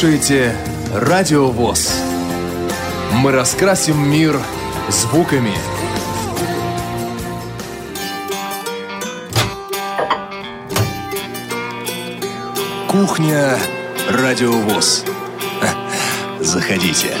Слушаете 0.00 0.56
Радио 0.94 1.48
ВОЗ. 1.50 1.92
Мы 3.12 3.32
раскрасим 3.32 4.10
мир 4.10 4.40
звуками. 4.88 5.52
Кухня 12.88 13.58
Радио 14.08 14.52
ВОЗ. 14.52 15.04
Заходите. 16.40 17.14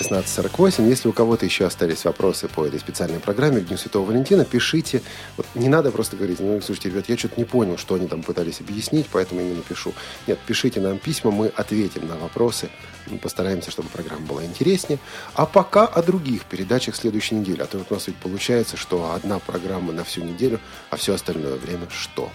16.48. 0.00 0.88
Если 0.88 1.08
у 1.08 1.12
кого-то 1.12 1.44
еще 1.44 1.66
остались 1.66 2.04
вопросы 2.04 2.48
по 2.48 2.66
этой 2.66 2.80
специальной 2.80 3.20
программе 3.20 3.60
к 3.60 3.66
Дню 3.66 3.76
Святого 3.76 4.06
Валентина, 4.06 4.44
пишите. 4.44 5.02
Вот 5.36 5.46
не 5.60 5.68
надо 5.68 5.90
просто 5.90 6.16
говорить, 6.16 6.40
ну, 6.40 6.60
слушайте, 6.60 6.88
ребят, 6.88 7.08
я 7.08 7.16
что-то 7.16 7.34
не 7.36 7.44
понял, 7.44 7.76
что 7.76 7.94
они 7.94 8.08
там 8.08 8.22
пытались 8.22 8.60
объяснить, 8.60 9.06
поэтому 9.12 9.40
я 9.40 9.48
не 9.48 9.54
напишу. 9.54 9.92
Нет, 10.26 10.38
пишите 10.46 10.80
нам 10.80 10.98
письма, 10.98 11.30
мы 11.30 11.48
ответим 11.48 12.08
на 12.08 12.16
вопросы. 12.16 12.70
Мы 13.06 13.18
постараемся, 13.18 13.70
чтобы 13.70 13.88
программа 13.88 14.26
была 14.26 14.44
интереснее. 14.44 14.98
А 15.34 15.46
пока 15.46 15.86
о 15.86 16.02
других 16.02 16.44
передачах 16.44 16.96
следующей 16.96 17.36
недели. 17.36 17.60
А 17.60 17.66
то 17.66 17.78
вот 17.78 17.86
у 17.90 17.94
нас 17.94 18.06
ведь 18.06 18.16
получается, 18.16 18.76
что 18.76 19.12
одна 19.12 19.38
программа 19.38 19.92
на 19.92 20.04
всю 20.04 20.22
неделю, 20.22 20.60
а 20.88 20.96
все 20.96 21.14
остальное 21.14 21.56
время 21.56 21.86
что? 21.90 22.30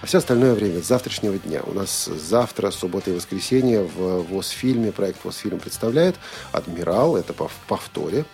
А 0.00 0.06
все 0.06 0.18
остальное 0.18 0.54
время 0.54 0.80
с 0.80 0.86
завтрашнего 0.86 1.38
дня. 1.38 1.60
У 1.64 1.72
нас 1.72 2.06
завтра, 2.06 2.70
суббота 2.70 3.10
и 3.10 3.14
воскресенье 3.14 3.82
в 3.82 4.22
ВОЗ-фильме, 4.22 4.92
проект 4.92 5.24
ВОЗ-фильм 5.24 5.58
представляет 5.58 6.16
«Адмирал», 6.52 7.16
это 7.16 7.32
по 7.32 7.50
повторе, 7.66 8.24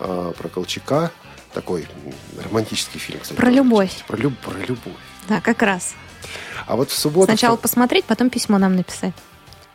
а, 0.00 0.32
про 0.32 0.48
Колчака, 0.48 1.12
такой 1.56 1.88
романтический 2.44 3.00
фильм, 3.00 3.18
кстати. 3.20 3.38
Про 3.38 3.50
любовь. 3.50 4.04
Про, 4.06 4.18
люб- 4.18 4.38
про 4.38 4.58
любовь. 4.58 4.92
Да, 5.26 5.40
как 5.40 5.62
раз. 5.62 5.94
А 6.66 6.76
вот 6.76 6.90
в 6.90 6.94
субботу... 6.94 7.26
Сначала 7.26 7.56
посмотреть, 7.56 8.04
потом 8.04 8.28
письмо 8.28 8.58
нам 8.58 8.76
написать. 8.76 9.14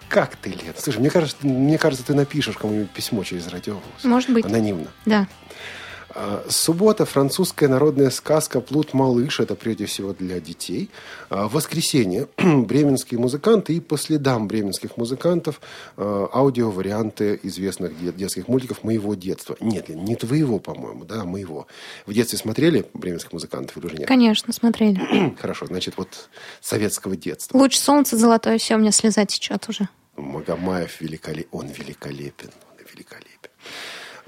Как 0.08 0.36
ты, 0.36 0.52
Лен? 0.52 0.76
Слушай, 0.78 1.00
мне 1.00 1.10
кажется, 1.10 1.38
мне 1.42 1.80
кажется, 1.80 2.06
ты 2.06 2.14
напишешь 2.14 2.56
кому-нибудь 2.56 2.92
письмо 2.92 3.24
через 3.24 3.48
радиовоз. 3.48 3.82
Может 4.04 4.30
быть. 4.30 4.46
Анонимно. 4.46 4.88
Да. 5.06 5.28
А, 6.14 6.44
Суббота, 6.50 7.06
французская 7.06 7.68
народная 7.68 8.10
сказка 8.10 8.62
«Плут 8.62 8.94
малыш»– 8.94 9.40
это 9.42 9.56
прежде 9.56 9.86
всего 9.86 10.14
для 10.14 10.40
детей. 10.40 10.90
А, 11.30 11.48
Воскресенье, 11.48 12.28
бременские 12.38 13.20
музыканты 13.20 13.76
и 13.76 13.80
по 13.80 13.98
следам 13.98 14.48
бременских 14.48 14.98
музыкантов 14.98 15.62
а, 15.98 16.30
аудиоварианты 16.34 17.40
известных 17.44 18.00
де- 18.00 18.12
детских 18.12 18.48
мультиков 18.48 18.84
моего 18.84 19.16
детства. 19.16 19.56
Нет, 19.60 19.90
не 19.90 20.16
твоего, 20.16 20.60
по-моему, 20.60 21.06
да, 21.06 21.24
моего. 21.24 21.68
В 22.06 22.14
детстве 22.14 22.38
смотрели 22.38 22.86
бременских 22.94 23.34
музыкантов 23.34 23.78
или 23.78 23.86
уже 23.86 23.96
нет? 23.98 24.08
Конечно, 24.08 24.54
смотрели. 24.54 25.36
Хорошо, 25.42 25.66
значит, 25.66 25.96
вот 25.98 26.30
советского 26.60 27.16
детства. 27.16 27.58
Луч 27.58 27.78
солнца 27.78 28.18
золотое, 28.18 28.58
все, 28.58 28.76
у 28.76 28.80
меня 28.80 28.92
слеза 28.92 29.26
течет 29.26 29.68
уже. 29.70 29.88
Магомаев 30.18 31.00
великолепен. 31.02 31.48
Он 31.52 31.68
великолепен. 31.68 32.50
Он 32.72 32.86
великолепен. 32.94 33.31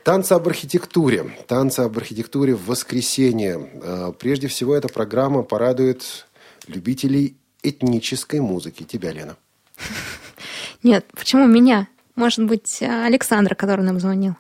Танцы 0.04 0.34
об 0.34 0.48
архитектуре. 0.48 1.32
Танцы 1.48 1.80
об 1.80 1.98
архитектуре 1.98 2.56
в 2.56 2.66
воскресенье. 2.66 3.70
Э, 3.82 4.12
Прежде 4.20 4.48
всего, 4.48 4.76
эта 4.76 4.90
программа 4.90 5.44
порадует 5.44 6.26
любителей 6.68 7.38
этнической 7.62 8.42
музыки. 8.42 8.84
Тебя, 8.84 9.14
Лена. 9.14 9.38
Нет, 10.84 11.06
почему 11.14 11.48
меня? 11.48 11.88
Может 12.16 12.46
быть, 12.46 12.82
Александра, 12.82 13.56
который 13.56 13.86
нам 13.86 14.00
звонил. 14.00 14.36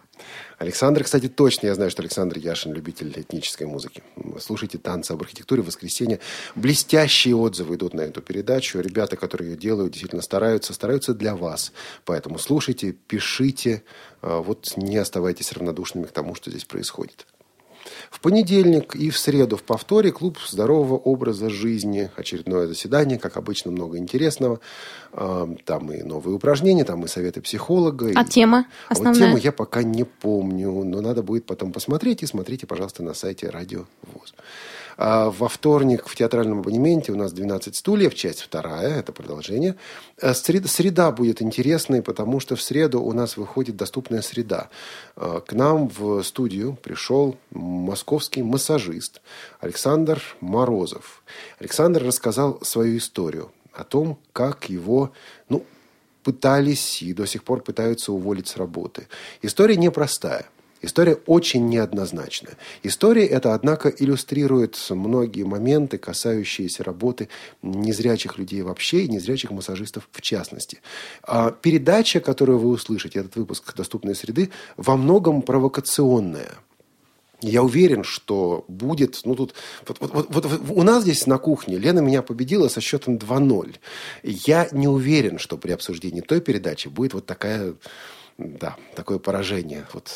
Александр, 0.63 1.03
кстати, 1.03 1.27
точно, 1.27 1.67
я 1.67 1.75
знаю, 1.75 1.91
что 1.91 2.01
Александр 2.01 2.37
Яшин 2.37 2.71
любитель 2.71 3.11
этнической 3.13 3.67
музыки. 3.67 4.01
Слушайте 4.39 4.77
«Танцы 4.77 5.11
об 5.11 5.21
архитектуре» 5.21 5.61
в 5.61 5.65
воскресенье. 5.65 6.21
Блестящие 6.55 7.35
отзывы 7.35 7.75
идут 7.75 7.93
на 7.93 7.99
эту 7.99 8.21
передачу. 8.21 8.79
Ребята, 8.79 9.17
которые 9.17 9.51
ее 9.51 9.57
делают, 9.57 9.91
действительно 9.91 10.21
стараются, 10.21 10.73
стараются 10.73 11.13
для 11.13 11.35
вас. 11.35 11.73
Поэтому 12.05 12.39
слушайте, 12.39 12.93
пишите, 12.93 13.83
э, 14.21 14.37
вот 14.37 14.71
не 14.77 14.95
оставайтесь 14.95 15.51
равнодушными 15.51 16.05
к 16.05 16.11
тому, 16.11 16.33
что 16.33 16.49
здесь 16.49 16.63
происходит. 16.63 17.27
В 18.09 18.19
понедельник 18.19 18.95
и 18.95 19.09
в 19.09 19.17
среду 19.17 19.57
в 19.57 19.63
повторе 19.63 20.11
клуб 20.11 20.37
здорового 20.47 20.95
образа 20.97 21.49
жизни. 21.49 22.09
Очередное 22.15 22.67
заседание, 22.67 23.17
как 23.17 23.37
обычно, 23.37 23.71
много 23.71 23.97
интересного. 23.97 24.59
А, 25.11 25.47
Там 25.65 25.91
и 25.91 26.01
новые 26.03 26.35
упражнения, 26.35 26.85
там 26.85 27.03
и 27.05 27.07
советы 27.07 27.41
психолога. 27.41 28.11
А 28.15 28.23
и- 28.23 28.25
тема 28.25 28.65
А 28.89 28.93
вот 28.95 28.97
основная? 28.99 29.19
тему 29.21 29.37
я 29.37 29.51
пока 29.51 29.83
не 29.83 30.03
помню, 30.03 30.71
но 30.83 31.01
надо 31.01 31.23
будет 31.23 31.45
потом 31.45 31.71
посмотреть. 31.71 32.23
И 32.23 32.25
смотрите, 32.25 32.65
пожалуйста, 32.67 33.03
на 33.03 33.13
сайте 33.13 33.49
Радио 33.49 33.85
ВОЗ. 34.13 34.33
А 34.97 35.29
Во 35.29 35.47
вторник 35.47 36.07
в 36.07 36.15
театральном 36.15 36.59
абонементе 36.59 37.11
у 37.11 37.15
нас 37.15 37.33
12 37.33 37.75
стульев, 37.75 38.13
часть 38.15 38.41
вторая, 38.41 38.99
это 38.99 39.11
продолжение. 39.11 39.75
Сред- 40.21 40.67
Среда 40.67 41.11
будет 41.11 41.41
интересной, 41.41 42.01
потому 42.01 42.39
что 42.39 42.55
в 42.55 42.61
среду 42.61 43.01
у 43.01 43.11
нас 43.13 43.37
выходит 43.37 43.75
доступная 43.75 44.21
среда. 44.21 44.69
А, 45.15 45.39
К 45.41 45.53
нам 45.53 45.87
в 45.89 46.21
студию 46.23 46.77
пришел 46.81 47.35
московский 47.51 48.43
массажист 48.43 49.21
Александр 49.59 50.21
Морозов. 50.41 51.23
Александр 51.59 52.03
рассказал 52.03 52.59
свою 52.63 52.97
историю 52.97 53.51
о 53.73 53.83
том, 53.83 54.19
как 54.33 54.69
его, 54.69 55.11
ну, 55.49 55.65
пытались 56.23 57.01
и 57.01 57.13
до 57.13 57.25
сих 57.25 57.43
пор 57.43 57.61
пытаются 57.61 58.13
уволить 58.13 58.47
с 58.47 58.57
работы. 58.57 59.07
История 59.41 59.75
непростая. 59.75 60.45
История 60.83 61.15
очень 61.27 61.69
неоднозначная. 61.69 62.57
История 62.83 63.25
эта, 63.25 63.53
однако, 63.53 63.87
иллюстрирует 63.87 64.77
многие 64.89 65.43
моменты, 65.43 65.97
касающиеся 65.97 66.83
работы 66.83 67.29
незрячих 67.61 68.37
людей 68.37 68.61
вообще 68.61 69.05
и 69.05 69.07
незрячих 69.07 69.51
массажистов 69.51 70.09
в 70.11 70.21
частности. 70.21 70.81
А 71.23 71.51
передача, 71.51 72.19
которую 72.19 72.59
вы 72.59 72.69
услышите, 72.69 73.19
этот 73.19 73.37
выпуск 73.37 73.73
«Доступной 73.75 74.13
среды», 74.13 74.51
во 74.75 74.97
многом 74.97 75.41
провокационная. 75.41 76.51
Я 77.39 77.63
уверен, 77.63 78.03
что 78.03 78.65
будет... 78.67 79.21
Ну, 79.23 79.35
тут... 79.35 79.53
Вот, 79.87 79.99
вот- 80.01 80.27
вот- 80.29 80.45
вот- 80.45 80.61
у 80.69 80.83
нас 80.83 81.03
здесь 81.03 81.25
на 81.27 81.37
кухне 81.37 81.77
Лена 81.77 82.01
меня 82.01 82.21
победила 82.21 82.67
со 82.67 82.81
счетом 82.81 83.15
2-0. 83.15 83.75
Я 84.23 84.67
не 84.73 84.89
уверен, 84.89 85.39
что 85.39 85.57
при 85.57 85.71
обсуждении 85.71 86.21
той 86.21 86.41
передачи 86.41 86.89
будет 86.89 87.13
вот 87.13 87.25
такая... 87.25 87.75
Да, 88.37 88.75
такое 88.95 89.19
поражение. 89.19 89.85
Вот 89.93 90.11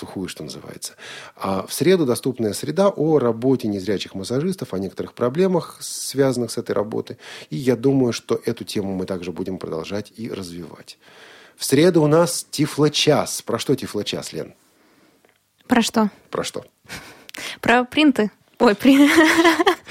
сухую, 0.00 0.28
что 0.28 0.42
называется. 0.42 0.94
А 1.36 1.66
в 1.66 1.72
среду 1.72 2.06
доступная 2.06 2.52
среда 2.52 2.88
о 2.88 3.18
работе 3.18 3.68
незрячих 3.68 4.14
массажистов, 4.14 4.74
о 4.74 4.78
некоторых 4.78 5.12
проблемах, 5.14 5.76
связанных 5.80 6.50
с 6.50 6.58
этой 6.58 6.72
работой. 6.72 7.18
И 7.50 7.56
я 7.56 7.76
думаю, 7.76 8.12
что 8.12 8.40
эту 8.44 8.64
тему 8.64 8.94
мы 8.94 9.06
также 9.06 9.32
будем 9.32 9.58
продолжать 9.58 10.12
и 10.16 10.30
развивать. 10.30 10.98
В 11.56 11.64
среду 11.64 12.02
у 12.02 12.06
нас 12.06 12.46
Тифлочас. 12.50 13.42
Про 13.42 13.58
что 13.58 13.76
Тифлочас, 13.76 14.32
Лен? 14.32 14.54
Про 15.66 15.82
что? 15.82 16.10
Про 16.30 16.42
что? 16.42 16.64
Про 17.60 17.84
принты? 17.84 18.30
Ой, 18.58 18.74
при- 18.74 19.08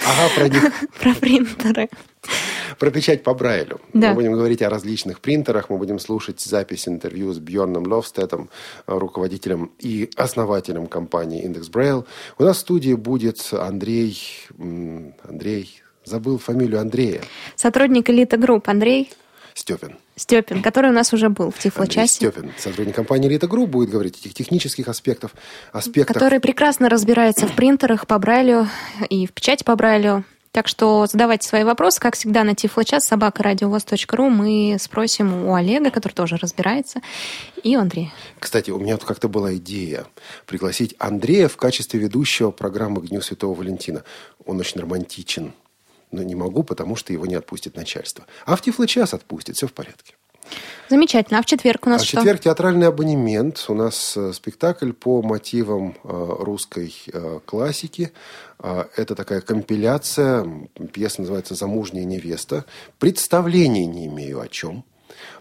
Ага, 0.06 0.30
про 0.36 0.50
них. 0.50 0.64
про 1.00 1.14
принтеры. 1.14 1.90
Про 2.80 2.92
печать 2.92 3.24
по 3.24 3.34
Брайлю. 3.34 3.82
Да. 3.94 4.10
Мы 4.10 4.16
будем 4.16 4.34
говорить 4.34 4.62
о 4.62 4.70
различных 4.70 5.20
принтерах, 5.20 5.70
мы 5.70 5.78
будем 5.78 6.00
слушать 6.00 6.40
запись 6.40 6.88
интервью 6.88 7.34
с 7.34 7.40
Бьорном 7.40 7.86
Ловстедом, 7.86 8.50
э, 8.88 8.98
руководителем 8.98 9.72
и 9.80 10.10
основателем 10.16 10.88
компании 10.88 11.44
Index 11.44 11.68
Braille. 11.68 12.06
У 12.38 12.44
нас 12.44 12.58
в 12.58 12.60
студии 12.62 12.94
будет 12.94 13.50
Андрей... 13.52 14.18
Андрей... 14.58 15.82
Забыл 16.06 16.40
фамилию 16.40 16.80
Андрея. 16.80 17.22
Сотрудник 17.56 18.10
Элита 18.10 18.38
Групп 18.38 18.68
Андрей 18.68 19.12
Степин. 19.54 19.98
Степин, 20.16 20.62
который 20.62 20.90
у 20.90 20.94
нас 20.94 21.14
уже 21.14 21.30
был 21.30 21.52
в 21.52 21.60
Тифлочасе, 21.60 22.32
Степин, 22.32 22.52
сотрудник 22.58 22.96
компании 22.96 23.30
Элита 23.30 23.48
Групп, 23.48 23.70
будет 23.70 23.90
говорить 23.90 24.18
о 24.18 24.24
тех 24.24 24.34
технических 24.34 24.88
аспектах, 24.88 25.32
аспектах 25.72 26.14
который 26.14 26.40
прекрасно 26.40 26.90
разбирается 26.90 27.48
в 27.48 27.56
принтерах 27.56 28.06
по 28.08 28.18
Брайлю 28.18 28.68
и 29.10 29.28
в 29.28 29.32
печати 29.32 29.64
по 29.64 29.76
Брайлю. 29.76 30.24
Так 30.52 30.68
что 30.68 31.06
задавайте 31.06 31.48
свои 31.48 31.64
вопросы, 31.64 32.00
как 32.00 32.16
всегда, 32.16 32.44
на 32.44 32.56
тифлочас 32.56 33.06
собака 33.06 33.44
радиовоз.ру. 33.44 34.30
Мы 34.30 34.78
спросим 34.80 35.46
у 35.46 35.54
Олега, 35.54 35.92
который 35.92 36.14
тоже 36.14 36.38
разбирается, 36.38 37.02
и 37.64 37.78
у 37.78 37.82
Андрея. 37.82 38.12
Кстати, 38.40 38.72
у 38.72 38.80
меня 38.80 38.98
тут 38.98 39.08
как-то 39.08 39.28
была 39.28 39.56
идея 39.56 40.08
пригласить 40.48 40.96
Андрея 40.98 41.48
в 41.48 41.58
качестве 41.58 42.00
ведущего 42.00 42.52
программы 42.52 43.02
«К 43.02 43.08
Дню 43.08 43.22
Святого 43.22 43.54
Валентина». 43.54 44.04
Он 44.46 44.60
очень 44.60 44.82
романтичен. 44.82 45.54
Но 46.12 46.24
не 46.24 46.34
могу, 46.34 46.64
потому 46.64 46.96
что 46.96 47.14
его 47.14 47.28
не 47.28 47.36
отпустит 47.36 47.76
начальство. 47.76 48.26
А 48.46 48.56
в 48.56 48.62
Тифло-час 48.62 49.14
отпустит, 49.14 49.56
все 49.56 49.68
в 49.68 49.74
порядке. 49.74 50.16
Замечательно. 50.90 51.40
А 51.40 51.42
в 51.44 51.46
четверг 51.46 51.86
у 51.86 51.90
нас 51.90 52.02
а 52.02 52.04
в 52.04 52.08
что? 52.08 52.18
четверг 52.18 52.42
театральный 52.42 52.88
абонемент. 52.88 53.64
У 53.68 53.76
нас 53.76 54.18
э, 54.18 54.34
спектакль 54.34 54.92
по 54.92 55.22
мотивам 55.22 55.96
э, 56.04 56.36
русской 56.40 56.94
э, 57.14 57.40
классики. 57.46 58.12
Э, 58.60 58.86
это 58.96 59.14
такая 59.14 59.42
компиляция. 59.42 60.48
Пьеса 60.92 61.22
называется 61.22 61.54
«Замужняя 61.54 62.06
невеста». 62.06 62.66
Представления 62.98 63.86
не 63.86 64.08
имею 64.08 64.42
о 64.42 64.48
чем. 64.48 64.84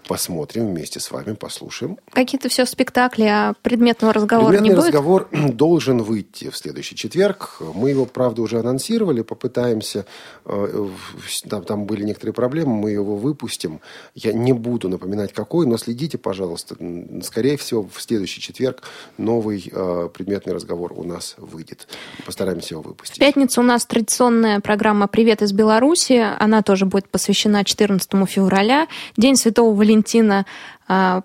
Посмотрим 0.06 0.68
вместе 0.68 1.00
с 1.00 1.10
вами, 1.10 1.34
послушаем. 1.34 1.98
Какие-то 2.12 2.48
все 2.48 2.64
спектакли, 2.64 3.24
а 3.24 3.54
предметного 3.62 4.14
разговора 4.14 4.48
Предметный 4.50 4.68
не 4.70 4.74
будет? 4.76 4.86
разговор 4.86 5.28
должен 5.32 6.02
выйти 6.02 6.48
в 6.50 6.56
следующий 6.56 6.96
четверг. 6.96 7.60
Мы 7.74 7.90
его, 7.90 8.06
правда, 8.06 8.40
уже 8.42 8.58
анонсировали, 8.60 9.20
попытаемся. 9.22 10.06
э, 10.46 10.50
в- 10.88 11.48
Там, 11.48 11.62
там 11.64 11.84
были 11.84 12.04
некоторые 12.04 12.32
проблемы, 12.32 12.72
мы 12.74 12.90
его 12.90 13.16
выпустим. 13.16 13.80
Я 14.14 14.32
не 14.32 14.54
буду 14.54 14.88
напоминать, 14.88 15.34
какой, 15.34 15.66
но 15.66 15.76
следите, 15.76 16.16
пожалуйста. 16.16 16.76
Скорее 17.22 17.58
всего, 17.58 17.86
в 17.92 18.00
следующий 18.00 18.40
четверг 18.40 18.82
новый 19.18 19.70
э, 19.70 20.08
предметный 20.14 20.54
разговор 20.54 20.94
у 20.96 21.04
нас 21.04 21.34
выйдет. 21.36 21.86
Постараемся 22.24 22.74
его 22.74 22.82
В 22.82 22.86
выпустить. 22.88 23.18
пятницу 23.18 23.60
у 23.60 23.64
нас 23.64 23.84
традиционная 23.84 24.60
программа 24.60 25.06
«Привет 25.06 25.42
из 25.42 25.52
Беларуси». 25.52 26.24
Она 26.38 26.62
тоже 26.62 26.86
будет 26.86 27.08
посвящена 27.10 27.62
14 27.64 28.26
февраля. 28.26 28.86
День 29.18 29.36
Святого 29.36 29.74
Валентина 29.74 29.87
а, 30.88 31.22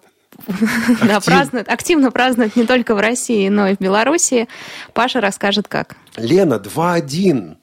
да, 1.05 1.19
празднуют, 1.19 1.69
активно 1.69 2.11
празднуют 2.11 2.55
не 2.55 2.65
только 2.65 2.95
в 2.95 2.99
России, 2.99 3.49
но 3.49 3.67
и 3.67 3.75
в 3.75 3.79
Беларуси. 3.79 4.47
Паша 4.93 5.21
расскажет, 5.21 5.67
как. 5.67 5.95
Лена, 6.17 6.55
2-1. 6.63 7.57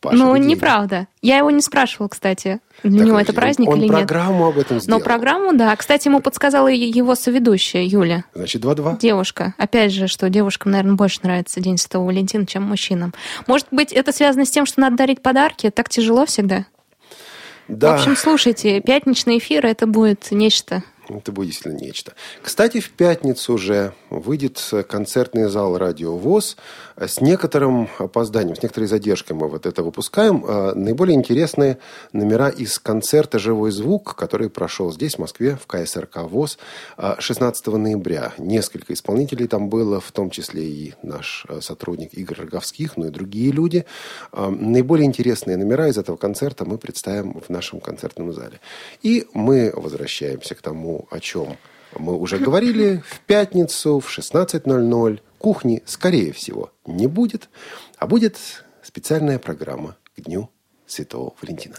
Паша, 0.00 0.16
ну, 0.16 0.36
где? 0.36 0.46
неправда. 0.46 1.08
Я 1.22 1.38
его 1.38 1.50
не 1.50 1.60
спрашивала, 1.60 2.06
кстати, 2.06 2.60
для 2.84 2.98
Так, 2.98 3.06
него 3.08 3.18
это 3.18 3.32
он- 3.32 3.34
праздник 3.36 3.68
он 3.68 3.78
или 3.78 3.84
нет. 3.88 3.92
программу 3.96 4.46
об 4.46 4.56
этом 4.58 4.78
сделал. 4.80 5.00
Но 5.00 5.04
программу, 5.04 5.52
да. 5.54 5.74
Кстати, 5.74 6.06
ему 6.06 6.20
подсказала 6.20 6.68
его 6.68 7.16
соведущая 7.16 7.82
Юля. 7.84 8.22
Значит, 8.32 8.62
2-2. 8.62 8.98
Девушка. 9.00 9.54
Опять 9.58 9.92
же, 9.92 10.06
что 10.06 10.28
девушкам, 10.30 10.70
наверное, 10.70 10.94
больше 10.94 11.18
нравится 11.24 11.58
День 11.60 11.78
Святого 11.78 12.06
Валентина, 12.06 12.46
чем 12.46 12.62
мужчинам. 12.62 13.12
Может 13.48 13.66
быть, 13.72 13.92
это 13.92 14.12
связано 14.12 14.44
с 14.44 14.50
тем, 14.50 14.66
что 14.66 14.80
надо 14.80 14.96
дарить 14.96 15.20
подарки? 15.20 15.68
Так 15.70 15.88
тяжело 15.88 16.26
всегда. 16.26 16.66
Да. 17.68 17.92
В 17.92 18.00
общем, 18.00 18.16
слушайте, 18.16 18.80
пятничный 18.80 19.38
эфир 19.38 19.66
это 19.66 19.86
будет 19.86 20.30
нечто 20.30 20.82
Это 21.08 21.32
будет 21.32 21.48
действительно 21.48 21.78
нечто. 21.80 22.14
Кстати, 22.42 22.80
в 22.80 22.90
пятницу 22.90 23.54
уже 23.54 23.92
выйдет 24.10 24.62
концертный 24.88 25.48
зал 25.48 25.78
«Радио 25.78 26.16
ВОЗ» 26.16 26.56
с 27.06 27.20
некоторым 27.20 27.88
опозданием, 27.98 28.56
с 28.56 28.62
некоторой 28.62 28.88
задержкой 28.88 29.36
мы 29.36 29.48
вот 29.48 29.66
это 29.66 29.82
выпускаем. 29.82 30.44
А, 30.46 30.74
Наиболее 30.74 31.14
интересные 31.14 31.78
номера 32.12 32.48
из 32.48 32.78
концерта 32.78 33.38
«Живой 33.38 33.70
звук», 33.70 34.16
который 34.16 34.50
прошел 34.50 34.92
здесь, 34.92 35.14
в 35.14 35.18
Москве, 35.18 35.56
в 35.56 35.66
КСРК 35.66 36.18
ВОЗ 36.22 36.58
16 37.18 37.66
ноября. 37.68 38.32
Несколько 38.38 38.92
исполнителей 38.94 39.46
там 39.46 39.68
было, 39.68 40.00
в 40.00 40.10
том 40.12 40.30
числе 40.30 40.64
и 40.64 40.94
наш 41.02 41.46
а, 41.48 41.60
сотрудник 41.60 42.14
Игорь 42.14 42.40
Роговских, 42.40 42.96
ну 42.96 43.06
и 43.06 43.10
другие 43.10 43.52
люди. 43.52 43.84
А, 44.32 44.50
Наиболее 44.50 45.06
интересные 45.06 45.56
номера 45.56 45.88
из 45.88 45.98
этого 45.98 46.16
концерта 46.16 46.64
мы 46.64 46.78
представим 46.78 47.40
в 47.40 47.48
нашем 47.48 47.80
концертном 47.80 48.32
зале. 48.32 48.60
И 49.02 49.26
мы 49.34 49.72
возвращаемся 49.74 50.54
к 50.54 50.62
тому, 50.62 51.06
о 51.10 51.20
чем 51.20 51.56
мы 51.96 52.16
уже 52.16 52.38
говорили. 52.38 53.02
В 53.06 53.20
пятницу 53.20 54.00
в 54.00 54.08
16.00 54.08 55.20
кухни, 55.38 55.82
скорее 55.86 56.32
всего, 56.32 56.70
не 56.86 57.06
будет, 57.06 57.48
а 57.98 58.06
будет 58.06 58.36
специальная 58.82 59.38
программа 59.38 59.96
к 60.16 60.20
Дню 60.22 60.50
Святого 60.86 61.34
Валентина. 61.40 61.76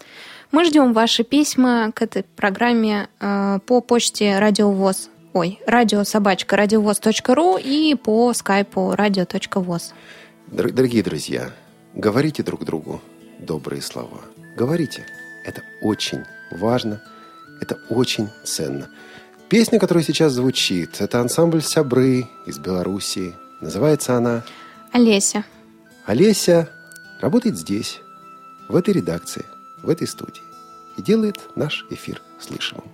Мы 0.51 0.65
ждем 0.65 0.93
ваши 0.93 1.23
письма 1.23 1.91
к 1.91 2.01
этой 2.01 2.23
программе 2.23 3.09
э, 3.19 3.59
по 3.65 3.81
почте 3.81 4.39
радиовоз. 4.39 5.09
Ой, 5.33 5.59
радиособачка 5.67 6.55
радиовоз.ру 6.55 7.57
и 7.57 7.95
по 7.95 8.33
скайпу 8.33 8.93
радио.воз. 8.95 9.93
Дор- 10.47 10.71
Дорогие 10.71 11.03
друзья, 11.03 11.51
говорите 11.93 12.41
друг 12.43 12.65
другу 12.65 13.01
добрые 13.39 13.81
слова. 13.81 14.21
Говорите. 14.57 15.05
Это 15.45 15.61
очень 15.81 16.23
важно, 16.51 17.01
это 17.61 17.79
очень 17.89 18.27
ценно. 18.43 18.89
Песня, 19.49 19.79
которая 19.79 20.03
сейчас 20.03 20.33
звучит, 20.33 20.99
это 20.99 21.21
ансамбль 21.21 21.61
«Сябры» 21.63 22.27
из 22.45 22.59
Белоруссии. 22.59 23.33
Называется 23.61 24.15
она 24.15 24.43
Олеся. 24.91 25.43
Олеся 26.05 26.69
работает 27.21 27.57
здесь, 27.57 28.01
в 28.67 28.75
этой 28.75 28.93
редакции, 28.93 29.45
в 29.83 29.89
этой 29.89 30.07
студии. 30.07 30.41
И 30.97 31.01
делает 31.01 31.37
наш 31.55 31.85
эфир 31.89 32.21
слышимым. 32.39 32.85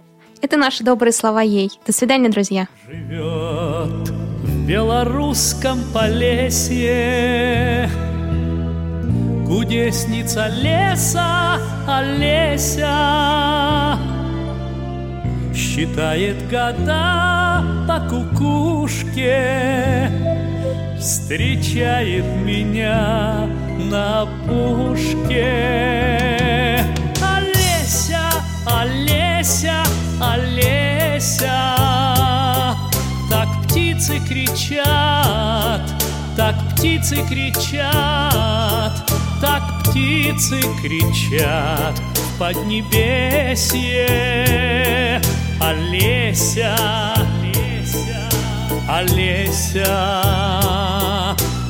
Это 0.42 0.58
наши 0.58 0.84
добрые 0.84 1.14
слова 1.14 1.42
ей. 1.42 1.72
До 1.86 1.94
свидания, 1.94 2.30
друзья. 2.30 2.68
живет 2.88 4.10
в 4.10 4.68
белорусском 4.68 5.80
полесье 5.94 7.90
Кудесница 9.48 10.48
леса 10.48 11.60
Олеся 11.88 12.88
Считает 15.54 16.50
года 16.50 17.64
по 17.88 18.00
кукушке 18.10 20.10
Встречает 21.06 22.26
меня 22.44 23.48
на 23.78 24.22
опушке 24.22 25.44
Олеся, 27.22 28.32
Олеся, 28.66 29.84
Олеся 30.20 31.76
Так 33.30 33.48
птицы 33.66 34.20
кричат, 34.28 35.82
так 36.36 36.56
птицы 36.72 37.18
кричат 37.30 39.06
Так 39.40 39.62
птицы 39.84 40.60
кричат 40.82 42.00
в 42.00 42.40
поднебесье. 42.40 44.08
Олеся, 45.62 46.76
Олеся, 47.16 48.28
Олеся 48.90 50.95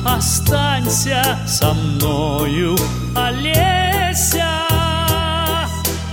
Останься 0.08 1.36
со 1.48 1.74
мною, 1.74 2.76
Олеся. 3.16 4.46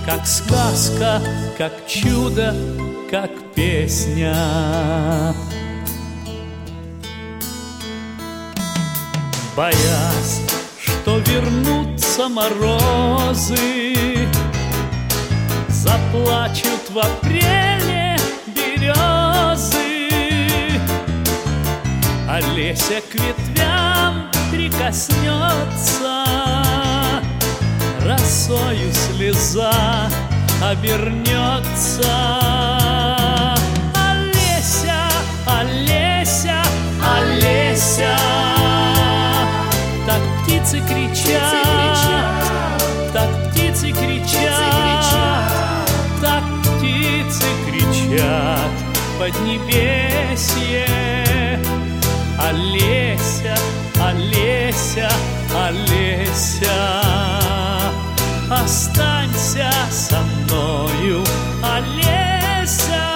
Как 0.04 0.26
сказка, 0.26 1.22
как 1.58 1.88
чудо, 1.88 2.56
как 3.12 3.30
песня. 3.54 4.36
Боясь, 9.56 10.41
что 10.84 11.20
вернутся 11.20 12.28
морозы 12.30 14.28
Заплачут 15.68 16.89
в 16.89 16.98
апреле 16.98 18.18
березы. 18.56 20.10
Олеся 22.28 23.00
к 23.12 23.14
ветвям 23.14 23.83
прикоснется 24.84 26.26
Росою 28.06 28.92
слеза 28.92 30.10
обернется. 30.62 32.04
Олеся, 33.96 35.10
Олеся, 35.46 36.62
Олеся 37.18 38.18
Так 40.06 40.22
птицы 40.44 40.82
кричат, 40.82 41.46
так 43.14 43.30
птицы 43.52 43.92
кричат 43.92 45.52
Так 46.22 46.44
птицы 46.62 47.48
кричат. 47.68 48.72
В 49.16 49.20
поднебесье 49.20 50.88
Олеся, 52.38 53.56
Олеся, 54.14 55.09
Олеся 55.55 57.01
Останься 58.49 59.72
со 59.89 60.20
мною, 60.22 61.24
Олеся. 61.64 63.09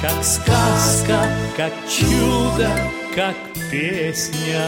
Как 0.00 0.22
сказка, 0.22 1.26
как 1.56 1.72
чудо, 1.88 2.70
как 3.14 3.34
песня 3.70 4.62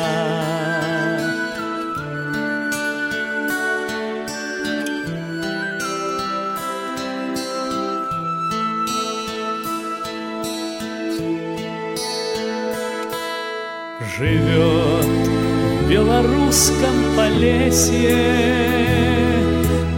живет 14.18 15.06
в 15.06 15.88
белорусском 15.88 17.16
полесье. 17.16 18.18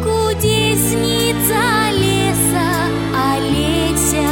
Кудесница 0.03 1.63
леса 1.93 2.69
Олеся. 3.33 4.31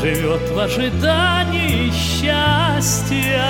Живет 0.00 0.48
в 0.50 0.58
ожидании 0.58 1.90
счастья. 1.90 3.44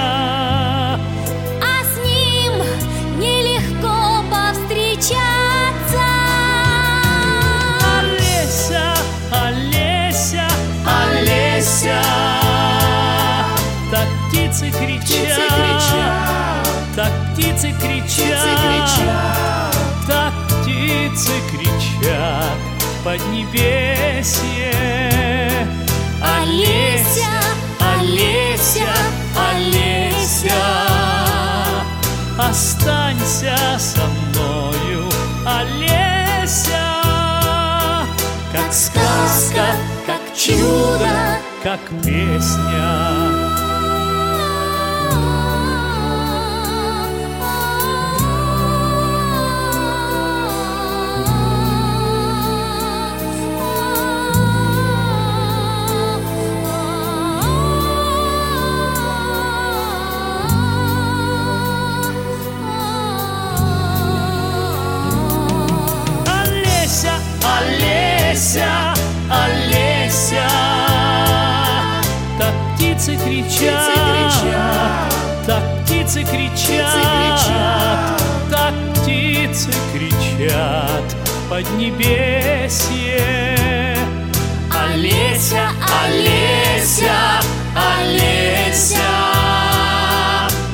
Птицы 17.34 17.74
кричат, 17.80 19.76
так 20.06 20.32
птицы 20.46 21.32
кричат 21.50 22.58
в 22.78 23.04
поднебесье. 23.04 24.72
Олеся, 26.22 27.26
Олеся, 27.80 28.88
Олеся, 29.50 30.62
останься 32.38 33.56
со 33.78 34.06
мною, 34.06 35.10
Олеся, 35.44 36.84
как 38.52 38.72
сказка, 38.72 39.66
как 40.06 40.20
чудо, 40.36 41.40
как 41.62 41.80
песня. 42.04 43.43
Кричат, 73.42 75.14
так 75.46 75.62
птицы 75.84 76.22
кричат, 76.24 78.22
так 78.50 78.74
птицы 78.94 79.70
кричат 79.92 81.16
поднебесье. 81.48 83.24
Олеся, 84.70 85.70
Олеся, 86.04 87.40
Олеся, 87.74 88.96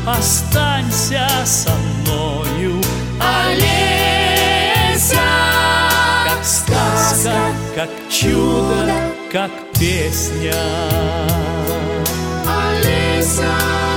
останься 0.06 1.28
со 1.44 1.70
мною, 1.70 2.80
Олеся, 3.46 5.20
как 6.26 6.44
сказка, 6.44 7.36
как 7.74 7.90
чудо, 8.10 8.92
как 9.32 9.50
песня. 9.78 10.54
song. 13.22 13.89